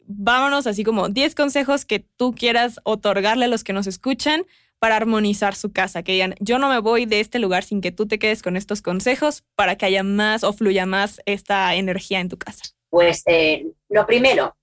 vámonos 0.00 0.66
así 0.66 0.82
como 0.82 1.08
10 1.08 1.34
consejos 1.36 1.84
que 1.84 2.00
tú 2.00 2.34
quieras 2.34 2.80
otorgarle 2.82 3.44
a 3.44 3.48
los 3.48 3.62
que 3.62 3.72
nos 3.72 3.86
escuchan 3.86 4.46
para 4.80 4.96
armonizar 4.96 5.54
su 5.54 5.72
casa, 5.72 6.02
que 6.02 6.10
digan, 6.10 6.34
yo 6.40 6.58
no 6.58 6.68
me 6.68 6.80
voy 6.80 7.06
de 7.06 7.20
este 7.20 7.38
lugar 7.38 7.62
sin 7.62 7.80
que 7.80 7.92
tú 7.92 8.08
te 8.08 8.18
quedes 8.18 8.42
con 8.42 8.56
estos 8.56 8.82
consejos 8.82 9.44
para 9.54 9.76
que 9.76 9.86
haya 9.86 10.02
más 10.02 10.42
o 10.42 10.52
fluya 10.52 10.86
más 10.86 11.20
esta 11.24 11.76
energía 11.76 12.18
en 12.18 12.28
tu 12.28 12.36
casa. 12.36 12.64
Pues 12.90 13.22
eh, 13.26 13.64
lo 13.88 14.06
primero, 14.06 14.56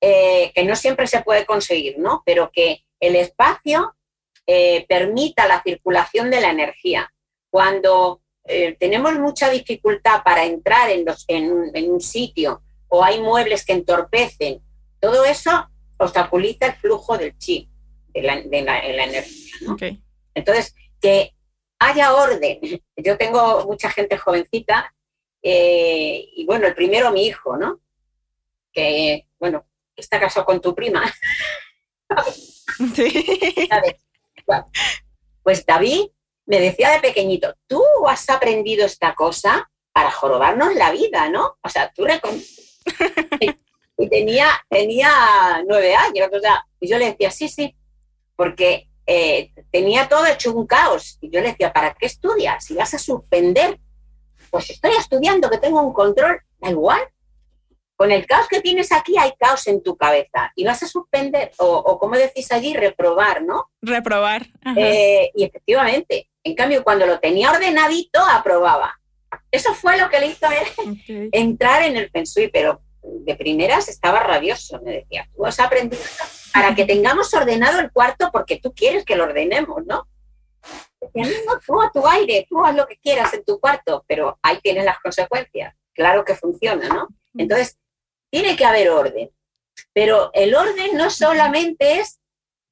que 0.00 0.64
no 0.64 0.76
siempre 0.76 1.08
se 1.08 1.20
puede 1.22 1.44
conseguir, 1.46 1.98
¿no? 1.98 2.22
Pero 2.24 2.52
que 2.52 2.84
el 3.00 3.16
espacio 3.16 3.95
eh, 4.46 4.86
permita 4.88 5.48
la 5.48 5.62
circulación 5.62 6.30
de 6.30 6.40
la 6.40 6.50
energía. 6.50 7.12
Cuando 7.50 8.22
eh, 8.44 8.76
tenemos 8.78 9.14
mucha 9.14 9.50
dificultad 9.50 10.22
para 10.22 10.44
entrar 10.44 10.90
en, 10.90 11.04
los, 11.04 11.24
en, 11.26 11.90
un 11.90 12.00
sitio 12.00 12.62
o 12.88 13.02
hay 13.02 13.20
muebles 13.20 13.64
que 13.64 13.72
entorpecen, 13.72 14.62
todo 15.00 15.24
eso 15.24 15.68
obstaculiza 15.98 16.66
el 16.66 16.74
flujo 16.74 17.18
del 17.18 17.36
chi, 17.38 17.68
de 18.08 18.22
la, 18.22 18.34
energía. 18.34 19.98
Entonces, 20.34 20.74
que 21.00 21.34
haya 21.78 22.14
orden. 22.14 22.60
Yo 22.96 23.16
tengo 23.18 23.64
mucha 23.66 23.90
gente 23.90 24.16
jovencita 24.16 24.94
eh, 25.42 26.28
y 26.34 26.44
bueno, 26.46 26.66
el 26.66 26.74
primero 26.74 27.10
mi 27.12 27.26
hijo, 27.26 27.56
¿no? 27.56 27.80
Que, 28.72 29.26
bueno, 29.38 29.66
está 29.96 30.20
casado 30.20 30.46
con 30.46 30.60
tu 30.60 30.74
prima. 30.74 31.02
Sí. 32.94 33.68
Pues 35.42 35.64
David 35.64 36.06
me 36.46 36.60
decía 36.60 36.90
de 36.90 37.00
pequeñito, 37.00 37.54
tú 37.66 37.82
has 38.08 38.28
aprendido 38.30 38.86
esta 38.86 39.14
cosa 39.14 39.70
para 39.92 40.10
jorobarnos 40.10 40.74
la 40.74 40.90
vida, 40.92 41.28
¿no? 41.28 41.56
O 41.62 41.68
sea, 41.68 41.92
tú 41.92 42.06
y 43.98 44.08
tenía, 44.08 44.48
tenía 44.68 45.62
nueve 45.66 45.94
años, 45.94 46.28
o 46.32 46.40
sea, 46.40 46.66
y 46.80 46.88
yo 46.88 46.98
le 46.98 47.06
decía, 47.06 47.30
sí, 47.30 47.48
sí, 47.48 47.74
porque 48.36 48.88
eh, 49.06 49.52
tenía 49.70 50.08
todo 50.08 50.26
hecho 50.26 50.52
un 50.52 50.66
caos. 50.66 51.18
Y 51.20 51.30
yo 51.30 51.40
le 51.40 51.48
decía, 51.48 51.72
¿para 51.72 51.94
qué 51.94 52.06
estudias? 52.06 52.64
Si 52.64 52.74
vas 52.74 52.92
a 52.94 52.98
suspender, 52.98 53.80
pues 54.50 54.70
estoy 54.70 54.92
estudiando, 54.96 55.48
que 55.48 55.58
tengo 55.58 55.80
un 55.80 55.92
control, 55.92 56.40
da 56.58 56.70
igual. 56.70 57.00
Con 57.96 58.12
el 58.12 58.26
caos 58.26 58.46
que 58.48 58.60
tienes 58.60 58.92
aquí 58.92 59.16
hay 59.18 59.32
caos 59.38 59.66
en 59.66 59.82
tu 59.82 59.96
cabeza 59.96 60.52
y 60.54 60.64
vas 60.64 60.82
a 60.82 60.86
suspender, 60.86 61.50
o, 61.58 61.98
como 61.98 62.16
decís 62.16 62.52
allí, 62.52 62.74
reprobar, 62.74 63.42
¿no? 63.42 63.70
Reprobar. 63.80 64.46
Eh, 64.76 65.30
y 65.34 65.44
efectivamente, 65.44 66.28
en 66.44 66.54
cambio, 66.54 66.84
cuando 66.84 67.06
lo 67.06 67.18
tenía 67.18 67.50
ordenadito, 67.50 68.20
aprobaba. 68.20 69.00
Eso 69.50 69.74
fue 69.74 69.96
lo 69.96 70.10
que 70.10 70.20
le 70.20 70.26
hizo 70.26 70.46
entrar 71.32 71.82
en 71.82 71.96
el 71.96 72.10
pensui, 72.10 72.48
pero 72.48 72.82
de 73.02 73.34
primeras 73.36 73.88
estaba 73.88 74.20
rabioso, 74.20 74.80
me 74.82 74.92
decía, 74.92 75.28
tú 75.34 75.46
has 75.46 75.58
aprendido 75.60 76.02
para 76.52 76.74
que 76.74 76.84
tengamos 76.84 77.32
ordenado 77.34 77.80
el 77.80 77.92
cuarto 77.92 78.30
porque 78.32 78.58
tú 78.58 78.74
quieres 78.74 79.04
que 79.04 79.16
lo 79.16 79.24
ordenemos, 79.24 79.84
¿no? 79.86 80.08
Decía, 81.00 81.38
no, 81.46 81.60
tú 81.64 81.80
a 81.80 81.90
tu 81.92 82.06
aire, 82.06 82.46
tú 82.48 82.64
haz 82.64 82.74
lo 82.74 82.86
que 82.86 82.96
quieras 82.96 83.32
en 83.34 83.44
tu 83.44 83.60
cuarto, 83.60 84.04
pero 84.08 84.38
ahí 84.42 84.58
tienes 84.62 84.84
las 84.84 84.98
consecuencias. 84.98 85.74
Claro 85.92 86.24
que 86.24 86.34
funciona, 86.34 86.88
¿no? 86.88 87.08
Entonces, 87.36 87.78
tiene 88.30 88.56
que 88.56 88.64
haber 88.64 88.90
orden. 88.90 89.30
Pero 89.92 90.30
el 90.34 90.54
orden 90.54 90.96
no 90.96 91.10
solamente 91.10 92.00
es, 92.00 92.20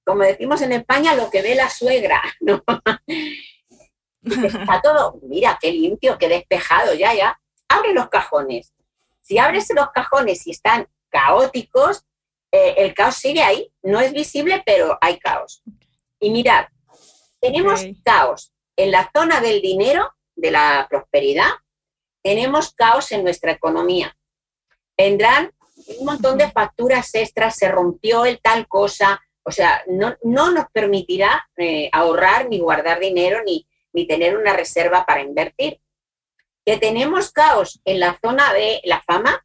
como 0.04 0.22
decimos 0.22 0.62
en 0.62 0.72
España, 0.72 1.14
lo 1.14 1.30
que 1.30 1.42
ve 1.42 1.54
la 1.54 1.70
suegra, 1.70 2.22
¿no? 2.40 2.62
Está 4.22 4.80
todo, 4.82 5.18
mira, 5.22 5.58
qué 5.60 5.70
limpio, 5.70 6.18
qué 6.18 6.28
despejado, 6.28 6.94
ya, 6.94 7.14
ya. 7.14 7.40
Abre 7.68 7.92
los 7.92 8.08
cajones. 8.08 8.72
Si 9.20 9.38
abres 9.38 9.68
los 9.74 9.90
cajones 9.90 10.46
y 10.46 10.50
están 10.50 10.88
caóticos, 11.10 12.04
eh, 12.52 12.74
el 12.78 12.94
caos 12.94 13.16
sigue 13.16 13.42
ahí. 13.42 13.72
No 13.82 14.00
es 14.00 14.12
visible, 14.12 14.62
pero 14.64 14.98
hay 15.00 15.18
caos. 15.18 15.62
Y 16.20 16.30
mirad, 16.30 16.66
tenemos 17.40 17.84
caos 18.02 18.54
en 18.76 18.90
la 18.90 19.10
zona 19.14 19.40
del 19.40 19.60
dinero, 19.60 20.14
de 20.34 20.50
la 20.50 20.86
prosperidad, 20.88 21.50
tenemos 22.22 22.72
caos 22.72 23.12
en 23.12 23.22
nuestra 23.22 23.52
economía. 23.52 24.16
Vendrán 24.96 25.52
un 25.98 26.06
montón 26.06 26.38
de 26.38 26.50
facturas 26.50 27.14
extras, 27.14 27.56
se 27.56 27.68
rompió 27.68 28.24
el 28.24 28.40
tal 28.40 28.66
cosa, 28.68 29.20
o 29.42 29.50
sea, 29.50 29.82
no, 29.86 30.16
nos 30.22 30.66
permitirá 30.72 31.48
eh, 31.56 31.90
ahorrar 31.92 32.48
ni 32.48 32.58
guardar 32.58 33.00
dinero 33.00 33.42
ni, 33.44 33.66
ni 33.92 34.06
tener 34.06 34.36
una 34.36 34.54
reserva 34.54 35.04
para 35.04 35.22
invertir. 35.22 35.80
Que 36.64 36.78
tenemos 36.78 37.30
caos 37.30 37.80
en 37.84 38.00
la 38.00 38.18
zona 38.22 38.52
de 38.54 38.80
la 38.84 39.02
fama, 39.02 39.44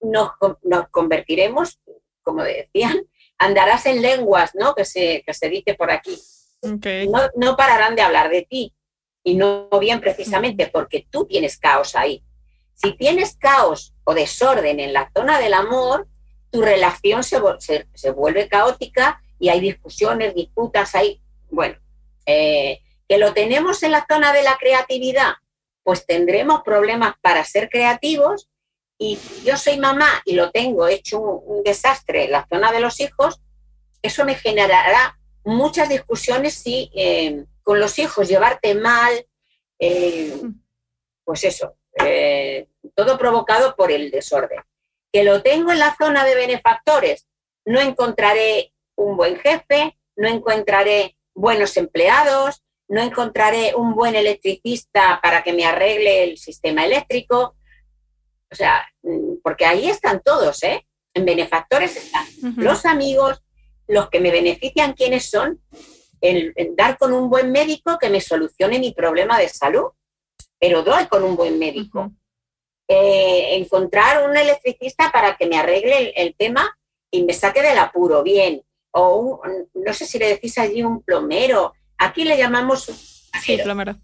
nos, 0.00 0.30
convertiremos, 0.90 1.80
como 2.22 2.42
decían, 2.42 3.06
andarás 3.38 3.84
en 3.86 4.00
lenguas, 4.00 4.54
¿no? 4.54 4.74
Que 4.74 4.84
se, 4.84 5.24
se 5.30 5.48
dice 5.50 5.74
por 5.74 5.90
aquí. 5.90 6.18
No, 6.62 7.20
no 7.36 7.56
pararán 7.56 7.94
de 7.94 8.02
hablar 8.02 8.30
de 8.30 8.42
ti. 8.42 8.74
Y 9.22 9.34
no 9.34 9.68
bien 9.80 10.00
precisamente 10.00 10.68
porque 10.68 11.06
tú 11.10 11.26
tienes 11.26 11.58
caos 11.58 11.96
ahí. 11.96 12.24
Si 12.76 12.92
tienes 12.92 13.36
caos 13.36 13.94
o 14.04 14.14
desorden 14.14 14.80
en 14.80 14.92
la 14.92 15.10
zona 15.16 15.40
del 15.40 15.54
amor, 15.54 16.06
tu 16.50 16.62
relación 16.62 17.24
se, 17.24 17.40
se, 17.94 18.10
vuelve 18.10 18.48
caótica 18.48 19.20
y 19.38 19.48
hay 19.48 19.60
discusiones, 19.60 20.34
disputas, 20.34 20.94
hay, 20.94 21.20
bueno, 21.50 21.76
eh, 22.26 22.80
que 23.08 23.18
lo 23.18 23.32
tenemos 23.32 23.82
en 23.82 23.92
la 23.92 24.06
zona 24.08 24.32
de 24.32 24.42
la 24.42 24.56
creatividad, 24.58 25.32
pues 25.82 26.06
tendremos 26.06 26.62
problemas 26.62 27.14
para 27.22 27.44
ser 27.44 27.70
creativos 27.70 28.48
y 28.98 29.18
yo 29.44 29.56
soy 29.56 29.78
mamá 29.78 30.08
y 30.24 30.34
lo 30.34 30.50
tengo 30.50 30.86
hecho 30.88 31.20
un, 31.20 31.62
desastre 31.62 32.24
en 32.24 32.32
la 32.32 32.46
zona 32.48 32.72
de 32.72 32.80
los 32.80 33.00
hijos, 33.00 33.40
eso 34.02 34.24
me 34.24 34.34
generará 34.34 35.18
muchas 35.44 35.88
discusiones 35.88 36.54
si 36.54 36.90
eh, 36.94 37.44
con 37.62 37.80
los 37.80 37.98
hijos 37.98 38.28
llevarte 38.28 38.74
mal, 38.74 39.26
eh, 39.78 40.40
pues 41.24 41.44
eso, 41.44 41.76
eh, 41.96 42.68
todo 42.94 43.18
provocado 43.18 43.76
por 43.76 43.90
el 43.90 44.10
desorden. 44.10 44.60
Que 45.12 45.24
lo 45.24 45.42
tengo 45.42 45.72
en 45.72 45.78
la 45.78 45.96
zona 45.96 46.24
de 46.24 46.34
benefactores, 46.34 47.26
no 47.64 47.80
encontraré 47.80 48.72
un 48.96 49.16
buen 49.16 49.38
jefe, 49.38 49.98
no 50.16 50.28
encontraré 50.28 51.16
buenos 51.34 51.76
empleados, 51.76 52.62
no 52.88 53.02
encontraré 53.02 53.74
un 53.74 53.94
buen 53.94 54.14
electricista 54.14 55.20
para 55.22 55.42
que 55.42 55.52
me 55.52 55.64
arregle 55.64 56.24
el 56.24 56.38
sistema 56.38 56.84
eléctrico. 56.84 57.56
O 58.50 58.54
sea, 58.54 58.86
mm, 59.02 59.36
porque 59.42 59.66
ahí 59.66 59.88
están 59.88 60.22
todos, 60.22 60.62
¿eh? 60.62 60.86
En 61.14 61.24
benefactores 61.24 61.96
están 61.96 62.26
los 62.56 62.84
amigos, 62.84 63.42
los 63.88 64.10
que 64.10 64.20
me 64.20 64.30
benefician, 64.30 64.92
¿quiénes 64.92 65.30
son? 65.30 65.60
El, 66.20 66.54
dar 66.76 66.98
con 66.98 67.12
un 67.12 67.30
buen 67.30 67.52
médico 67.52 67.98
que 67.98 68.10
me 68.10 68.20
solucione 68.20 68.78
mi 68.78 68.92
problema 68.92 69.38
de 69.38 69.48
salud, 69.48 69.92
pero 70.58 70.82
doy 70.82 71.06
con 71.06 71.22
un 71.22 71.36
buen 71.36 71.58
médico. 71.58 72.12
Eh, 72.88 73.56
encontrar 73.56 74.28
un 74.28 74.36
electricista 74.36 75.10
para 75.10 75.36
que 75.36 75.46
me 75.46 75.58
arregle 75.58 76.12
el, 76.16 76.36
tema 76.36 76.78
y 77.10 77.24
me 77.24 77.32
saque 77.32 77.62
del 77.62 77.78
apuro, 77.78 78.22
bien. 78.22 78.62
O 78.92 79.42
no 79.74 79.92
sé 79.92 80.06
si 80.06 80.18
le 80.18 80.28
decís 80.28 80.56
allí 80.58 80.82
un 80.82 81.02
plomero, 81.02 81.72
Aquí 81.98 82.24
le 82.24 82.36
llamamos 82.36 82.84
sí, 83.40 83.58
plomero. 83.62 83.96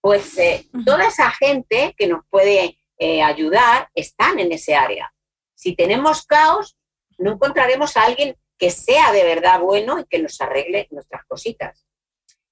Pues 0.00 0.36
eh, 0.38 0.68
toda 0.84 1.06
esa 1.06 1.30
gente 1.30 1.94
que 1.96 2.06
nos 2.06 2.24
puede 2.28 2.78
eh, 2.98 3.22
ayudar 3.22 3.88
están 3.94 4.38
en 4.38 4.52
ese 4.52 4.74
área. 4.74 5.12
Si 5.54 5.74
tenemos 5.74 6.26
caos, 6.26 6.76
no 7.18 7.32
encontraremos 7.32 7.96
a 7.96 8.04
alguien 8.04 8.36
que 8.58 8.70
sea 8.70 9.12
de 9.12 9.24
verdad 9.24 9.60
bueno 9.60 9.98
y 9.98 10.04
que 10.04 10.18
nos 10.18 10.40
arregle 10.40 10.86
nuestras 10.90 11.24
cositas. 11.26 11.86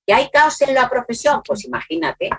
¿Y 0.07 0.13
hay 0.13 0.29
caos 0.31 0.61
en 0.63 0.75
la 0.75 0.89
profesión? 0.89 1.43
Pues 1.47 1.65
imagínate, 1.65 2.31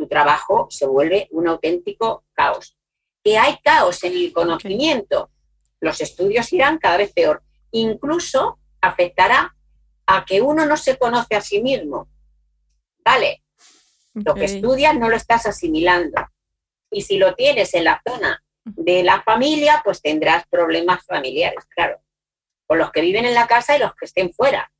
tu 0.00 0.08
trabajo 0.08 0.66
se 0.70 0.86
vuelve 0.86 1.28
un 1.30 1.46
auténtico 1.46 2.24
caos. 2.32 2.76
¿Que 3.22 3.36
hay 3.36 3.58
caos 3.62 4.02
en 4.02 4.14
el 4.14 4.32
conocimiento? 4.32 5.30
Los 5.78 6.00
estudios 6.00 6.50
irán 6.54 6.78
cada 6.78 6.96
vez 6.96 7.12
peor. 7.12 7.42
Incluso 7.70 8.58
afectará 8.80 9.54
a 10.06 10.24
que 10.24 10.40
uno 10.40 10.64
no 10.64 10.78
se 10.78 10.96
conoce 10.96 11.36
a 11.36 11.42
sí 11.42 11.62
mismo. 11.62 12.08
Vale, 13.04 13.42
lo 14.14 14.34
que 14.34 14.46
estudias 14.46 14.96
no 14.96 15.10
lo 15.10 15.16
estás 15.16 15.44
asimilando. 15.44 16.26
Y 16.90 17.02
si 17.02 17.18
lo 17.18 17.34
tienes 17.34 17.74
en 17.74 17.84
la 17.84 18.02
zona 18.08 18.42
de 18.64 19.02
la 19.02 19.22
familia, 19.22 19.82
pues 19.84 20.00
tendrás 20.00 20.46
problemas 20.48 21.04
familiares, 21.04 21.64
claro, 21.74 22.00
con 22.66 22.78
los 22.78 22.90
que 22.90 23.02
viven 23.02 23.26
en 23.26 23.34
la 23.34 23.46
casa 23.46 23.76
y 23.76 23.80
los 23.80 23.94
que 23.94 24.06
estén 24.06 24.32
fuera. 24.32 24.72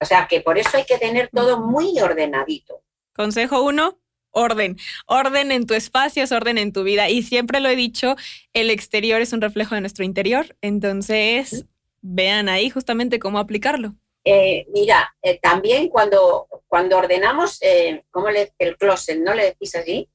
O 0.00 0.04
sea 0.04 0.26
que 0.26 0.40
por 0.40 0.58
eso 0.58 0.76
hay 0.76 0.84
que 0.84 0.98
tener 0.98 1.30
todo 1.32 1.60
muy 1.60 1.98
ordenadito. 2.00 2.82
Consejo 3.14 3.62
uno, 3.62 4.01
orden. 4.32 4.76
Orden 5.06 5.52
en 5.52 5.66
tu 5.66 5.74
espacio, 5.74 6.24
es 6.24 6.32
orden 6.32 6.58
en 6.58 6.72
tu 6.72 6.82
vida. 6.82 7.08
Y 7.08 7.22
siempre 7.22 7.60
lo 7.60 7.68
he 7.68 7.76
dicho, 7.76 8.16
el 8.52 8.70
exterior 8.70 9.20
es 9.20 9.32
un 9.32 9.40
reflejo 9.40 9.74
de 9.74 9.80
nuestro 9.80 10.04
interior. 10.04 10.56
Entonces, 10.60 11.66
vean 12.00 12.48
ahí 12.48 12.68
justamente 12.68 13.18
cómo 13.18 13.38
aplicarlo. 13.38 13.94
Eh, 14.24 14.66
mira, 14.72 15.14
eh, 15.22 15.38
también 15.40 15.88
cuando, 15.88 16.46
cuando 16.68 16.96
ordenamos 16.98 17.58
eh, 17.60 18.04
¿cómo 18.10 18.30
le, 18.30 18.52
el 18.58 18.76
closet, 18.76 19.18
¿no 19.18 19.34
le 19.34 19.46
decís 19.46 19.74
allí? 19.74 20.08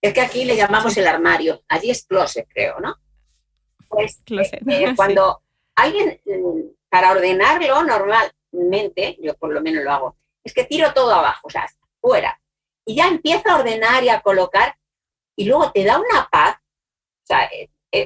Es 0.00 0.14
que 0.14 0.20
aquí 0.20 0.44
le 0.44 0.56
llamamos 0.56 0.96
el 0.96 1.06
armario, 1.06 1.62
allí 1.68 1.90
es 1.90 2.06
closet, 2.06 2.46
creo, 2.48 2.78
¿no? 2.80 2.96
Pues 3.88 4.22
cuando 4.96 5.42
alguien, 5.74 6.20
mm, 6.24 6.60
para 6.88 7.10
ordenarlo 7.10 7.82
normalmente, 7.82 9.18
yo 9.20 9.34
por 9.34 9.52
lo 9.52 9.60
menos 9.60 9.82
lo 9.82 9.92
hago, 9.92 10.16
es 10.44 10.54
que 10.54 10.64
tiro 10.64 10.92
todo 10.94 11.12
abajo, 11.12 11.48
o 11.48 11.50
sea, 11.50 11.66
fuera, 12.00 12.40
y 12.84 12.96
ya 12.96 13.08
empiezo 13.08 13.48
a 13.48 13.56
ordenar 13.56 14.04
y 14.04 14.08
a 14.08 14.20
colocar, 14.20 14.76
y 15.36 15.44
luego 15.44 15.72
te 15.72 15.84
da 15.84 15.98
una 15.98 16.28
paz, 16.30 16.56
o 16.56 17.26
sea, 17.26 17.48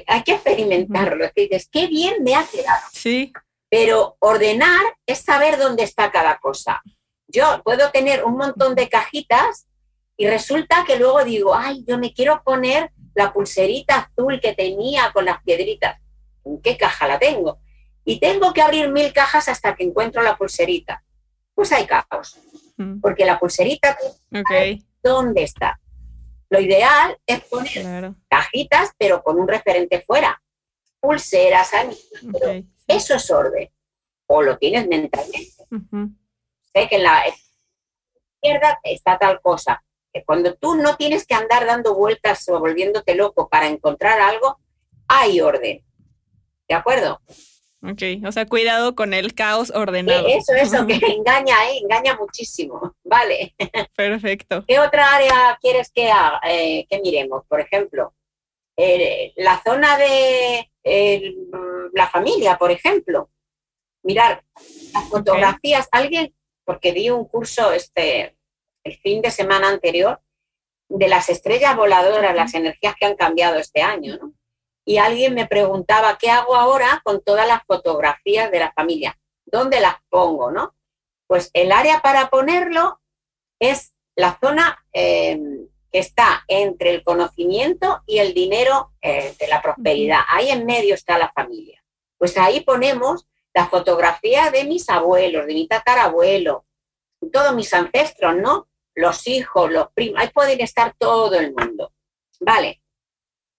hay 0.07 0.23
que 0.23 0.33
experimentarlo, 0.33 1.25
es 1.25 1.33
que 1.33 1.41
dices, 1.43 1.69
qué 1.71 1.87
bien 1.87 2.23
me 2.23 2.35
ha 2.35 2.45
quedado. 2.45 2.81
Sí. 2.91 3.33
Pero 3.69 4.15
ordenar 4.19 4.81
es 5.05 5.19
saber 5.19 5.57
dónde 5.57 5.83
está 5.83 6.11
cada 6.11 6.37
cosa. 6.37 6.81
Yo 7.27 7.61
puedo 7.63 7.91
tener 7.91 8.23
un 8.23 8.37
montón 8.37 8.75
de 8.75 8.87
cajitas 8.87 9.67
y 10.17 10.27
resulta 10.27 10.85
que 10.85 10.97
luego 10.97 11.23
digo, 11.23 11.55
ay, 11.55 11.83
yo 11.87 11.97
me 11.97 12.13
quiero 12.13 12.41
poner 12.43 12.91
la 13.15 13.33
pulserita 13.33 14.09
azul 14.11 14.39
que 14.39 14.53
tenía 14.53 15.11
con 15.11 15.25
las 15.25 15.41
piedritas. 15.43 15.99
¿En 16.45 16.61
qué 16.61 16.77
caja 16.77 17.07
la 17.07 17.19
tengo? 17.19 17.59
Y 18.05 18.19
tengo 18.19 18.53
que 18.53 18.61
abrir 18.61 18.89
mil 18.89 19.11
cajas 19.11 19.49
hasta 19.49 19.75
que 19.75 19.83
encuentro 19.83 20.21
la 20.21 20.37
pulserita. 20.37 21.03
Pues 21.55 21.71
hay 21.71 21.87
caos. 21.87 22.39
Mm. 22.77 22.99
Porque 22.99 23.25
la 23.25 23.39
pulserita, 23.39 23.97
¿dónde 25.01 25.43
está? 25.43 25.79
Lo 26.49 26.59
ideal 26.59 27.17
es 27.25 27.43
poner 27.45 28.13
cajitas, 28.29 28.91
pero 28.97 29.23
con 29.23 29.39
un 29.39 29.47
referente 29.47 30.01
fuera. 30.01 30.41
Pulseras, 30.99 31.73
anillos. 31.73 32.65
Eso 32.87 33.15
es 33.15 33.31
orden. 33.31 33.69
O 34.27 34.41
lo 34.41 34.57
tienes 34.57 34.87
mentalmente. 34.87 35.63
Sé 36.73 36.87
que 36.89 36.97
la, 36.99 37.23
izquierda 38.45 38.79
está 38.83 39.17
tal 39.17 39.41
cosa. 39.41 39.83
Que 40.13 40.23
cuando 40.23 40.55
tú 40.55 40.75
no 40.75 40.95
tienes 40.95 41.25
que 41.25 41.35
andar 41.35 41.65
dando 41.65 41.95
vueltas 41.95 42.47
o 42.49 42.59
volviéndote 42.59 43.15
loco 43.15 43.49
para 43.49 43.67
encontrar 43.67 44.19
algo, 44.21 44.59
hay 45.07 45.41
orden. 45.41 45.83
¿De 46.67 46.75
acuerdo? 46.75 47.21
Ok, 47.91 48.27
o 48.27 48.31
sea, 48.31 48.45
cuidado 48.45 48.95
con 48.95 49.13
el 49.13 49.33
caos 49.33 49.71
ordenado. 49.75 50.27
Eso, 50.27 50.53
eso, 50.53 50.87
que 50.87 50.93
engaña, 51.07 51.55
¿eh? 51.69 51.79
engaña 51.81 52.15
muchísimo. 52.15 52.95
Vale. 53.03 53.55
Perfecto. 53.95 54.63
¿Qué 54.67 54.79
otra 54.79 55.15
área 55.15 55.57
quieres 55.61 55.91
que, 55.91 56.09
eh, 56.47 56.85
que 56.89 56.99
miremos? 56.99 57.43
Por 57.47 57.61
ejemplo, 57.61 58.13
la 58.77 59.61
zona 59.63 59.97
de 59.97 60.69
la 61.93 62.07
familia, 62.09 62.57
por 62.57 62.71
ejemplo. 62.71 63.29
Mirar 64.03 64.43
las 64.93 65.09
fotografías. 65.09 65.87
Alguien, 65.91 66.35
porque 66.63 66.91
di 66.93 67.09
un 67.09 67.25
curso 67.25 67.71
este, 67.71 68.35
el 68.83 68.97
fin 68.97 69.21
de 69.21 69.31
semana 69.31 69.69
anterior 69.69 70.21
de 70.89 71.07
las 71.07 71.29
estrellas 71.29 71.75
voladoras, 71.75 72.35
las 72.35 72.53
energías 72.53 72.95
que 72.99 73.05
han 73.05 73.15
cambiado 73.15 73.57
este 73.57 73.81
año, 73.81 74.17
¿no? 74.17 74.33
Y 74.85 74.97
alguien 74.97 75.33
me 75.33 75.47
preguntaba, 75.47 76.17
¿qué 76.17 76.29
hago 76.29 76.55
ahora 76.55 77.01
con 77.03 77.21
todas 77.21 77.47
las 77.47 77.63
fotografías 77.65 78.51
de 78.51 78.59
la 78.59 78.71
familia? 78.71 79.17
¿Dónde 79.45 79.81
las 79.81 79.95
pongo? 80.09 80.51
¿no? 80.51 80.75
Pues 81.27 81.49
el 81.53 81.71
área 81.71 82.01
para 82.01 82.29
ponerlo 82.29 83.01
es 83.59 83.93
la 84.15 84.37
zona 84.39 84.85
em, 84.93 85.67
que 85.91 85.99
está 85.99 86.43
entre 86.47 86.91
el 86.91 87.03
conocimiento 87.03 88.03
y 88.05 88.19
el 88.19 88.33
dinero 88.33 88.91
eh, 89.01 89.35
de 89.39 89.47
la 89.47 89.61
prosperidad. 89.61 90.19
Ahí 90.27 90.49
en 90.49 90.65
medio 90.65 90.93
está 90.93 91.17
la 91.17 91.31
familia. 91.31 91.83
Pues 92.17 92.37
ahí 92.37 92.61
ponemos 92.61 93.27
la 93.53 93.67
fotografía 93.67 94.51
de 94.51 94.65
mis 94.65 94.89
abuelos, 94.89 95.47
de 95.47 95.53
mi 95.53 95.67
tatarabuelo, 95.67 96.65
todos 97.31 97.55
mis 97.55 97.73
ancestros, 97.73 98.35
¿no? 98.35 98.67
Los 98.93 99.27
hijos, 99.27 99.71
los 99.71 99.91
primos, 99.93 100.21
ahí 100.21 100.29
pueden 100.29 100.61
estar 100.61 100.93
todo 100.97 101.35
el 101.35 101.53
mundo. 101.53 101.91
Vale, 102.39 102.81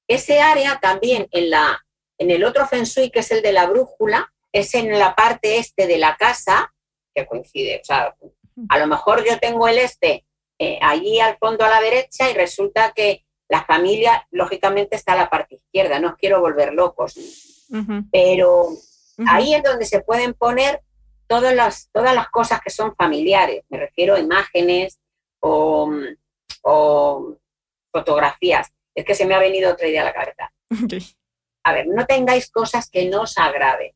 ese 0.08 0.40
área 0.40 0.78
también 0.80 1.28
en, 1.30 1.50
la, 1.50 1.84
en 2.18 2.30
el 2.30 2.44
otro 2.44 2.66
Feng 2.66 2.84
Shui, 2.84 3.10
que 3.10 3.20
es 3.20 3.30
el 3.30 3.42
de 3.42 3.52
la 3.52 3.66
brújula, 3.66 4.32
es 4.52 4.74
en 4.74 4.98
la 4.98 5.14
parte 5.14 5.58
este 5.58 5.86
de 5.86 5.98
la 5.98 6.16
casa, 6.16 6.72
que 7.14 7.26
coincide. 7.26 7.80
O 7.82 7.84
sea, 7.84 8.14
a 8.68 8.78
lo 8.78 8.86
mejor 8.86 9.24
yo 9.24 9.38
tengo 9.38 9.68
el 9.68 9.78
este 9.78 10.24
eh, 10.58 10.78
allí 10.80 11.20
al 11.20 11.36
fondo 11.38 11.64
a 11.64 11.68
la 11.68 11.80
derecha 11.80 12.30
y 12.30 12.34
resulta 12.34 12.92
que 12.92 13.24
la 13.48 13.64
familia, 13.64 14.26
lógicamente, 14.30 14.96
está 14.96 15.12
a 15.12 15.16
la 15.16 15.30
parte 15.30 15.56
izquierda. 15.56 15.98
No 15.98 16.08
os 16.08 16.16
quiero 16.16 16.40
volver 16.40 16.72
locos. 16.72 17.14
Pero 18.10 18.68
ahí 19.28 19.54
es 19.54 19.62
donde 19.62 19.84
se 19.86 20.00
pueden 20.00 20.34
poner 20.34 20.82
todas 21.26 21.54
las, 21.54 21.90
todas 21.92 22.14
las 22.14 22.28
cosas 22.28 22.60
que 22.60 22.70
son 22.70 22.94
familiares. 22.96 23.64
Me 23.68 23.78
refiero 23.78 24.14
a 24.14 24.20
imágenes 24.20 25.00
o, 25.40 25.90
o 26.62 27.36
fotografías. 27.92 28.72
Es 28.96 29.04
que 29.04 29.14
se 29.14 29.26
me 29.26 29.34
ha 29.34 29.38
venido 29.38 29.70
otra 29.70 29.86
idea 29.86 30.02
a 30.02 30.06
la 30.06 30.14
cabeza. 30.14 30.52
A 31.64 31.72
ver, 31.72 31.86
no 31.86 32.06
tengáis 32.06 32.50
cosas 32.50 32.88
que 32.90 33.04
no 33.08 33.22
os 33.22 33.36
agraden. 33.38 33.92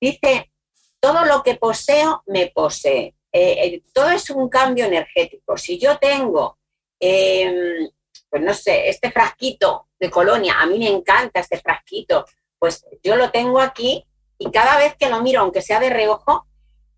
Dice, 0.00 0.50
todo 0.98 1.24
lo 1.26 1.42
que 1.42 1.56
poseo 1.56 2.22
me 2.26 2.46
posee. 2.54 3.14
Eh, 3.30 3.66
eh, 3.66 3.82
todo 3.92 4.10
es 4.10 4.30
un 4.30 4.48
cambio 4.48 4.86
energético. 4.86 5.56
Si 5.56 5.78
yo 5.78 5.98
tengo, 5.98 6.58
em, 6.98 7.90
pues 8.30 8.42
no 8.42 8.54
sé, 8.54 8.88
este 8.88 9.10
frasquito 9.10 9.88
de 9.98 10.10
colonia, 10.10 10.54
a 10.58 10.66
mí 10.66 10.78
me 10.78 10.88
encanta 10.88 11.40
este 11.40 11.58
frasquito, 11.58 12.24
pues 12.58 12.86
yo 13.02 13.16
lo 13.16 13.30
tengo 13.30 13.60
aquí 13.60 14.06
y 14.38 14.50
cada 14.50 14.78
vez 14.78 14.94
que 14.96 15.08
lo 15.08 15.20
miro, 15.20 15.40
aunque 15.40 15.62
sea 15.62 15.80
de 15.80 15.90
reojo, 15.90 16.46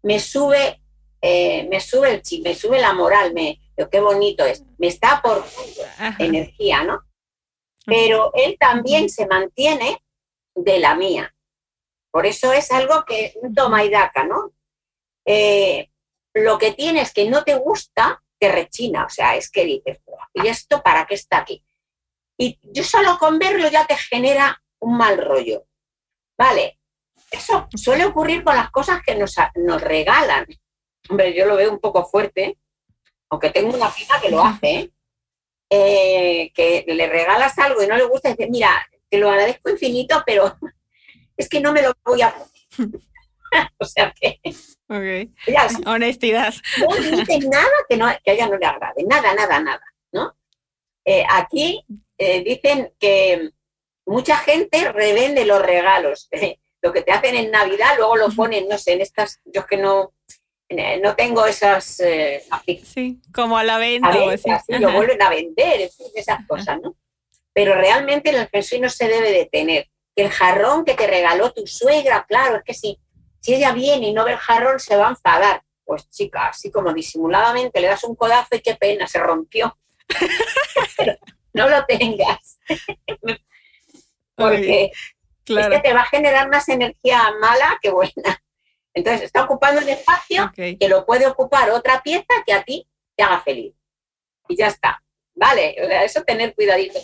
me 0.02 0.20
sube, 0.20 0.80
eh, 1.20 1.66
me 1.68 1.80
sube 1.80 2.12
el 2.12 2.22
chip, 2.22 2.44
me 2.44 2.54
sube 2.54 2.80
la 2.80 2.92
moral, 2.92 3.32
me, 3.34 3.60
qué 3.90 4.00
bonito 4.00 4.44
es, 4.44 4.62
me 4.78 4.86
está 4.86 5.16
aportando 5.16 5.82
energía, 6.18 6.84
¿no? 6.84 7.02
Pero 7.86 8.32
él 8.34 8.56
también 8.58 9.08
se 9.08 9.26
mantiene 9.26 10.02
de 10.54 10.78
la 10.78 10.94
mía. 10.94 11.34
Por 12.10 12.26
eso 12.26 12.52
es 12.52 12.70
algo 12.72 13.04
que 13.06 13.34
toma 13.54 13.84
y 13.84 13.90
daca, 13.90 14.24
¿no? 14.24 14.52
Eh, 15.24 15.90
lo 16.34 16.58
que 16.58 16.72
tienes 16.72 17.12
que 17.12 17.28
no 17.30 17.44
te 17.44 17.54
gusta, 17.54 18.22
te 18.38 18.50
rechina, 18.50 19.06
o 19.06 19.08
sea, 19.08 19.36
es 19.36 19.50
que 19.50 19.64
dices, 19.64 20.00
¿y 20.34 20.46
esto 20.48 20.82
para 20.82 21.06
qué 21.06 21.14
está 21.14 21.38
aquí? 21.38 21.64
Y 22.38 22.58
yo 22.62 22.84
solo 22.84 23.18
con 23.18 23.38
verlo 23.38 23.68
ya 23.68 23.86
te 23.86 23.96
genera 23.96 24.62
un 24.80 24.96
mal 24.96 25.16
rollo. 25.16 25.66
Vale, 26.36 26.78
eso 27.30 27.66
suele 27.74 28.04
ocurrir 28.04 28.44
con 28.44 28.56
las 28.56 28.70
cosas 28.70 29.02
que 29.02 29.14
nos, 29.14 29.34
nos 29.54 29.80
regalan. 29.80 30.46
Hombre, 31.08 31.34
yo 31.34 31.46
lo 31.46 31.56
veo 31.56 31.72
un 31.72 31.80
poco 31.80 32.04
fuerte, 32.04 32.58
aunque 33.30 33.50
tengo 33.50 33.74
una 33.74 33.90
prima 33.90 34.20
que 34.20 34.30
lo 34.30 34.40
hace, 34.44 34.70
¿eh? 34.70 34.92
Eh, 35.68 36.52
que 36.54 36.84
le 36.86 37.08
regalas 37.08 37.58
algo 37.58 37.82
y 37.82 37.88
no 37.88 37.96
le 37.96 38.04
gusta, 38.04 38.30
dice, 38.30 38.48
mira, 38.48 38.70
te 39.10 39.18
lo 39.18 39.30
agradezco 39.30 39.70
infinito, 39.70 40.22
pero 40.24 40.56
es 41.36 41.48
que 41.48 41.60
no 41.60 41.72
me 41.72 41.82
lo 41.82 41.92
voy 42.04 42.22
a 42.22 42.34
o 43.78 43.84
sea 43.84 44.12
que... 44.18 44.40
Honestidad. 45.86 46.54
No 46.78 46.94
dice 46.96 47.38
nada 47.48 47.66
que, 47.88 47.96
no, 47.96 48.06
que 48.24 48.30
a 48.30 48.34
ella 48.34 48.48
no 48.48 48.56
le 48.56 48.66
agrade, 48.66 49.04
nada, 49.04 49.34
nada, 49.34 49.60
nada, 49.60 49.82
¿no? 50.12 50.36
Eh, 51.04 51.24
aquí 51.28 51.84
eh, 52.18 52.42
dicen 52.44 52.92
que 52.98 53.50
mucha 54.06 54.36
gente 54.38 54.92
revende 54.92 55.44
los 55.44 55.60
regalos. 55.62 56.28
lo 56.82 56.92
que 56.92 57.02
te 57.02 57.12
hacen 57.12 57.34
en 57.34 57.50
Navidad, 57.50 57.94
luego 57.96 58.16
lo 58.16 58.28
ponen, 58.30 58.68
no 58.68 58.78
sé, 58.78 58.92
en 58.92 59.00
estas, 59.00 59.40
yo 59.44 59.62
es 59.62 59.66
que 59.66 59.76
no, 59.76 60.12
eh, 60.12 60.15
no 60.68 61.14
tengo 61.14 61.46
esas... 61.46 62.00
Eh, 62.00 62.42
sí, 62.84 63.20
como 63.32 63.56
a 63.56 63.64
la 63.64 63.78
venta. 63.78 64.08
así. 64.08 64.72
lo 64.78 64.92
vuelven 64.92 65.22
a 65.22 65.30
vender, 65.30 65.90
esas 66.14 66.46
cosas, 66.46 66.80
¿no? 66.82 66.96
Pero 67.52 67.74
realmente 67.74 68.30
el 68.30 68.48
Feng 68.48 68.82
no 68.82 68.90
se 68.90 69.08
debe 69.08 69.30
de 69.30 69.46
tener. 69.46 69.88
el 70.16 70.30
jarrón 70.30 70.84
que 70.84 70.94
te 70.94 71.06
regaló 71.06 71.52
tu 71.52 71.66
suegra, 71.66 72.24
claro, 72.28 72.56
es 72.56 72.64
que 72.64 72.74
si, 72.74 72.98
si 73.40 73.54
ella 73.54 73.72
viene 73.72 74.08
y 74.08 74.12
no 74.12 74.24
ve 74.24 74.32
el 74.32 74.38
jarrón 74.38 74.80
se 74.80 74.96
va 74.96 75.06
a 75.06 75.10
enfadar. 75.10 75.62
Pues 75.84 76.10
chica, 76.10 76.48
así 76.48 76.70
como 76.70 76.92
disimuladamente 76.92 77.80
le 77.80 77.86
das 77.86 78.02
un 78.04 78.16
codazo 78.16 78.56
y 78.56 78.60
qué 78.60 78.74
pena, 78.74 79.06
se 79.06 79.20
rompió. 79.20 79.78
no 81.54 81.68
lo 81.68 81.84
tengas. 81.86 82.58
Porque 84.34 84.90
es 85.46 85.68
que 85.68 85.78
te 85.78 85.94
va 85.94 86.00
a 86.00 86.06
generar 86.06 86.48
más 86.50 86.68
energía 86.68 87.22
mala 87.40 87.78
que 87.80 87.90
buena. 87.90 88.42
Entonces 88.96 89.24
está 89.24 89.44
ocupando 89.44 89.82
un 89.82 89.88
espacio 89.90 90.50
que 90.54 90.88
lo 90.88 91.04
puede 91.04 91.26
ocupar 91.26 91.70
otra 91.70 92.02
pieza 92.02 92.24
que 92.46 92.54
a 92.54 92.64
ti 92.64 92.88
te 93.14 93.22
haga 93.22 93.42
feliz. 93.42 93.74
Y 94.48 94.56
ya 94.56 94.68
está. 94.68 95.02
Vale, 95.34 95.76
eso 96.02 96.24
tener 96.24 96.54
cuidadito. 96.54 96.98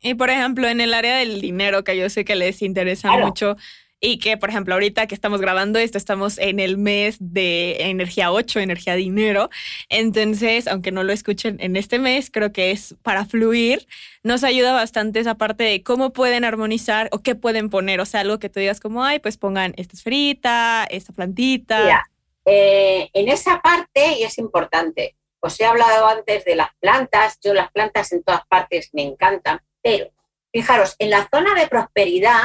Y 0.00 0.14
por 0.14 0.30
ejemplo, 0.30 0.66
en 0.66 0.80
el 0.80 0.94
área 0.94 1.18
del 1.18 1.42
dinero, 1.42 1.84
que 1.84 1.98
yo 1.98 2.08
sé 2.08 2.24
que 2.24 2.34
les 2.34 2.62
interesa 2.62 3.10
mucho, 3.18 3.56
y 4.04 4.18
que, 4.18 4.36
por 4.36 4.50
ejemplo, 4.50 4.74
ahorita 4.74 5.06
que 5.06 5.14
estamos 5.14 5.40
grabando 5.40 5.78
esto, 5.78 5.96
estamos 5.96 6.36
en 6.38 6.60
el 6.60 6.76
mes 6.76 7.16
de 7.20 7.88
energía 7.88 8.30
8, 8.30 8.60
energía 8.60 8.94
dinero. 8.94 9.48
Entonces, 9.88 10.68
aunque 10.68 10.92
no 10.92 11.02
lo 11.02 11.12
escuchen 11.12 11.56
en 11.60 11.76
este 11.76 11.98
mes, 11.98 12.30
creo 12.30 12.52
que 12.52 12.70
es 12.70 12.94
para 13.02 13.24
fluir. 13.24 13.86
Nos 14.22 14.44
ayuda 14.44 14.72
bastante 14.72 15.20
esa 15.20 15.36
parte 15.36 15.64
de 15.64 15.82
cómo 15.82 16.12
pueden 16.12 16.44
armonizar 16.44 17.08
o 17.12 17.20
qué 17.20 17.34
pueden 17.34 17.70
poner. 17.70 18.00
O 18.00 18.04
sea, 18.04 18.20
algo 18.20 18.38
que 18.38 18.50
tú 18.50 18.60
digas 18.60 18.78
como, 18.78 19.02
ay, 19.02 19.20
pues 19.20 19.38
pongan 19.38 19.72
esta 19.78 19.96
esferita, 19.96 20.84
esta 20.90 21.14
plantita. 21.14 21.82
Mira, 21.82 22.10
eh, 22.44 23.08
en 23.14 23.28
esa 23.30 23.62
parte, 23.62 24.18
y 24.18 24.24
es 24.24 24.36
importante, 24.36 25.16
os 25.40 25.58
he 25.60 25.64
hablado 25.64 26.08
antes 26.08 26.44
de 26.44 26.56
las 26.56 26.68
plantas. 26.78 27.38
Yo 27.42 27.54
las 27.54 27.72
plantas 27.72 28.12
en 28.12 28.22
todas 28.22 28.46
partes 28.48 28.90
me 28.92 29.02
encantan, 29.02 29.60
pero 29.82 30.10
fijaros, 30.52 30.94
en 30.98 31.08
la 31.08 31.26
zona 31.32 31.54
de 31.54 31.68
prosperidad, 31.68 32.42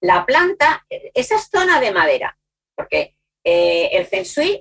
la 0.00 0.24
planta, 0.24 0.86
esa 0.88 1.36
es 1.36 1.48
zona 1.50 1.80
de 1.80 1.92
madera, 1.92 2.38
porque 2.74 3.16
eh, 3.44 3.90
el 3.92 4.06
Feng 4.06 4.24
Shui 4.24 4.58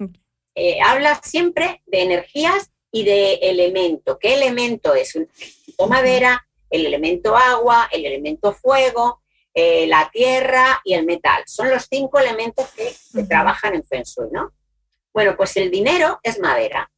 eh, 0.55 0.79
habla 0.81 1.21
siempre 1.21 1.83
de 1.85 2.01
energías 2.01 2.71
y 2.91 3.03
de 3.03 3.35
elemento. 3.35 4.17
¿Qué 4.17 4.33
elemento 4.35 4.95
es? 4.95 5.15
El 5.15 5.27
elemento 5.27 5.87
madera, 5.87 6.47
el 6.69 6.85
elemento 6.85 7.37
agua, 7.37 7.87
el 7.91 8.05
elemento 8.05 8.53
fuego, 8.53 9.21
eh, 9.53 9.87
la 9.87 10.09
tierra 10.11 10.81
y 10.83 10.93
el 10.93 11.05
metal. 11.05 11.43
Son 11.45 11.69
los 11.69 11.87
cinco 11.89 12.19
elementos 12.19 12.69
que, 12.71 12.93
trabajan 13.25 13.75
en 13.75 13.83
Feng 13.83 14.03
Shui, 14.03 14.29
¿no? 14.31 14.53
Bueno, 15.13 15.35
pues 15.35 15.55
el 15.57 15.69
dinero 15.69 16.19
es 16.23 16.39
madera. 16.39 16.89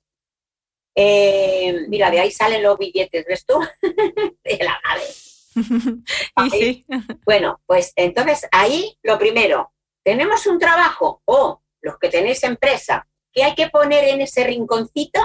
mira, 0.96 2.12
de 2.12 2.20
ahí 2.20 2.32
salen 2.32 2.64
los 2.64 2.78
billetes, 2.78 3.26
¿ves 3.26 3.46
tú? 3.46 3.60
de 4.44 4.58
la 4.64 4.80
madera. 4.84 5.29
Bueno, 7.26 7.62
pues 7.66 7.94
entonces 7.96 8.48
ahí 8.52 8.98
lo 9.04 9.18
primero, 9.18 9.72
tenemos 10.04 10.46
un 10.48 10.60
trabajo 10.60 11.22
o 11.26 11.62
los 11.82 11.98
que 11.98 12.10
tenéis 12.10 12.44
empresa, 12.44 13.08
¿qué 13.32 13.44
hay 13.44 13.56
que 13.56 13.70
poner 13.70 14.06
en 14.06 14.22
ese 14.22 14.44
rinconcito? 14.44 15.20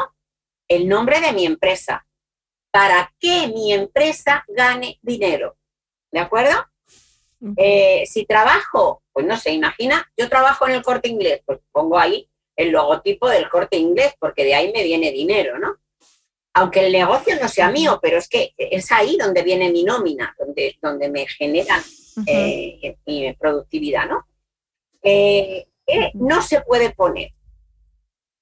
El 0.69 0.89
nombre 0.89 1.21
de 1.21 1.33
mi 1.33 1.47
empresa, 1.47 2.07
para 2.71 3.13
que 3.19 3.49
mi 3.49 3.73
empresa 3.73 4.45
gane 4.49 4.99
dinero. 5.03 5.57
¿De 6.11 6.21
acuerdo? 6.21 6.53
Eh, 7.57 8.05
si 8.07 8.25
trabajo, 8.25 9.03
pues 9.13 9.27
no 9.27 9.37
sé, 9.37 9.53
imagina, 9.53 10.11
yo 10.17 10.29
trabajo 10.29 10.67
en 10.67 10.75
el 10.75 10.83
corte 10.83 11.09
inglés, 11.09 11.43
pues 11.45 11.61
pongo 11.73 11.99
ahí 11.99 12.31
el 12.57 12.71
logotipo 12.71 13.29
del 13.29 13.49
corte 13.49 13.77
inglés, 13.77 14.15
porque 14.19 14.45
de 14.45 14.55
ahí 14.55 14.73
me 14.73 14.83
viene 14.85 15.11
dinero, 15.11 15.59
¿no? 15.59 15.77
Aunque 16.55 16.87
el 16.87 16.93
negocio 16.93 17.37
no 17.41 17.49
sea 17.49 17.71
mío, 17.71 17.99
pero 18.01 18.19
es 18.19 18.29
que 18.29 18.55
es 18.57 18.91
ahí 18.93 19.17
donde 19.17 19.43
viene 19.43 19.73
mi 19.73 19.83
nómina, 19.83 20.35
donde, 20.39 20.79
donde 20.81 21.11
me 21.11 21.27
genera 21.27 21.83
eh, 22.27 22.97
mi 23.07 23.33
productividad, 23.35 24.09
¿no? 24.09 24.27
Eh, 25.03 25.67
eh, 25.87 26.11
no 26.15 26.43
se 26.43 26.61
puede 26.63 26.91
poner. 26.91 27.33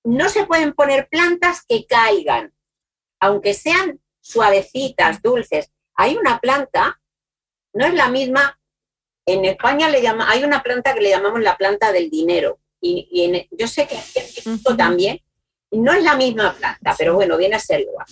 No 0.04 0.28
se 0.28 0.46
pueden 0.46 0.74
poner 0.74 1.08
plantas 1.08 1.64
que 1.66 1.86
caigan, 1.86 2.52
aunque 3.20 3.54
sean 3.54 4.00
suavecitas, 4.20 5.22
dulces. 5.22 5.70
Hay 5.94 6.16
una 6.16 6.38
planta, 6.38 7.00
no 7.72 7.86
es 7.86 7.94
la 7.94 8.08
misma, 8.08 8.58
en 9.26 9.44
España 9.44 9.88
le 9.88 10.02
llama, 10.02 10.28
hay 10.30 10.44
una 10.44 10.62
planta 10.62 10.94
que 10.94 11.00
le 11.00 11.10
llamamos 11.10 11.40
la 11.40 11.56
planta 11.56 11.92
del 11.92 12.10
dinero, 12.10 12.58
y, 12.80 13.48
yo 13.52 13.68
sé 13.68 13.86
que 13.86 13.94
en 13.94 14.02
México 14.14 14.76
también, 14.76 15.20
no 15.78 15.92
es 15.92 16.02
la 16.02 16.16
misma 16.16 16.54
planta, 16.54 16.94
pero 16.96 17.14
bueno, 17.14 17.36
viene 17.36 17.56
a 17.56 17.60
ser 17.60 17.80
igual. 17.80 18.06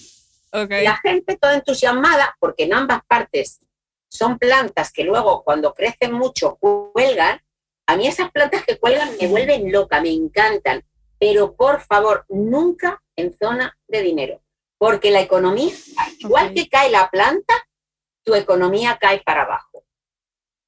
La 0.52 0.96
gente 0.96 1.36
toda 1.36 1.54
entusiasmada, 1.54 2.36
porque 2.40 2.64
en 2.64 2.74
ambas 2.74 3.00
partes 3.06 3.60
son 4.08 4.38
plantas 4.38 4.92
que 4.92 5.04
luego 5.04 5.44
cuando 5.44 5.74
crecen 5.74 6.12
mucho 6.12 6.56
cuelgan, 6.56 7.40
a 7.86 7.96
mí 7.96 8.06
esas 8.06 8.30
plantas 8.30 8.64
que 8.64 8.78
cuelgan 8.78 9.10
me 9.20 9.28
vuelven 9.28 9.70
loca, 9.70 10.00
me 10.00 10.10
encantan, 10.10 10.84
pero 11.18 11.54
por 11.54 11.80
favor, 11.82 12.24
nunca 12.28 13.02
en 13.16 13.36
zona 13.36 13.78
de 13.86 14.02
dinero, 14.02 14.42
porque 14.78 15.10
la 15.10 15.20
economía, 15.20 15.72
igual 16.18 16.52
que 16.54 16.68
cae 16.68 16.90
la 16.90 17.10
planta, 17.10 17.54
tu 18.24 18.34
economía 18.34 18.98
cae 19.00 19.22
para 19.22 19.42
abajo. 19.42 19.84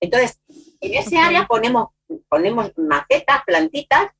Entonces, 0.00 0.40
en 0.80 0.94
ese 0.94 1.18
área 1.18 1.46
ponemos 1.46 1.88
ponemos 2.28 2.72
macetas, 2.76 3.42
plantitas 3.44 4.12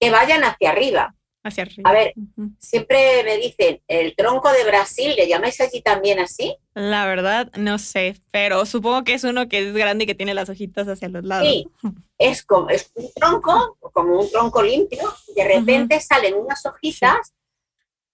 que 0.00 0.10
vayan 0.10 0.44
hacia 0.44 0.70
arriba. 0.70 1.14
Hacia 1.44 1.64
arriba. 1.64 1.90
A 1.90 1.92
ver, 1.92 2.14
siempre 2.58 3.24
me 3.24 3.36
dicen, 3.36 3.82
el 3.88 4.14
tronco 4.14 4.52
de 4.52 4.64
Brasil, 4.64 5.12
¿le 5.16 5.26
llamáis 5.26 5.60
allí 5.60 5.80
también 5.80 6.20
así? 6.20 6.56
La 6.74 7.04
verdad, 7.04 7.50
no 7.56 7.78
sé, 7.78 8.16
pero 8.30 8.64
supongo 8.64 9.02
que 9.02 9.14
es 9.14 9.24
uno 9.24 9.48
que 9.48 9.68
es 9.68 9.74
grande 9.74 10.04
y 10.04 10.06
que 10.06 10.14
tiene 10.14 10.34
las 10.34 10.48
hojitas 10.48 10.86
hacia 10.86 11.08
los 11.08 11.24
lados. 11.24 11.48
Sí, 11.48 11.68
es 12.16 12.44
como 12.44 12.70
es 12.70 12.92
un 12.94 13.10
tronco, 13.12 13.76
como 13.92 14.20
un 14.20 14.30
tronco 14.30 14.62
limpio, 14.62 15.12
de 15.34 15.44
repente 15.44 16.00
salen 16.00 16.34
unas 16.34 16.64
hojitas 16.64 17.34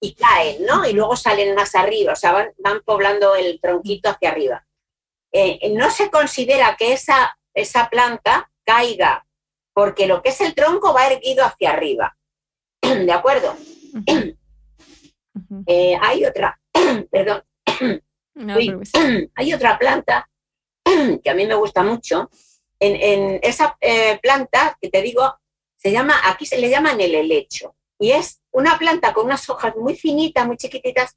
y 0.01 0.14
caen, 0.14 0.64
¿no? 0.64 0.89
Y 0.89 0.93
luego 0.93 1.16
salen 1.16 1.55
más 1.55 1.74
arriba, 1.74 2.12
o 2.12 2.16
sea, 2.16 2.53
van, 2.59 2.83
poblando 2.85 3.35
el 3.35 3.61
tronquito 3.61 4.09
hacia 4.09 4.31
arriba. 4.31 4.66
Eh, 5.33 5.72
no 5.74 5.91
se 5.91 6.11
considera 6.11 6.76
que 6.76 6.93
esa, 6.93 7.39
esa 7.53 7.91
planta 7.91 8.51
caiga, 8.64 9.26
porque 9.72 10.07
lo 10.07 10.22
que 10.22 10.31
es 10.31 10.41
el 10.41 10.55
tronco 10.55 10.95
va 10.95 11.09
erguido 11.09 11.45
hacia 11.45 11.70
arriba. 11.70 12.18
¿De 13.07 13.12
acuerdo? 13.12 13.55
Eh, 15.66 15.97
hay 16.01 16.24
otra, 16.24 16.61
perdón, 17.11 17.43
hay 19.34 19.55
otra 19.55 19.78
planta 19.78 20.28
que 21.22 21.30
a 21.30 21.34
mí 21.34 21.47
me 21.47 21.55
gusta 21.55 21.82
mucho. 21.82 22.30
En, 22.80 23.41
esa 23.43 23.76
eh, 23.80 24.18
planta 24.22 24.78
que 24.80 24.89
te 24.89 25.03
digo, 25.03 25.39
se 25.76 25.91
llama, 25.91 26.14
aquí 26.24 26.47
se 26.47 26.59
le 26.59 26.70
llama 26.70 26.93
el 26.93 27.14
helecho, 27.14 27.74
y 27.99 28.12
es 28.12 28.41
una 28.53 28.78
planta 28.78 29.12
con 29.12 29.26
unas 29.26 29.49
hojas 29.51 29.74
muy 29.76 29.97
finitas, 29.97 30.47
muy 30.47 30.57
chiquititas 30.57 31.16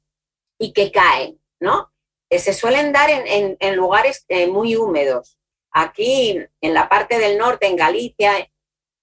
y 0.58 0.72
que 0.72 0.90
caen, 0.90 1.40
¿no? 1.60 1.92
Que 2.28 2.38
se 2.38 2.52
suelen 2.52 2.92
dar 2.92 3.08
en, 3.10 3.76
lugares 3.76 4.24
eh, 4.28 4.46
muy 4.46 4.76
húmedos. 4.76 5.38
Aquí, 5.70 6.38
en 6.60 6.74
la 6.74 6.88
parte 6.88 7.18
del 7.18 7.38
norte, 7.38 7.66
en 7.66 7.76
Galicia, 7.76 8.50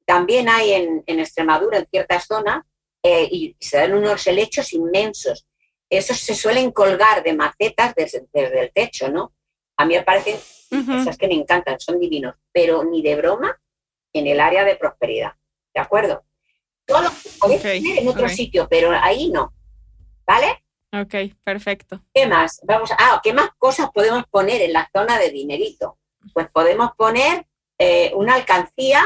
también 0.09 0.49
hay 0.49 0.73
en, 0.73 1.19
Extremadura, 1.19 1.77
en 1.77 1.85
ciertas 1.85 2.25
zonas, 2.25 2.65
eh, 3.03 3.29
y 3.31 3.55
se 3.59 3.77
dan 3.77 3.93
unos 3.93 4.25
helechos 4.25 4.73
inmensos. 4.73 5.45
Esos 5.87 6.17
se 6.17 6.33
suelen 6.33 6.71
colgar 6.71 7.21
de 7.21 7.33
macetas 7.33 7.93
desde, 7.93 8.27
el 8.33 8.71
techo, 8.73 9.11
¿no? 9.11 9.35
A 9.77 9.85
mí 9.85 9.93
me 9.93 10.01
parecen, 10.01 10.35
esas 10.71 11.15
que 11.15 11.27
me 11.27 11.35
encantan, 11.35 11.79
son 11.79 11.99
divinos, 11.99 12.33
pero 12.51 12.83
ni 12.83 13.03
de 13.03 13.17
broma 13.17 13.55
en 14.11 14.25
el 14.25 14.39
área 14.39 14.63
de 14.63 14.77
prosperidad, 14.77 15.33
¿de 15.75 15.81
acuerdo? 15.81 16.23
Todo 16.87 17.03
lo 17.03 17.09
podéis 17.39 17.63
en 17.63 18.07
otro 18.07 18.27
sitio, 18.29 18.67
pero 18.67 18.91
ahí 18.91 19.29
no, 19.29 19.53
¿vale? 20.25 20.63
Ok, 20.91 21.35
perfecto. 21.43 22.01
¿Qué 22.15 22.25
más? 22.25 22.61
Vamos, 22.63 22.89
ah, 22.97 23.21
¿qué 23.23 23.31
más 23.31 23.51
cosas 23.59 23.91
podemos 23.93 24.23
poner 24.31 24.59
en 24.63 24.73
la 24.73 24.89
zona 24.91 25.19
de 25.19 25.29
dinerito? 25.29 25.99
pues 26.33 26.49
podemos 26.51 26.91
poner 26.97 27.45
eh, 27.77 28.11
una 28.15 28.35
alcancía, 28.35 29.03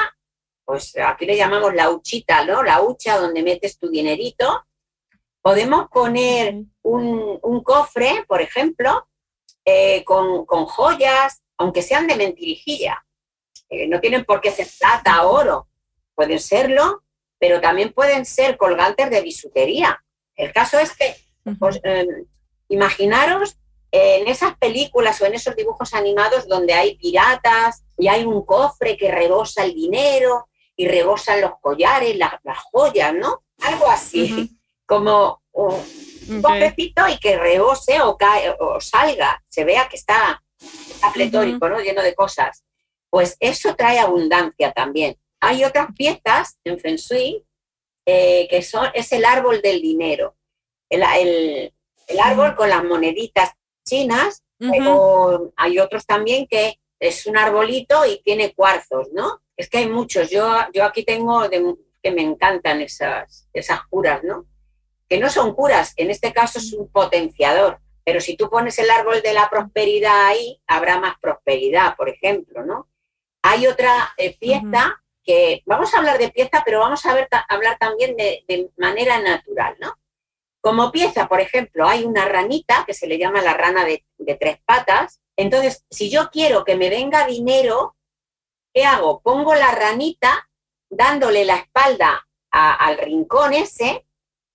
pues 0.66 0.96
aquí 0.98 1.26
le 1.26 1.38
llamamos 1.38 1.74
la 1.74 1.90
huchita, 1.90 2.46
¿no? 2.46 2.64
La 2.64 2.82
hucha 2.82 3.18
donde 3.18 3.44
metes 3.44 3.78
tu 3.78 3.90
dinerito. 3.90 4.66
Podemos 5.42 5.90
poner 5.90 6.56
un, 6.82 7.64
cofre, 7.64 8.24
por 8.28 8.42
ejemplo, 8.42 9.08
eh, 9.66 10.04
con, 10.06 10.46
joyas, 10.46 11.44
aunque 11.58 11.82
sean 11.82 12.08
de 12.08 12.16
mentirijilla. 12.16 13.06
Eh, 13.70 13.88
no 13.88 14.00
tienen 14.00 14.24
por 14.24 14.40
qué 14.40 14.52
ser 14.52 14.68
plata 14.80 15.26
o 15.26 15.34
oro, 15.34 15.68
pueden 16.16 16.40
serlo, 16.40 17.04
pero 17.40 17.60
también 17.60 17.92
pueden 17.92 18.26
ser 18.26 18.58
colgantes 18.58 19.10
de 19.10 19.22
bisutería. 19.22 20.02
El 20.36 20.54
caso 20.54 20.80
es 20.80 20.96
que, 20.96 21.16
pues, 21.60 21.82
imaginaros 22.70 23.58
en 23.92 24.28
esas 24.28 24.58
películas 24.58 25.22
o 25.22 25.26
en 25.26 25.36
esos 25.36 25.56
dibujos 25.56 25.94
animados 25.94 26.48
donde 26.48 26.74
hay 26.74 26.98
piratas 26.98 27.84
y 27.98 28.08
hay 28.08 28.24
un 28.26 28.44
cofre 28.44 28.98
que 28.98 29.12
rebosa 29.12 29.64
el 29.66 29.76
dinero 29.76 30.48
y 30.76 30.88
rebosan 30.88 31.42
los 31.42 31.60
collares, 31.60 32.16
las, 32.18 32.34
joyas, 32.72 33.14
¿no? 33.14 33.44
Algo 33.62 33.88
así, 33.88 34.58
como 34.86 35.42
un 35.52 36.42
cofrecito 36.42 37.08
y 37.08 37.18
que 37.20 37.38
rebose 37.38 38.02
o, 38.02 38.18
cae, 38.18 38.56
o 38.60 38.80
salga, 38.82 39.44
se 39.48 39.64
vea 39.64 39.88
que 39.88 39.98
está, 39.98 40.44
pletórico, 41.14 41.70
¿no? 41.70 41.80
Lleno 41.80 42.02
de 42.02 42.16
cosas. 42.16 42.64
Pues 43.10 43.38
eso 43.40 43.76
trae 43.76 44.00
abundancia 44.00 44.72
también. 44.72 45.18
Hay 45.40 45.64
otras 45.64 45.88
piezas 45.96 46.58
en 46.64 46.80
Feng 46.80 46.96
Shui 46.96 47.46
eh, 48.06 48.48
que 48.50 48.62
son, 48.62 48.88
es 48.94 49.12
el 49.12 49.26
árbol 49.26 49.62
del 49.62 49.82
dinero. 49.82 50.36
El, 50.90 51.04
el 52.08 52.20
árbol 52.20 52.56
con 52.56 52.70
las 52.70 52.84
moneditas 52.84 53.52
chinas, 53.86 54.44
hay 55.58 55.80
otros 55.80 56.06
también 56.06 56.48
que 56.48 56.80
es 57.00 57.26
un 57.26 57.38
arbolito 57.38 58.06
y 58.06 58.22
tiene 58.24 58.54
cuarzos, 58.54 59.10
¿no? 59.12 59.42
Es 59.56 59.70
que 59.70 59.80
hay 59.80 59.90
muchos. 59.90 60.30
Yo, 60.30 60.56
yo 60.74 60.84
aquí 60.84 61.04
tengo 61.04 61.44
que 61.50 62.12
me 62.12 62.22
encantan 62.22 62.82
esas, 62.82 63.48
esas 63.54 63.86
curas, 63.88 64.24
¿no? 64.24 64.46
Que 65.08 65.20
no 65.20 65.30
son 65.30 65.54
curas, 65.54 65.94
en 65.98 66.10
este 66.10 66.34
caso 66.34 66.60
es 66.60 66.74
un 66.74 66.92
potenciador. 66.92 67.80
Pero 68.04 68.20
si 68.20 68.36
tú 68.36 68.50
pones 68.50 68.78
el 68.80 68.90
árbol 68.90 69.22
de 69.22 69.34
la 69.34 69.50
prosperidad 69.50 70.28
ahí, 70.28 70.62
habrá 70.68 71.00
más 71.00 71.16
prosperidad, 71.20 71.96
por 71.96 72.10
ejemplo, 72.10 72.66
¿no? 72.66 72.90
Hay 73.42 73.68
otra 73.68 74.14
eh, 74.18 74.38
pieza 74.38 75.02
que, 75.24 75.64
vamos 75.66 75.94
a 75.94 76.00
hablar 76.00 76.18
de 76.18 76.30
pieza, 76.30 76.64
pero 76.66 76.80
vamos 76.80 77.06
a 77.06 77.14
ver, 77.14 77.30
hablar 77.48 77.78
también 77.78 78.18
de, 78.18 78.44
de 78.48 78.70
manera 78.78 79.22
natural, 79.22 79.76
¿no? 79.80 79.98
Como 80.64 80.94
pieza, 80.94 81.28
por 81.28 81.42
ejemplo, 81.42 81.86
hay 81.86 82.06
una 82.06 82.24
ranita 82.24 82.86
que 82.88 82.94
se 82.94 83.06
le 83.06 83.18
llama 83.18 83.42
la 83.42 83.54
rana 83.54 83.84
de, 83.84 84.06
tres 84.40 84.60
patas. 84.66 85.20
Entonces, 85.36 85.84
si 85.90 86.10
yo 86.10 86.30
quiero 86.32 86.64
que 86.64 86.78
me 86.78 86.90
venga 86.90 87.28
dinero, 87.28 87.98
¿qué 88.74 88.86
hago? 88.86 89.22
Pongo 89.22 89.56
la 89.56 89.72
ranita 89.72 90.50
dándole 90.90 91.46
la 91.46 91.56
espalda 91.56 92.28
al 92.52 92.98
rincón 92.98 93.54
ese 93.54 94.06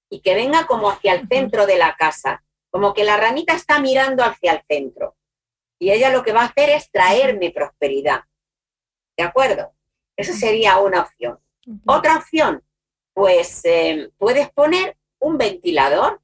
y 0.09 0.21
que 0.21 0.35
venga 0.35 0.67
como 0.67 0.91
hacia 0.91 1.15
el 1.15 1.29
centro 1.29 1.67
de 1.67 1.79
la 1.79 1.97
casa, 1.97 2.45
como 2.71 2.95
que 2.95 3.05
la 3.05 3.17
ranita 3.17 3.55
está 3.55 3.81
mirando 3.81 4.25
hacia 4.25 4.53
el 4.53 4.63
centro. 4.63 5.17
Y 5.81 5.91
ella 5.91 6.11
lo 6.11 6.23
que 6.23 6.33
va 6.33 6.43
a 6.43 6.47
hacer 6.47 6.71
es 6.71 6.91
traerme 6.91 7.51
prosperidad. 7.51 8.23
¿De 9.17 9.25
acuerdo? 9.25 9.73
Esa 10.17 10.33
sería 10.33 10.79
una 10.79 11.03
opción. 11.03 11.39
Otra 11.87 12.17
opción, 12.17 12.65
pues 13.13 13.65
eh, 13.65 14.11
puedes 14.17 14.51
poner 14.51 14.97
un 15.19 15.37
ventilador, 15.37 16.21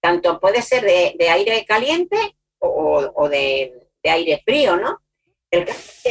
tanto 0.00 0.40
puede 0.40 0.62
ser 0.62 0.84
de, 0.84 1.28
aire 1.28 1.64
caliente 1.66 2.36
o, 2.58 3.28
de, 3.28 3.88
aire 4.04 4.42
frío, 4.44 4.76
¿no? 4.76 5.02
El, 5.50 5.66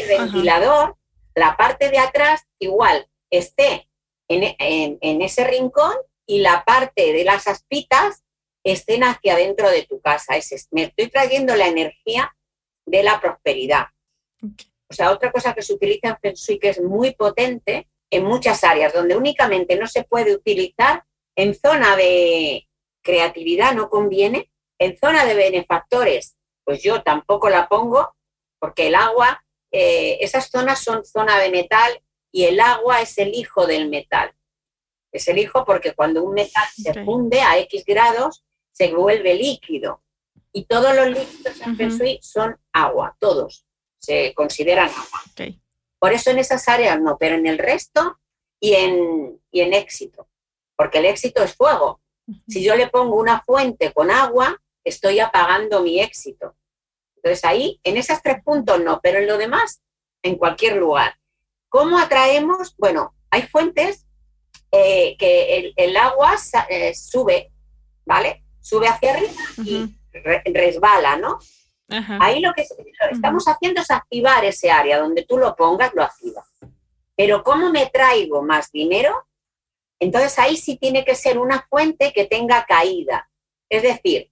ventilador, 0.07 0.97
la 1.38 1.56
parte 1.56 1.92
de 1.92 2.00
atrás 2.00 2.48
igual 2.60 3.08
esté 3.32 3.88
en, 4.28 5.22
ese 5.22 5.44
rincón 5.44 5.94
y 6.26 6.40
la 6.40 6.66
parte 6.66 7.14
de 7.14 7.24
las 7.24 7.48
aspitas 7.48 8.24
estén 8.64 9.04
hacia 9.04 9.34
adentro 9.34 9.70
de 9.70 9.86
tu 9.86 10.02
casa. 10.02 10.36
Es, 10.36 10.68
me 10.72 10.84
estoy 10.84 11.10
trayendo 11.10 11.56
la 11.56 11.68
energía 11.68 12.36
de 12.88 13.04
la 13.04 13.22
prosperidad. 13.22 13.86
O 14.90 14.94
sea, 14.94 15.12
otra 15.12 15.32
cosa 15.32 15.54
que 15.54 15.62
se 15.62 15.74
utiliza 15.74 16.10
en 16.10 16.18
Feng 16.18 16.34
Shui 16.34 16.58
que 16.58 16.70
es 16.70 16.82
muy 16.82 17.14
potente 17.14 17.88
en 18.10 18.24
muchas 18.24 18.64
áreas, 18.64 18.94
donde 18.94 19.16
únicamente 19.16 19.76
no 19.76 19.86
se 19.86 20.06
puede 20.06 20.34
utilizar 20.34 21.04
en 21.36 21.54
zona 21.54 21.96
de 21.96 22.68
creatividad 23.04 23.76
no 23.76 23.90
conviene. 23.90 24.52
En 24.80 24.98
zona 24.98 25.24
de 25.26 25.36
benefactores, 25.36 26.36
pues 26.64 26.82
yo 26.82 27.04
tampoco 27.04 27.50
la 27.50 27.68
pongo, 27.68 28.16
porque 28.60 28.88
el 28.88 28.96
agua, 28.96 29.44
eh, 29.72 30.18
esas 30.22 30.49
zonas 30.49 30.84
son 30.84 31.05
zona 31.05 31.39
de 31.39 31.49
metal 31.49 32.01
y 32.32 32.45
el 32.45 32.59
agua 32.59 33.01
es 33.01 33.18
el 33.18 33.34
hijo 33.34 33.65
del 33.65 33.89
metal. 33.89 34.34
Es 35.11 35.28
el 35.28 35.38
hijo 35.38 35.65
porque 35.65 35.93
cuando 35.93 36.24
un 36.24 36.34
metal 36.34 36.68
se 36.76 37.03
funde 37.03 37.41
a 37.41 37.57
X 37.59 37.84
grados, 37.86 38.43
se 38.72 38.93
vuelve 38.93 39.34
líquido. 39.36 40.03
Y 40.51 40.65
todos 40.65 40.95
los 40.95 41.07
líquidos 41.07 41.61
en 41.61 41.78
Feng 41.78 42.20
son 42.22 42.57
agua, 42.72 43.15
todos 43.20 43.65
se 43.99 44.34
consideran 44.34 44.89
agua. 44.89 45.59
Por 45.99 46.13
eso 46.13 46.32
en 46.32 46.39
esas 46.39 46.68
áreas 46.68 46.99
no, 47.01 47.18
pero 47.18 47.36
en 47.36 47.47
el 47.47 47.57
resto 47.57 48.20
y 48.59 48.74
en, 48.74 49.41
y 49.51 49.61
en 49.61 49.74
éxito, 49.74 50.28
porque 50.76 50.99
el 50.99 51.05
éxito 51.05 51.43
es 51.43 51.55
fuego. 51.55 52.01
Si 52.47 52.63
yo 52.63 52.76
le 52.76 52.88
pongo 52.88 53.15
una 53.15 53.41
fuente 53.41 53.93
con 53.93 54.11
agua, 54.11 54.61
estoy 54.84 55.20
apagando 55.20 55.82
mi 55.82 55.99
éxito. 56.01 56.55
Entonces 57.18 57.43
ahí, 57.45 57.80
en 57.84 57.97
esos 57.97 58.22
tres 58.22 58.43
puntos 58.43 58.80
no, 58.82 58.99
pero 59.01 59.20
en 59.20 59.28
lo 59.28 59.38
demás, 59.38 59.82
en 60.24 60.36
cualquier 60.36 60.78
lugar. 60.78 61.15
¿Cómo 61.70 61.99
atraemos? 61.99 62.76
Bueno, 62.78 63.13
hay 63.30 63.43
fuentes 63.43 64.05
eh, 64.72 65.15
que 65.18 65.74
el, 65.76 65.97
agua 65.97 66.36
eh, 66.70 66.93
sube, 66.93 67.51
¿vale? 68.05 68.43
Sube 68.59 68.88
hacia 68.88 69.13
arriba 69.13 69.34
y 69.63 70.53
resbala, 70.53 71.18
¿no? 71.18 71.39
Ahí 72.20 72.41
lo 72.41 72.53
que 72.53 72.65
estamos 73.11 73.47
haciendo 73.47 73.82
es 73.82 73.91
activar 73.91 74.43
ese 74.43 74.70
área, 74.70 74.99
donde 74.99 75.24
tú 75.24 75.38
lo 75.38 75.55
pongas, 75.55 75.93
lo 75.93 76.03
activa. 76.03 76.45
Pero 77.15 77.43
¿cómo 77.43 77.72
me 77.72 77.88
traigo 77.88 78.41
más 78.43 78.72
dinero? 78.72 79.26
Entonces 79.99 80.38
ahí 80.38 80.57
sí 80.57 80.78
tiene 80.78 81.05
que 81.05 81.15
ser 81.15 81.39
una 81.39 81.65
fuente 81.70 82.11
que 82.13 82.26
tenga 82.26 82.65
caída. 82.65 83.30
Es 83.70 83.84
decir, 83.84 84.30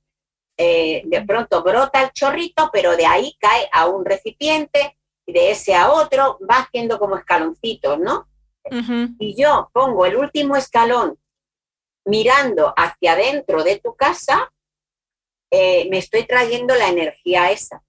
eh, 0.58 1.02
de 1.06 1.22
pronto 1.24 1.64
brota 1.64 2.02
el 2.02 2.12
chorrito, 2.12 2.70
pero 2.72 2.96
de 2.96 3.06
ahí 3.06 3.36
cae 3.40 3.70
a 3.72 3.88
un 3.88 4.06
recipiente 4.06 4.98
y 5.26 5.34
de 5.34 5.52
ese 5.52 5.76
a 5.76 5.92
otro 5.92 6.40
va 6.50 6.60
haciendo 6.60 7.00
como 7.00 7.18
escaloncitos, 7.18 8.00
¿no? 8.00 8.28
Y 9.20 9.36
yo 9.40 9.70
pongo 9.74 10.06
el 10.06 10.16
último 10.16 10.56
escalón 10.56 11.20
mirando 12.06 12.74
hacia 12.76 13.14
adentro 13.14 13.64
de 13.64 13.80
tu 13.80 13.96
casa, 13.96 14.52
eh, 15.52 15.88
me 15.90 16.00
estoy 16.00 16.26
trayendo 16.26 16.74
la 16.76 16.90
energía 16.90 17.52
esa. 17.52 17.84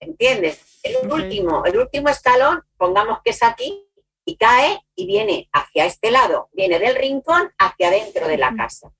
¿Entiendes? 0.00 0.80
El 0.82 1.10
último, 1.10 1.64
el 1.64 1.76
último 1.76 2.08
escalón, 2.08 2.62
pongamos 2.76 3.20
que 3.22 3.30
es 3.30 3.42
aquí, 3.42 3.86
y 4.24 4.36
cae 4.36 4.80
y 4.94 5.06
viene 5.06 5.48
hacia 5.52 5.86
este 5.86 6.10
lado, 6.10 6.48
viene 6.52 6.78
del 6.78 6.94
rincón 6.94 7.52
hacia 7.58 7.88
adentro 7.88 8.28
de 8.28 8.38
la 8.38 8.54
casa. 8.54 8.92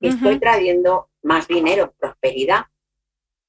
Y 0.00 0.08
estoy 0.08 0.38
trayendo 0.38 1.10
más 1.22 1.48
dinero, 1.48 1.94
prosperidad. 1.98 2.66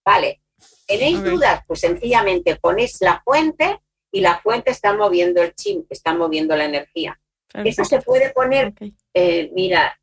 Vale. 0.04 0.42
¿Tenéis 0.88 1.24
dudas? 1.24 1.62
Pues 1.68 1.82
sencillamente 1.82 2.56
ponéis 2.56 3.00
la 3.02 3.22
fuente 3.24 3.80
y 4.12 4.22
la 4.22 4.40
fuente 4.40 4.72
está 4.72 4.94
moviendo 4.94 5.42
el 5.42 5.54
chim, 5.54 5.86
está 5.90 6.14
moviendo 6.14 6.56
la 6.56 6.66
energía. 6.66 7.20
Eso 7.54 7.84
se 7.84 8.02
puede 8.02 8.32
poner, 8.32 8.74
eh, 9.14 9.50
mira, 9.54 10.00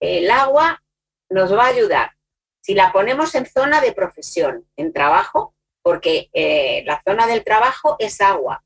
el 0.00 0.30
agua 0.30 0.82
nos 1.30 1.52
va 1.52 1.64
a 1.64 1.68
ayudar. 1.68 2.12
Si 2.60 2.74
la 2.74 2.92
ponemos 2.92 3.34
en 3.34 3.46
zona 3.46 3.80
de 3.80 3.92
profesión, 3.92 4.68
en 4.76 4.92
trabajo, 4.92 5.54
porque 5.82 6.30
eh, 6.32 6.82
la 6.86 7.02
zona 7.04 7.26
del 7.26 7.44
trabajo 7.44 7.96
es 7.98 8.20
agua. 8.20 8.64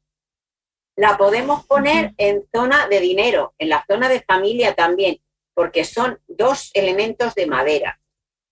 La 0.96 1.16
podemos 1.16 1.66
poner 1.66 2.14
en 2.16 2.46
zona 2.54 2.88
de 2.88 3.00
dinero, 3.00 3.54
en 3.58 3.68
la 3.68 3.84
zona 3.86 4.08
de 4.08 4.22
familia 4.22 4.74
también, 4.74 5.20
porque 5.56 5.84
son 5.84 6.20
dos 6.28 6.70
elementos 6.74 7.34
de 7.34 7.46
madera. 7.46 7.98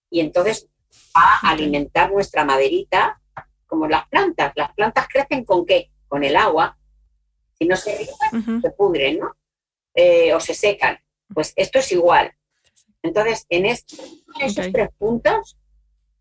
Y 0.09 0.21
entonces 0.21 0.71
va 1.15 1.39
a 1.43 1.51
alimentar 1.51 2.11
nuestra 2.11 2.47
maderita 2.47 3.21
como 3.67 3.87
las 3.87 4.09
plantas. 4.09 4.55
Las 4.57 4.73
plantas 4.73 5.07
crecen 5.07 5.45
con 5.45 5.67
qué? 5.67 5.91
con 6.15 6.23
el 6.23 6.37
agua, 6.37 6.79
si 7.59 7.67
no 7.67 7.75
se 7.75 8.09
se 8.63 8.71
pudren, 8.71 9.19
¿no? 9.19 9.37
Eh, 9.95 10.33
o 10.33 10.39
se 10.39 10.55
secan. 10.55 10.97
Pues 11.35 11.53
esto 11.57 11.81
es 11.81 11.91
igual. 11.91 12.33
Entonces, 13.03 13.47
en 13.49 13.67
esos 13.67 14.73
tres 14.73 14.91
puntos, 14.97 15.59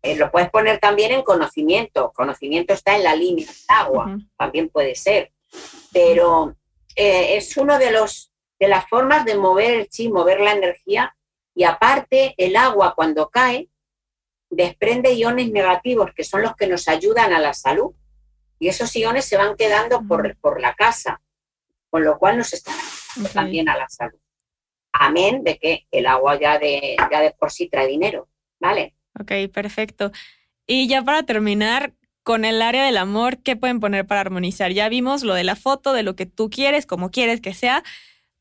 eh, 0.02 0.16
lo 0.16 0.32
puedes 0.32 0.50
poner 0.50 0.80
también 0.80 1.12
en 1.12 1.22
conocimiento. 1.22 2.12
Conocimiento 2.12 2.74
está 2.74 2.96
en 2.96 3.04
la 3.04 3.14
línea 3.14 3.46
del 3.46 3.56
agua, 3.68 4.18
también 4.36 4.68
puede 4.68 4.96
ser. 4.96 5.32
Pero 5.92 6.56
eh, 6.96 7.36
es 7.36 7.56
uno 7.56 7.78
de 7.78 7.92
los 7.92 8.33
de 8.64 8.70
las 8.70 8.88
formas 8.88 9.26
de 9.26 9.36
mover 9.36 9.74
el 9.74 9.88
chi, 9.88 10.08
mover 10.08 10.40
la 10.40 10.52
energía. 10.52 11.14
Y 11.54 11.64
aparte, 11.64 12.34
el 12.38 12.56
agua 12.56 12.94
cuando 12.96 13.28
cae 13.28 13.68
desprende 14.48 15.12
iones 15.12 15.50
negativos, 15.50 16.12
que 16.14 16.24
son 16.24 16.40
los 16.40 16.56
que 16.56 16.66
nos 16.66 16.88
ayudan 16.88 17.34
a 17.34 17.40
la 17.40 17.52
salud 17.52 17.94
y 18.58 18.68
esos 18.68 18.96
iones 18.96 19.26
se 19.26 19.36
van 19.36 19.54
quedando 19.56 20.02
por, 20.08 20.34
por 20.38 20.62
la 20.62 20.74
casa, 20.74 21.20
con 21.90 22.04
lo 22.04 22.18
cual 22.18 22.38
nos 22.38 22.54
están 22.54 22.74
también 23.34 23.68
a 23.68 23.76
la 23.76 23.88
salud. 23.88 24.18
Amén 24.92 25.44
de 25.44 25.58
que 25.58 25.86
el 25.90 26.06
agua 26.06 26.40
ya 26.40 26.58
de, 26.58 26.96
ya 27.10 27.20
de 27.20 27.32
por 27.32 27.50
sí 27.50 27.68
trae 27.68 27.86
dinero, 27.86 28.28
¿vale? 28.60 28.94
Ok, 29.20 29.52
perfecto. 29.52 30.10
Y 30.66 30.88
ya 30.88 31.02
para 31.02 31.24
terminar, 31.24 31.92
con 32.22 32.46
el 32.46 32.62
área 32.62 32.86
del 32.86 32.96
amor, 32.96 33.42
¿qué 33.42 33.54
pueden 33.54 33.80
poner 33.80 34.06
para 34.06 34.22
armonizar? 34.22 34.72
Ya 34.72 34.88
vimos 34.88 35.24
lo 35.24 35.34
de 35.34 35.44
la 35.44 35.56
foto, 35.56 35.92
de 35.92 36.02
lo 36.02 36.16
que 36.16 36.24
tú 36.24 36.48
quieres, 36.48 36.86
como 36.86 37.10
quieres 37.10 37.42
que 37.42 37.52
sea, 37.52 37.84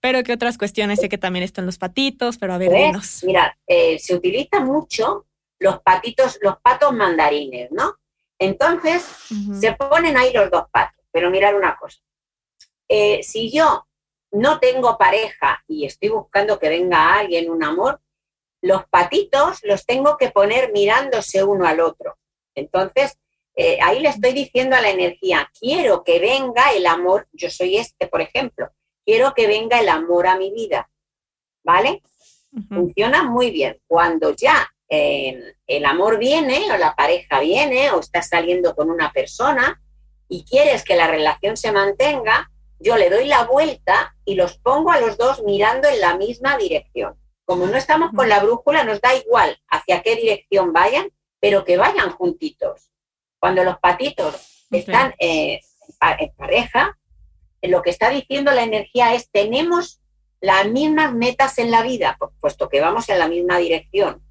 pero 0.04 0.22
¿qué 0.22 0.34
otras 0.34 0.58
cuestiones? 0.58 1.00
Sé 1.00 1.08
que 1.08 1.18
también 1.18 1.44
están 1.44 1.66
los 1.66 1.78
patitos, 1.78 2.38
pero 2.38 2.54
a 2.54 2.58
ver, 2.58 2.74
dinos. 2.74 3.24
Mira, 3.24 3.58
eh, 3.66 3.98
se 4.00 4.14
utiliza 4.14 4.60
mucho 4.60 5.28
los 5.60 5.82
patitos, 5.82 6.40
los 6.42 6.58
patos 6.62 6.92
mandarines, 6.92 7.72
¿no? 7.72 7.96
Entonces, 8.38 9.06
se 9.62 9.72
ponen 9.72 10.18
ahí 10.18 10.34
los 10.34 10.52
dos 10.52 10.66
patos. 10.70 11.02
Pero 11.10 11.30
mirar 11.30 11.56
una 11.56 11.78
cosa. 11.78 12.00
Eh, 12.90 13.24
si 13.24 13.50
yo 13.50 13.88
no 14.32 14.60
tengo 14.60 14.98
pareja 14.98 15.64
y 15.70 15.86
estoy 15.86 16.10
buscando 16.10 16.60
que 16.60 16.68
venga 16.68 17.16
alguien, 17.16 17.50
un 17.50 17.64
amor, 17.64 18.02
los 18.62 18.86
patitos 18.90 19.62
los 19.64 19.86
tengo 19.86 20.18
que 20.18 20.32
poner 20.32 20.74
mirándose 20.74 21.46
uno 21.46 21.66
al 21.66 21.80
otro. 21.80 22.18
Entonces, 22.56 23.18
eh, 23.56 23.80
ahí 23.82 24.02
le 24.02 24.10
estoy 24.10 24.34
diciendo 24.34 24.76
a 24.76 24.82
la 24.82 24.90
energía, 24.90 25.50
quiero 25.58 26.04
que 26.04 26.20
venga 26.20 26.74
el 26.74 26.88
amor, 26.88 27.30
yo 27.32 27.50
soy 27.50 27.78
este, 27.78 28.08
por 28.08 28.20
ejemplo, 28.20 28.70
quiero 29.06 29.34
que 29.34 29.48
venga 29.48 29.80
el 29.80 29.90
amor 29.90 30.28
a 30.28 30.38
mi 30.38 30.52
vida. 30.52 30.90
¿Vale? 31.64 32.02
Funciona 32.70 33.24
muy 33.24 33.52
bien. 33.52 33.80
Cuando 33.88 34.36
ya 34.36 34.70
el 34.90 35.86
amor 35.86 36.20
viene 36.20 36.72
o 36.72 36.78
la 36.78 36.96
pareja 36.96 37.40
viene 37.40 37.92
o 37.92 38.00
estás 38.00 38.30
saliendo 38.30 38.76
con 38.76 38.92
una 38.92 39.12
persona 39.12 39.82
y 40.28 40.46
quieres 40.46 40.84
que 40.84 40.96
la 40.96 41.08
relación 41.08 41.58
se 41.58 41.72
mantenga, 41.72 42.52
yo 42.80 42.98
le 42.98 43.10
doy 43.10 43.26
la 43.26 43.46
vuelta 43.46 44.16
y 44.26 44.36
los 44.36 44.58
pongo 44.58 44.92
a 44.92 45.00
los 45.00 45.18
dos 45.18 45.42
mirando 45.44 45.88
en 45.88 46.02
la 46.02 46.18
misma 46.18 46.58
dirección. 46.58 47.16
Como 47.46 47.66
no 47.68 47.78
estamos 47.78 48.12
con 48.16 48.30
la 48.30 48.42
brújula, 48.42 48.84
nos 48.84 49.02
da 49.02 49.16
igual 49.16 49.58
hacia 49.70 50.02
qué 50.02 50.16
dirección 50.16 50.74
vayan, 50.74 51.10
pero 51.40 51.66
que 51.66 51.78
vayan 51.78 52.12
juntitos. 52.12 52.92
Cuando 53.40 53.64
los 53.64 53.80
patitos 53.80 54.66
están 54.72 55.14
eh, 55.20 55.60
en 56.20 56.36
pareja, 56.36 56.98
lo 57.64 57.82
que 57.82 57.90
está 57.90 58.10
diciendo 58.10 58.52
la 58.52 58.64
energía 58.64 59.14
es 59.14 59.30
tenemos 59.32 60.02
las 60.42 60.68
mismas 60.68 61.14
metas 61.14 61.58
en 61.58 61.72
la 61.72 61.84
vida, 61.84 62.18
puesto 62.40 62.68
que 62.70 62.82
vamos 62.82 63.08
en 63.10 63.20
la 63.20 63.28
misma 63.28 63.58
dirección 63.58 64.22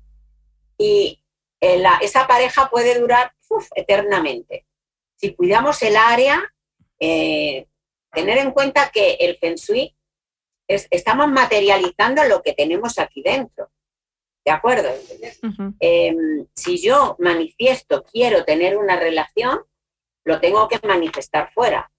y 0.78 1.22
eh, 1.61 1.83
esa 2.01 2.26
pareja 2.26 2.68
puede 2.70 2.99
durar 2.99 3.33
eternamente. 3.74 4.66
Si 5.16 5.35
cuidamos 5.35 5.80
el 5.83 5.97
área, 5.97 6.43
eh, 6.99 7.68
tener 8.11 8.39
en 8.39 8.51
cuenta 8.51 8.91
que 8.91 9.14
el 9.20 9.37
Feng 9.37 9.55
Shui 9.55 9.97
es, 10.66 10.89
estamos 10.91 11.28
materializando 11.28 12.24
lo 12.24 12.43
que 12.43 12.55
tenemos 12.55 12.99
aquí 12.99 13.22
dentro. 13.22 13.70
¿De 14.45 14.51
acuerdo? 14.51 14.89
Em, 15.78 16.47
si 16.55 16.83
yo 16.83 17.14
manifiesto, 17.20 18.03
quiero 18.03 18.45
tener 18.45 18.76
una 18.76 18.99
relación, 18.99 19.61
lo 20.24 20.41
tengo 20.41 20.66
que 20.66 20.80
manifestar 20.85 21.53
fuera. 21.53 21.91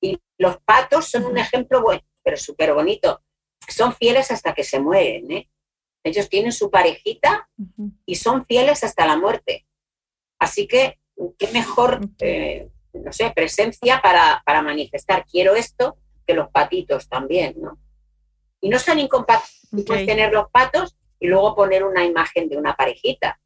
Y 0.00 0.18
los 0.38 0.58
patos 0.58 1.08
son 1.10 1.24
un 1.24 1.38
ejemplo 1.38 1.82
bueno, 1.82 2.02
pero 2.22 2.36
súper 2.36 2.74
bonito. 2.74 3.22
Son 3.68 3.94
fieles 3.94 4.30
hasta 4.30 4.54
que 4.54 4.64
se 4.64 4.80
mueren. 4.80 5.30
¿eh? 5.30 5.50
Ellos 6.02 6.28
tienen 6.28 6.52
su 6.52 6.70
parejita 6.70 7.48
y 8.04 8.16
son 8.16 8.44
fieles 8.46 8.84
hasta 8.84 9.06
la 9.06 9.16
muerte. 9.16 9.66
Así 10.38 10.66
que, 10.66 10.98
qué 11.38 11.48
mejor, 11.52 12.00
eh, 12.20 12.68
no 12.92 13.12
sé, 13.12 13.30
presencia 13.30 14.02
para, 14.02 14.62
manifestar 14.62 15.24
quiero 15.24 15.54
esto 15.54 15.96
que 16.26 16.34
los 16.34 16.50
patitos 16.50 17.08
también, 17.08 17.54
¿no? 17.60 17.78
Y 18.60 18.68
no 18.68 18.78
son 18.78 18.98
incompatibles 18.98 20.06
tener 20.06 20.32
los 20.32 20.50
patos 20.50 20.96
y 21.20 21.26
luego 21.26 21.54
poner 21.54 21.84
una 21.84 22.04
imagen 22.04 22.48
de 22.48 22.56
una 22.56 22.76
parejita, 22.76 23.40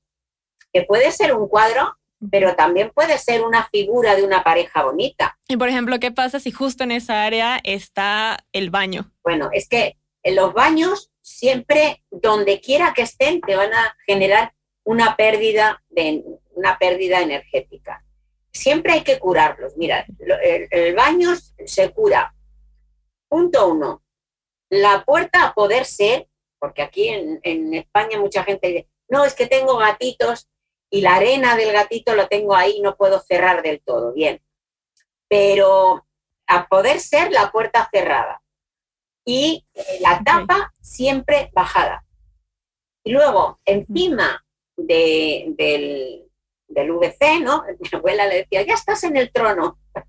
que 0.73 0.83
puede 0.83 1.11
ser 1.13 1.35
un 1.35 1.49
cuadro, 1.49 1.98
pero 2.31 2.57
también 2.57 2.91
puede 2.95 3.19
ser 3.19 3.43
una 3.43 3.69
figura 3.69 4.17
de 4.17 4.25
una 4.25 4.43
pareja 4.43 4.83
bonita. 4.83 5.39
Y 5.47 5.57
por 5.57 5.69
ejemplo, 5.69 5.99
¿qué 6.01 6.11
pasa 6.11 6.41
si 6.41 6.51
justo 6.51 6.85
en 6.85 6.93
esa 6.93 7.25
área 7.25 7.61
está 7.63 8.39
el 8.53 8.71
baño? 8.71 9.13
Bueno, 9.23 9.51
es 9.53 9.69
que 9.69 9.97
en 10.23 10.37
los 10.37 10.53
baños 10.53 11.11
siempre, 11.23 12.03
donde 12.11 12.61
quiera 12.61 12.93
que 12.95 13.03
estén, 13.03 13.41
te 13.41 13.55
van 13.55 13.73
a 13.73 13.97
generar 14.07 14.53
una 14.85 15.17
pérdida, 15.17 15.83
de, 15.91 16.25
una 16.53 16.79
pérdida 16.79 17.21
energética. 17.21 18.05
Siempre 18.53 18.95
hay 18.95 19.03
que 19.03 19.19
curarlos. 19.19 19.77
Mira, 19.77 20.07
el, 20.71 20.95
baño 20.95 21.31
se 21.67 21.91
cura. 21.91 22.35
Punto 23.29 23.69
uno. 23.69 24.03
la 24.71 25.05
puerta 25.05 25.45
a 25.45 25.55
poder 25.55 25.85
ser, 25.85 26.29
porque 26.59 26.83
aquí 26.83 27.09
en, 27.09 27.41
en 27.43 27.75
España 27.75 28.19
mucha 28.19 28.43
gente 28.43 28.69
dice, 28.69 28.89
no, 29.09 29.25
es 29.25 29.35
que 29.35 29.47
tengo 29.47 29.77
gatitos 29.77 30.49
y 30.91 31.01
la 31.03 31.17
arena 31.17 31.57
del 31.57 31.73
gatito 31.73 32.15
lo 32.15 32.29
tengo 32.29 32.55
ahí, 32.55 32.81
no 32.81 32.97
puedo 32.97 33.21
cerrar 33.21 33.63
del 33.63 33.81
todo, 33.81 34.13
bien. 34.13 34.43
Pero 35.29 36.07
a 36.47 36.67
poder 36.67 37.01
ser 37.01 37.31
la 37.31 37.51
puerta 37.53 37.89
cerrada 37.93 38.43
y 39.25 39.67
eh, 39.75 39.99
la 40.01 40.23
tapa 40.25 40.73
siempre 40.81 41.51
bajada. 41.53 42.05
Y 43.05 43.13
luego, 43.13 43.61
encima 43.65 44.45
del, 44.77 45.55
del 46.67 46.93
VC, 46.93 47.41
¿no? 47.41 47.65
Mi 47.81 47.89
abuela 47.93 48.27
le 48.27 48.37
decía, 48.37 48.63
ya 48.63 48.75
estás 48.75 49.05
en 49.05 49.17
el 49.17 49.33
trono. 49.33 49.79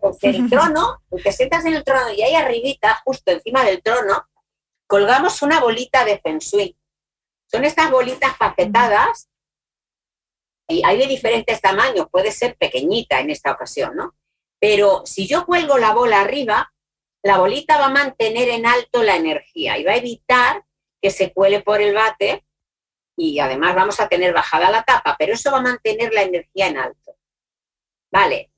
Pues 0.00 0.18
el 0.22 0.48
trono, 0.50 1.02
te 1.24 1.32
sientas 1.32 1.64
en 1.64 1.74
el 1.74 1.82
trono 1.82 2.12
y 2.12 2.22
ahí 2.22 2.36
arribita, 2.36 3.02
justo 3.04 3.32
encima 3.32 3.64
del 3.64 3.82
trono, 3.82 4.28
colgamos 4.86 5.42
una 5.42 5.58
bolita 5.58 6.04
de 6.04 6.20
feng 6.20 6.38
shui. 6.38 6.76
Son 7.50 7.64
estas 7.64 7.90
bolitas 7.90 8.36
facetadas 8.36 9.28
y 10.72 10.82
hay 10.84 10.98
de 10.98 11.06
diferentes 11.06 11.60
tamaños, 11.60 12.08
puede 12.10 12.32
ser 12.32 12.56
pequeñita 12.56 13.20
en 13.20 13.30
esta 13.30 13.52
ocasión, 13.52 13.94
¿no? 13.94 14.14
Pero 14.60 15.02
si 15.04 15.26
yo 15.26 15.44
cuelgo 15.44 15.78
la 15.78 15.92
bola 15.92 16.20
arriba, 16.20 16.72
la 17.22 17.38
bolita 17.38 17.78
va 17.78 17.86
a 17.86 17.90
mantener 17.90 18.48
en 18.48 18.66
alto 18.66 19.02
la 19.02 19.16
energía 19.16 19.78
y 19.78 19.84
va 19.84 19.92
a 19.92 19.96
evitar 19.96 20.64
que 21.00 21.10
se 21.10 21.32
cuele 21.32 21.60
por 21.60 21.80
el 21.80 21.94
bate 21.94 22.44
y 23.16 23.38
además 23.38 23.74
vamos 23.74 24.00
a 24.00 24.08
tener 24.08 24.32
bajada 24.32 24.70
la 24.70 24.82
tapa, 24.82 25.16
pero 25.18 25.34
eso 25.34 25.50
va 25.50 25.58
a 25.58 25.62
mantener 25.62 26.12
la 26.12 26.22
energía 26.22 26.68
en 26.68 26.78
alto. 26.78 27.16
Vale. 28.10 28.50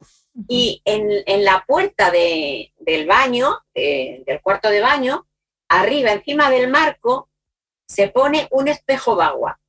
Y 0.49 0.83
en, 0.85 1.45
la 1.45 1.65
puerta 1.67 2.11
del 2.11 3.07
baño, 3.07 3.59
del 3.75 4.41
cuarto 4.43 4.69
de 4.69 4.81
baño, 4.81 5.27
arriba, 5.69 6.12
encima 6.12 6.51
del 6.51 6.69
marco, 6.69 7.31
se 7.87 8.09
pone 8.09 8.49
un 8.51 8.69
espejo 8.69 9.17
bagua. 9.17 9.61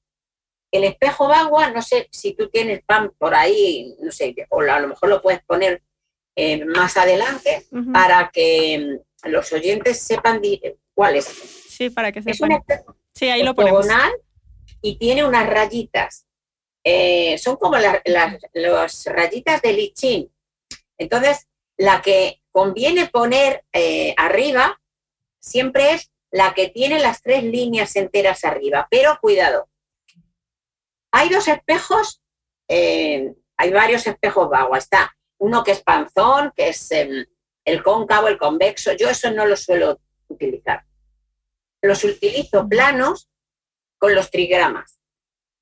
El 0.72 0.84
espejo 0.84 1.28
bagua, 1.28 1.70
no 1.72 1.82
sé 1.82 2.08
si 2.12 2.34
tú 2.34 2.50
tienes 2.50 2.84
pan 2.84 3.12
por 3.18 3.34
ahí, 3.34 3.96
no 4.02 4.12
sé, 4.12 4.36
o 4.50 4.62
a 4.62 4.80
lo 4.80 4.88
mejor 4.90 5.10
lo 5.10 5.22
puedes 5.22 5.44
poner 5.44 5.82
eh, 6.36 6.66
más 6.66 6.98
adelante 6.98 7.66
para 7.94 8.30
que 8.34 9.00
mm, 9.24 9.30
los 9.30 9.54
oyentes 9.54 10.00
sepan 10.02 10.42
cuál 10.94 11.16
es. 11.16 11.26
Sí, 11.26 11.90
para 11.90 12.12
que 12.12 12.22
sepan. 12.22 12.34
Es 12.34 12.42
un 12.42 12.52
espejo 12.52 12.98
sí, 13.16 13.30
ahí 13.30 13.44
lo 13.44 13.56
ponemos 13.56 13.88
y 14.82 14.98
tiene 14.98 15.26
unas 15.26 15.48
rayitas. 15.48 16.28
Eh, 16.84 17.40
son 17.40 17.56
como 17.56 17.78
las, 17.78 18.02
rayitas 19.06 19.62
de 19.62 19.74
lichín. 19.74 20.32
Entonces, 21.00 21.48
la 21.78 22.02
que 22.04 22.42
conviene 22.52 23.08
poner 23.08 23.64
eh, 23.74 24.14
arriba 24.18 24.80
siempre 25.40 25.94
es 25.94 26.12
la 26.30 26.54
que 26.54 26.70
tiene 26.70 27.00
las 27.00 27.24
tres 27.24 27.44
líneas 27.44 27.96
enteras 27.96 28.44
arriba. 28.46 28.88
Pero 28.92 29.18
cuidado, 29.20 29.68
hay 31.16 31.30
dos 31.30 31.48
espejos, 31.48 32.22
eh, 32.68 33.34
hay 33.56 33.72
varios 33.72 34.06
espejos 34.06 34.50
agua. 34.54 34.78
Está 34.78 35.16
uno 35.38 35.64
que 35.64 35.72
es 35.72 35.82
panzón, 35.82 36.52
que 36.54 36.70
es 36.70 36.92
em, 36.92 37.26
el 37.64 37.82
cóncavo, 37.82 38.28
el 38.28 38.38
convexo. 38.38 38.92
Yo 38.92 39.10
eso 39.10 39.32
no 39.32 39.46
lo 39.46 39.56
suelo 39.56 40.02
utilizar. 40.28 40.86
Los 41.82 42.04
utilizo 42.04 42.68
planos 42.68 43.30
con 43.98 44.14
los 44.14 44.30
trigramas. 44.30 45.00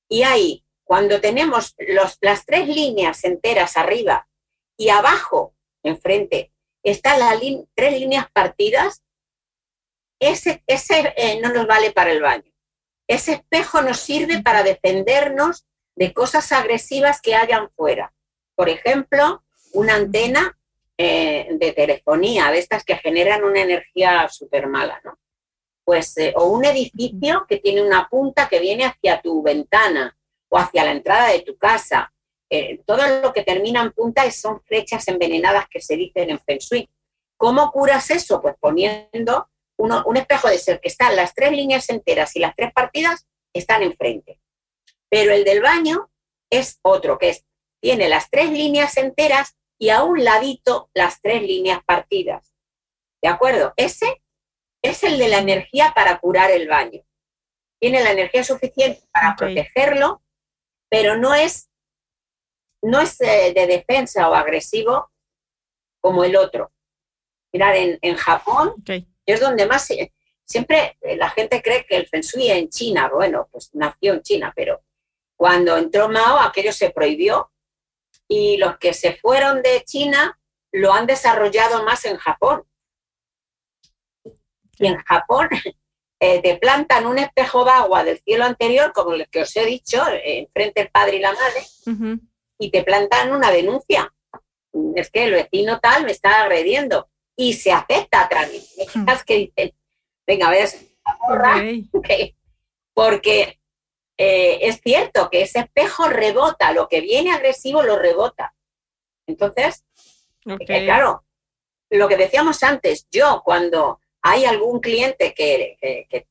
Y 0.10 0.24
ahí, 0.24 0.66
cuando 0.84 1.22
tenemos 1.22 1.76
los, 1.78 2.18
las 2.22 2.48
tres 2.48 2.68
líneas 2.68 3.24
enteras 3.24 3.78
arriba 3.78 4.28
y 4.76 4.90
abajo, 4.90 5.56
enfrente, 5.84 6.52
están 6.82 7.20
las 7.20 7.40
tres 7.76 8.00
líneas 8.00 8.26
partidas, 8.34 9.04
ese, 10.20 10.64
ese 10.66 11.14
eh, 11.16 11.40
no 11.42 11.54
nos 11.54 11.68
vale 11.68 11.92
para 11.92 12.12
el 12.12 12.24
baño. 12.24 12.53
Ese 13.08 13.34
espejo 13.34 13.82
nos 13.82 14.00
sirve 14.00 14.42
para 14.42 14.64
defendernos 14.64 15.66
de 15.96 16.14
cosas 16.14 16.52
agresivas 16.52 17.22
que 17.22 17.36
hayan 17.36 17.70
fuera. 17.72 18.14
Por 18.56 18.70
ejemplo, 18.70 19.44
una 19.74 19.96
antena 19.96 20.58
eh, 20.98 21.50
de 21.52 21.72
telefonía, 21.74 22.52
de 22.52 22.60
estas 22.60 22.84
que 22.84 22.96
generan 22.96 23.44
una 23.44 23.62
energía 23.62 24.28
súper 24.30 24.68
mala, 24.68 25.02
¿no? 25.04 25.18
pues, 25.84 26.18
eh, 26.18 26.34
o 26.36 26.46
un 26.48 26.66
edificio 26.66 27.46
que 27.48 27.58
tiene 27.58 27.82
una 27.82 28.08
punta 28.10 28.48
que 28.48 28.60
viene 28.60 28.86
hacia 28.86 29.22
tu 29.22 29.42
ventana 29.42 30.16
o 30.50 30.58
hacia 30.58 30.84
la 30.84 30.92
entrada 30.92 31.30
de 31.30 31.42
tu 31.42 31.58
casa. 31.58 32.14
Eh, 32.50 32.82
todo 32.86 33.02
lo 33.22 33.34
que 33.34 33.44
termina 33.44 33.82
en 33.82 33.92
punta 33.92 34.30
son 34.32 34.62
flechas 34.62 35.08
envenenadas 35.08 35.68
que 35.70 35.82
se 35.82 35.98
dicen 35.98 36.30
en 36.30 36.40
Feng 36.40 36.60
Shui. 36.60 36.90
¿Cómo 37.38 37.72
curas 37.72 38.10
eso? 38.12 38.42
Pues 38.42 38.56
poniendo 38.60 39.50
un 39.78 40.18
espejo 40.18 40.48
de 40.48 40.58
ser 40.58 40.80
que 40.80 40.88
están 40.88 41.16
las 41.16 41.34
tres 41.34 41.52
líneas 41.52 41.90
enteras 41.90 42.36
y 42.36 42.40
las 42.40 42.56
tres 42.56 42.72
partidas 42.74 43.28
están 43.54 43.84
enfrente. 43.84 44.40
Pero 45.10 45.34
el 45.34 45.44
del 45.44 45.62
baño 45.62 46.10
es 46.50 46.80
otro, 46.82 47.18
que 47.18 47.30
es, 47.30 47.46
tiene 47.82 48.08
las 48.08 48.30
tres 48.30 48.52
líneas 48.52 48.98
enteras 48.98 49.58
y 49.80 49.90
a 49.90 50.04
un 50.04 50.24
ladito 50.24 50.90
las 50.94 51.22
tres 51.22 51.42
líneas 51.42 51.84
partidas. 51.86 52.54
¿De 53.22 53.30
acuerdo? 53.30 53.74
Ese 53.76 54.22
es 54.84 55.04
el 55.04 55.18
de 55.18 55.30
la 55.30 55.40
energía 55.40 55.94
para 55.96 56.20
curar 56.20 56.52
el 56.52 56.68
baño. 56.68 57.04
Tiene 57.80 58.04
la 58.04 58.12
energía 58.12 58.44
suficiente 58.44 59.08
para 59.12 59.36
protegerlo, 59.36 60.22
pero 60.90 61.18
no 61.18 61.34
es, 61.34 61.70
no 62.82 63.02
es 63.02 63.20
eh, 63.22 63.54
de, 63.54 63.68
defensa 63.68 64.30
o 64.30 64.36
agresivo 64.36 65.12
como 66.02 66.24
el 66.24 66.36
otro. 66.36 66.72
Mirar, 67.52 67.76
en, 67.76 68.16
Japón 68.16 68.74
es 69.26 69.40
donde 69.40 69.66
más... 69.66 69.88
siempre 70.46 70.98
eh, 71.02 71.16
la 71.16 71.30
gente 71.30 71.62
cree 71.62 71.86
que 71.86 71.98
el 71.98 72.08
Feng 72.08 72.22
Shui 72.22 72.50
en 72.50 72.70
China, 72.70 73.10
bueno, 73.14 73.48
pues 73.52 73.70
nació 73.74 74.14
en 74.14 74.22
China, 74.22 74.54
pero 74.56 74.84
cuando 75.36 75.78
entró 75.78 76.10
Mao 76.10 76.40
aquello 76.40 76.72
se 76.72 76.92
prohibió 76.92 77.52
y 78.28 78.58
los 78.58 78.78
que 78.78 78.94
se 78.94 79.16
fueron 79.16 79.62
de 79.62 79.84
China 79.84 80.40
lo 80.72 80.92
han 80.92 81.06
desarrollado 81.06 81.84
más 81.84 82.06
en 82.06 82.18
Japón. 82.18 82.64
Y 84.80 84.88
en 84.88 84.98
Japón 84.98 85.50
eh, 86.20 86.42
te 86.42 86.58
plantan 86.58 87.06
un 87.06 87.20
espejo 87.20 87.64
de 87.64 87.72
agua 87.72 88.04
del 88.04 88.20
cielo 88.20 88.46
anterior, 88.46 88.92
como 88.94 89.14
el 89.14 89.30
que 89.30 89.42
os 89.42 89.56
he 89.56 89.66
dicho, 89.66 90.04
enfrente 90.24 90.82
el 90.82 90.90
padre 90.90 91.18
y 91.18 91.20
la 91.20 91.34
madre, 91.34 92.18
y 92.58 92.72
te 92.72 92.84
plantan 92.84 93.32
una 93.32 93.52
denuncia. 93.52 94.12
Es 94.96 95.12
que 95.12 95.26
el 95.26 95.34
vecino 95.34 95.80
tal 95.80 96.06
me 96.06 96.12
está 96.12 96.42
agrediendo. 96.42 97.10
Y 97.36 97.54
se 97.54 97.72
acepta 97.72 98.22
a 98.22 98.30
trámite. 98.30 98.86
Hmm. 98.94 99.06
que 99.26 99.38
dicen, 99.38 99.74
venga, 100.28 100.48
a 100.48 100.52
ver, 100.52 100.70
porque 102.94 103.60
eh, 104.18 104.60
es 104.62 104.82
cierto 104.82 105.30
que 105.30 105.42
ese 105.42 105.60
espejo 105.60 106.08
rebota, 106.08 106.72
lo 106.72 106.88
que 106.88 107.02
viene 107.02 107.32
agresivo 107.32 107.82
lo 107.84 107.98
rebota. 107.98 108.54
Entonces, 109.26 109.84
claro, 110.66 111.26
lo 111.90 112.08
que 112.08 112.18
decíamos 112.18 112.64
antes, 112.64 113.08
yo 113.12 113.42
cuando 113.44 114.00
hay 114.22 114.46
algún 114.46 114.80
cliente 114.80 115.34
que, 115.34 115.78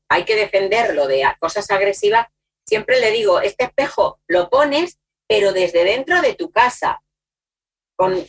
hay 0.09 0.25
que 0.25 0.35
defenderlo 0.35 1.07
de 1.07 1.23
cosas 1.39 1.69
agresivas, 1.71 2.27
siempre 2.65 2.99
le 2.99 3.11
digo, 3.11 3.39
este 3.39 3.65
espejo 3.65 4.19
lo 4.27 4.49
pones, 4.49 4.99
pero 5.27 5.53
desde 5.53 5.83
dentro 5.83 6.21
de 6.21 6.33
tu 6.33 6.51
casa, 6.51 7.01
con, 7.95 8.25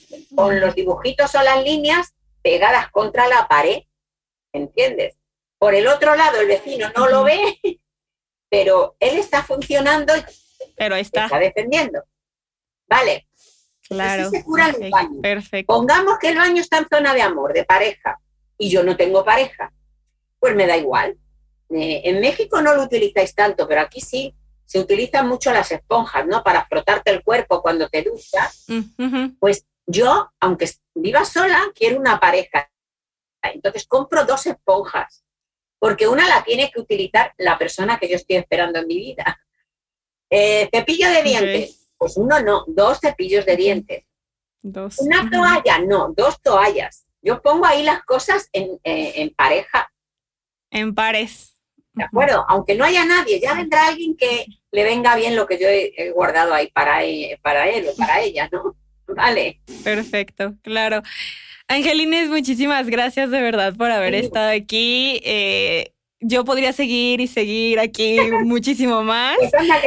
los 0.61 0.75
dibujitos 0.75 1.35
o 1.35 1.43
las 1.43 1.63
líneas 1.65 2.15
pegadas 2.45 2.91
contra 2.91 3.27
la 3.27 3.49
pared, 3.49 3.85
¿entiendes? 4.53 5.17
Por 5.59 5.75
el 5.75 5.87
otro 5.87 6.15
lado, 6.15 6.41
el 6.41 6.47
vecino 6.47 6.91
no 6.95 7.09
lo 7.09 7.25
ve, 7.25 7.59
pero 8.51 8.97
él 9.01 9.19
está 9.19 9.43
funcionando 9.43 10.15
y 10.15 10.23
pero 10.77 10.95
está. 10.95 11.25
está 11.25 11.39
defendiendo. 11.39 12.05
Vale. 12.87 13.27
Claro. 13.89 14.31
se 14.31 14.45
cura 14.45 14.69
el 14.69 14.91
baño. 14.91 15.21
Perfecto. 15.23 15.73
Pongamos 15.73 16.19
que 16.19 16.29
el 16.29 16.37
baño 16.37 16.61
está 16.61 16.79
en 16.79 16.89
zona 16.89 17.15
de 17.15 17.23
amor, 17.23 17.53
de 17.53 17.65
pareja 17.65 18.21
y 18.59 18.71
yo 18.71 18.83
no 18.83 18.97
tengo 18.97 19.25
pareja, 19.25 19.73
pues 20.39 20.55
me 20.55 20.67
da 20.67 20.77
igual. 20.77 21.17
Eh, 21.71 22.03
en 22.05 22.21
México 22.21 22.61
no 22.61 22.75
lo 22.75 22.83
utilizáis 22.83 23.35
tanto, 23.35 23.67
pero 23.67 23.81
aquí 23.81 24.01
sí. 24.01 24.35
Se 24.67 24.81
utilizan 24.81 25.29
mucho 25.29 25.53
las 25.53 25.71
esponjas, 25.71 26.27
¿no? 26.27 26.43
Para 26.43 26.67
frotarte 26.67 27.11
el 27.11 27.23
cuerpo 27.23 27.63
cuando 27.63 27.89
te 27.89 28.03
duchas. 28.03 28.67
Pues 29.39 29.67
yo, 29.87 30.31
aunque 30.41 30.71
viva 30.95 31.25
sola, 31.25 31.61
quiero 31.75 31.99
una 31.99 32.19
pareja. 32.19 32.71
Entonces 33.43 33.87
compro 33.87 34.25
dos 34.25 34.47
esponjas, 34.47 35.25
porque 35.79 36.09
una 36.09 36.27
la 36.29 36.43
tiene 36.45 36.71
que 36.71 36.81
utilizar 36.81 37.35
la 37.39 37.59
persona 37.59 37.99
que 37.99 38.09
yo 38.09 38.17
estoy 38.17 38.37
esperando 38.37 38.79
en 38.79 38.87
mi 38.87 38.97
vida. 38.97 39.39
Eh, 40.31 40.69
cepillo 40.73 41.11
de 41.11 41.23
dientes, 41.23 41.91
pues 41.99 42.17
uno 42.17 42.41
no, 42.41 42.65
dos 42.67 42.99
cepillos 43.01 43.45
de 43.45 43.57
dientes. 43.57 44.05
Dos. 44.63 44.99
Una 44.99 45.29
toalla, 45.31 45.79
no, 45.79 46.15
dos 46.17 46.41
toallas. 46.41 47.07
Yo 47.21 47.43
pongo 47.43 47.67
ahí 47.67 47.83
las 47.83 48.03
cosas 48.05 48.49
en, 48.53 48.81
eh, 48.83 49.33
pareja. 49.37 49.93
En 50.71 50.95
pares. 50.95 51.55
De 51.93 52.05
acuerdo, 52.05 52.45
aunque 52.49 52.75
no 52.75 52.85
haya 52.85 53.05
nadie, 53.05 53.41
ya 53.41 53.55
vendrá 53.55 53.87
alguien 53.87 54.17
que 54.17 54.47
le 54.73 54.85
venga 54.85 55.15
bien 55.15 55.37
lo 55.37 55.47
que 55.47 55.59
yo 55.59 55.69
he, 55.69 56.11
guardado 56.11 56.53
ahí 56.53 56.69
para, 56.73 57.01
para 57.41 57.69
él 57.69 57.87
o 57.89 57.97
para 57.97 58.21
ella, 58.21 58.49
¿no? 58.51 58.75
Vale. 59.07 59.61
Perfecto, 59.83 60.55
claro. 60.63 61.03
Angelines, 61.69 62.29
muchísimas 62.29 62.87
gracias 62.89 63.31
de 63.31 63.41
verdad 63.41 63.75
por 63.77 63.91
haber 63.91 64.15
estado 64.15 64.51
aquí. 64.51 65.21
Eh, 65.25 65.93
yo 66.21 66.45
podría 66.45 66.73
seguir 66.73 67.21
y 67.21 67.27
seguir 67.27 67.79
aquí 67.81 68.19
muchísimo 68.45 69.03
más. 69.03 69.37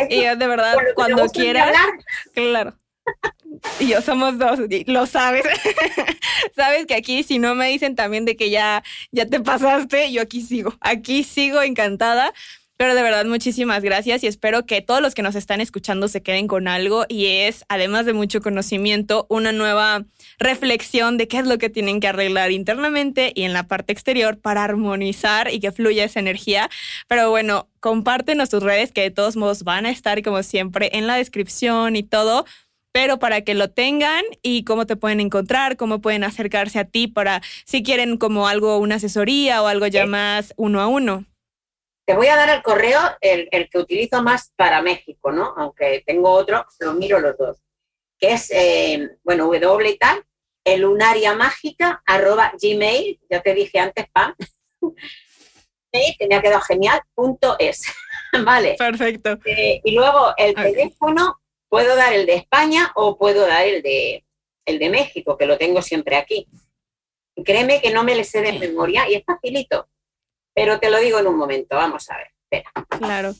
y 0.09 0.23
yo 0.23 0.35
de 0.35 0.47
verdad, 0.47 0.75
cuando 0.95 1.27
quieras. 1.29 1.75
Claro. 2.33 2.77
Y 3.79 3.87
yo 3.87 4.01
somos 4.01 4.37
dos, 4.37 4.59
lo 4.85 5.05
sabes. 5.05 5.45
sabes 6.55 6.85
que 6.85 6.95
aquí 6.95 7.23
si 7.23 7.39
no 7.39 7.55
me 7.55 7.69
dicen 7.69 7.95
también 7.95 8.25
de 8.25 8.35
que 8.35 8.49
ya, 8.49 8.83
ya 9.11 9.25
te 9.25 9.39
pasaste, 9.39 10.11
yo 10.11 10.21
aquí 10.21 10.41
sigo, 10.41 10.75
aquí 10.81 11.23
sigo 11.23 11.61
encantada. 11.61 12.33
Pero 12.77 12.93
de 12.93 13.01
verdad, 13.01 13.25
muchísimas 13.25 13.81
gracias 13.81 14.23
y 14.23 14.27
espero 14.27 14.67
que 14.67 14.83
todos 14.83 15.01
los 15.01 15.15
que 15.15 15.23
nos 15.23 15.33
están 15.33 15.61
escuchando 15.61 16.07
se 16.07 16.21
queden 16.21 16.47
con 16.47 16.67
algo 16.67 17.05
y 17.09 17.25
es, 17.25 17.65
además 17.69 18.05
de 18.05 18.13
mucho 18.13 18.39
conocimiento, 18.39 19.25
una 19.29 19.51
nueva 19.51 20.05
reflexión 20.37 21.17
de 21.17 21.27
qué 21.27 21.39
es 21.39 21.47
lo 21.47 21.57
que 21.57 21.71
tienen 21.71 21.99
que 21.99 22.07
arreglar 22.07 22.51
internamente 22.51 23.31
y 23.33 23.43
en 23.43 23.53
la 23.53 23.63
parte 23.67 23.93
exterior 23.93 24.37
para 24.39 24.63
armonizar 24.63 25.51
y 25.51 25.59
que 25.59 25.71
fluya 25.71 26.03
esa 26.03 26.19
energía. 26.19 26.69
Pero 27.07 27.31
bueno, 27.31 27.67
compártenos 27.79 28.49
tus 28.49 28.61
redes 28.61 28.91
que 28.91 29.01
de 29.01 29.11
todos 29.11 29.37
modos 29.37 29.63
van 29.63 29.87
a 29.87 29.89
estar 29.89 30.21
como 30.21 30.43
siempre 30.43 30.91
en 30.93 31.07
la 31.07 31.15
descripción 31.15 31.95
y 31.95 32.03
todo 32.03 32.45
pero 32.93 33.19
para 33.19 33.41
que 33.41 33.53
lo 33.53 33.69
tengan 33.69 34.23
y 34.41 34.63
cómo 34.63 34.87
te 34.87 34.95
pueden 34.95 35.19
encontrar, 35.19 35.77
cómo 35.77 36.01
pueden 36.01 36.23
acercarse 36.23 36.79
a 36.79 36.85
ti 36.85 37.07
para 37.07 37.43
si 37.63 37.83
quieren 37.83 38.17
como 38.17 38.47
algo, 38.47 38.79
una 38.79 38.95
asesoría 38.95 39.61
o 39.61 39.67
algo 39.67 39.85
ya 39.85 40.07
más 40.07 40.55
uno 40.57 40.81
a 40.81 40.87
uno. 40.87 41.23
Te 42.07 42.15
voy 42.15 42.27
a 42.27 42.35
dar 42.35 42.49
el 42.49 42.63
correo, 42.63 42.99
el, 43.21 43.69
que 43.69 43.77
utilizo 43.77 44.23
más 44.23 44.53
para 44.55 44.81
México, 44.81 45.31
¿no? 45.31 45.53
Aunque 45.57 46.03
tengo 46.05 46.31
otro, 46.31 46.65
lo 46.79 46.93
miro 46.93 47.19
los 47.19 47.37
dos, 47.37 47.57
que 48.17 48.31
es, 48.31 48.49
eh, 48.51 49.09
bueno, 49.23 49.45
W 49.45 49.89
y 49.89 49.97
tal, 49.97 50.23
el 50.63 50.81
lunaria 50.81 51.35
mágica 51.35 52.01
arroba 52.05 52.53
gmail, 52.59 53.19
ya 53.29 53.41
te 53.41 53.53
dije 53.53 53.79
antes, 53.79 54.05
Pam, 54.11 54.33
que 55.91 56.27
me 56.27 56.35
ha 56.35 56.41
quedado 56.41 56.61
genial, 56.61 57.01
punto 57.13 57.57
es, 57.59 57.83
¿vale? 58.45 58.75
Perfecto. 58.79 59.37
Eh, 59.45 59.81
y 59.83 59.91
luego 59.91 60.33
el 60.37 60.55
teléfono 60.55 61.39
Puedo 61.69 61.95
dar 61.95 62.13
el 62.13 62.25
de 62.25 62.35
España 62.35 62.91
o 62.95 63.17
puedo 63.17 63.45
dar 63.45 63.65
el 63.65 63.81
de, 63.81 64.25
el 64.65 64.79
de 64.79 64.89
México, 64.89 65.37
que 65.37 65.45
lo 65.45 65.57
tengo 65.57 65.81
siempre 65.81 66.15
aquí. 66.15 66.47
créeme 67.43 67.81
que 67.81 67.91
no 67.91 68.03
me 68.03 68.15
le 68.15 68.23
sé 68.23 68.41
de 68.41 68.53
memoria 68.53 69.09
y 69.09 69.15
es 69.15 69.23
facilito, 69.25 69.87
pero 70.57 70.79
te 70.79 70.89
lo 70.89 70.97
digo 70.99 71.19
en 71.19 71.27
un 71.27 71.37
momento, 71.37 71.75
vamos 71.75 72.09
a 72.09 72.17
ver. 72.17 72.27
Espera. 72.49 72.71
Claro. 72.97 73.35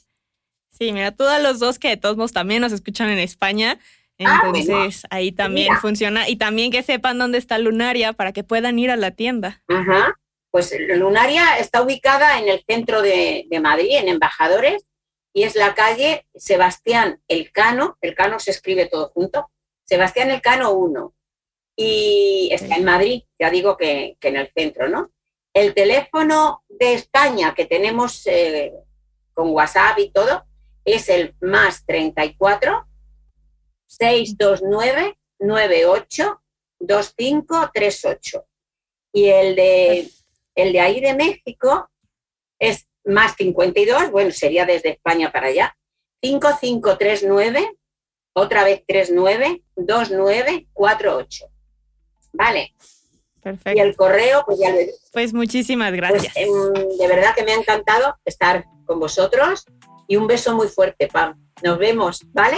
Sí, 0.69 0.93
mira, 0.93 1.11
todos 1.11 1.41
los 1.41 1.57
dos 1.57 1.79
que 1.79 1.89
de 1.89 1.97
todos 1.97 2.15
modos 2.15 2.31
también 2.31 2.61
nos 2.61 2.71
escuchan 2.71 3.09
en 3.09 3.17
España, 3.17 3.79
ah, 4.19 4.41
entonces 4.45 5.01
ahí 5.09 5.31
también 5.31 5.75
funciona. 5.77 6.29
Y 6.29 6.35
también 6.35 6.71
que 6.71 6.83
sepan 6.83 7.17
dónde 7.17 7.39
está 7.39 7.57
Lunaria 7.57 8.13
para 8.13 8.33
que 8.33 8.43
puedan 8.43 8.77
ir 8.77 8.91
a 8.91 8.97
la 8.97 9.09
tienda. 9.09 9.63
Ajá. 9.67 10.19
Pues 10.51 10.71
Lunaria 10.79 11.57
está 11.57 11.81
ubicada 11.81 12.37
en 12.37 12.49
el 12.49 12.63
centro 12.67 13.01
de, 13.01 13.47
de 13.49 13.59
Madrid, 13.59 13.97
en 13.97 14.09
Embajadores, 14.09 14.85
y 15.33 15.43
es 15.43 15.55
la 15.55 15.73
calle 15.73 16.27
Sebastián 16.35 17.19
Elcano, 17.27 17.97
Elcano 18.01 18.39
se 18.39 18.51
escribe 18.51 18.85
todo 18.85 19.09
junto, 19.09 19.49
Sebastián 19.85 20.29
Elcano 20.29 20.71
1, 20.73 21.13
y 21.75 22.49
está 22.51 22.75
en 22.75 22.83
Madrid, 22.83 23.23
ya 23.39 23.49
digo 23.49 23.77
que, 23.77 24.17
en 24.19 24.35
el 24.35 24.51
centro, 24.55 24.89
¿no? 24.89 25.11
El 25.57 25.73
teléfono 25.73 26.63
de 26.69 26.93
España 26.93 27.55
que 27.55 27.65
tenemos 27.65 28.27
eh, 28.27 28.73
con 29.33 29.49
WhatsApp 29.49 29.97
y 29.97 30.11
todo 30.11 30.45
es 30.85 31.09
el 31.09 31.35
más 31.41 31.83
34 31.83 32.87
629 33.87 35.17
98 35.39 36.43
2538. 36.79 38.45
Y 39.13 39.29
el 39.29 39.55
de, 39.55 40.07
el 40.53 40.73
de 40.73 40.79
ahí 40.79 41.01
de 41.01 41.15
México 41.15 41.89
es 42.59 42.87
más 43.03 43.35
52, 43.35 44.11
bueno, 44.11 44.29
sería 44.29 44.63
desde 44.63 44.89
España 44.89 45.31
para 45.31 45.47
allá, 45.47 45.75
5539, 46.21 47.75
otra 48.33 48.63
vez 48.63 48.83
39, 48.85 49.63
2948. 49.75 51.47
Vale. 52.33 52.75
Perfecto. 53.51 53.77
Y 53.77 53.81
el 53.81 53.95
correo, 53.95 54.43
pues 54.45 54.59
ya 54.59 54.71
lo 54.71 54.77
he 54.77 54.93
Pues 55.13 55.33
muchísimas 55.33 55.89
pues, 55.89 55.97
gracias. 55.97 56.33
Em, 56.35 56.97
de 56.97 57.07
verdad 57.07 57.33
que 57.35 57.43
me 57.43 57.53
ha 57.53 57.55
encantado 57.55 58.15
estar 58.25 58.65
con 58.85 58.99
vosotros 58.99 59.65
y 60.07 60.15
un 60.17 60.27
beso 60.27 60.55
muy 60.55 60.67
fuerte, 60.67 61.07
Pam. 61.07 61.35
Nos 61.63 61.77
vemos, 61.79 62.21
¿vale? 62.33 62.57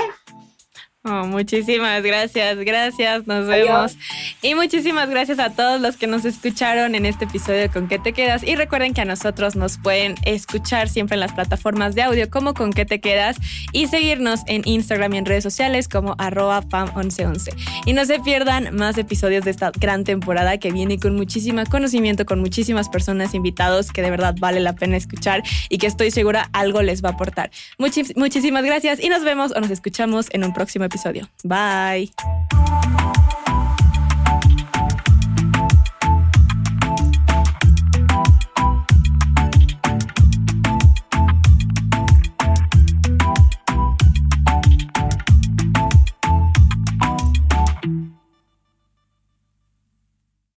Oh, 1.06 1.26
muchísimas 1.26 2.04
gracias, 2.04 2.58
gracias, 2.58 3.26
nos 3.26 3.48
vemos. 3.48 3.98
Y 4.42 4.54
muchísimas 4.54 5.10
gracias 5.10 5.40
a 5.40 5.50
todos 5.50 5.80
los 5.80 5.96
que 5.96 6.08
nos 6.08 6.26
escucharon 6.26 6.94
en 6.94 7.06
este 7.06 7.24
episodio 7.24 7.62
de 7.62 7.70
Con 7.70 7.88
qué 7.88 8.00
te 8.00 8.12
quedas. 8.12 8.44
Y 8.44 8.58
recuerden 8.58 8.94
que 8.94 9.00
a 9.00 9.06
nosotros 9.06 9.56
nos 9.56 9.78
pueden 9.78 10.16
escuchar 10.26 10.90
siempre 10.90 11.14
en 11.14 11.22
las 11.22 11.32
plataformas 11.32 11.96
de 11.96 12.02
audio 12.02 12.30
como 12.30 12.54
Con 12.54 12.74
qué 12.74 12.84
te 12.84 13.00
quedas 13.00 13.38
y 13.72 13.88
seguirnos 13.88 14.42
en 14.48 14.64
Instagram 14.66 15.14
y 15.14 15.20
en 15.20 15.26
redes 15.26 15.42
sociales 15.42 15.88
como 15.88 16.16
arroba 16.18 16.64
pam1111. 16.64 17.54
Y 17.86 17.94
no 17.94 18.04
se 18.04 18.20
pierdan 18.20 18.76
más 18.76 18.98
episodios 18.98 19.46
de 19.46 19.52
esta 19.52 19.72
gran 19.80 20.04
temporada 20.04 20.58
que 20.58 20.74
viene 20.74 21.00
con 21.00 21.16
muchísimo 21.16 21.64
conocimiento, 21.72 22.26
con 22.26 22.42
muchísimas 22.42 22.90
personas 22.90 23.34
invitados 23.34 23.94
que 23.94 24.02
de 24.02 24.10
verdad 24.10 24.36
vale 24.38 24.60
la 24.60 24.74
pena 24.74 24.98
escuchar 24.98 25.44
y 25.70 25.78
que 25.78 25.88
estoy 25.88 26.12
segura 26.12 26.50
algo 26.52 26.82
les 26.82 27.02
va 27.02 27.10
a 27.10 27.12
aportar. 27.14 27.52
muchísimas 27.78 28.66
gracias 28.66 29.02
y 29.02 29.08
nos 29.08 29.24
vemos 29.24 29.54
o 29.56 29.62
nos 29.62 29.70
escuchamos 29.72 30.28
en 30.32 30.44
un 30.44 30.54
próximo 30.54 30.89
episodio. 30.90 31.28
Bye. 31.44 32.10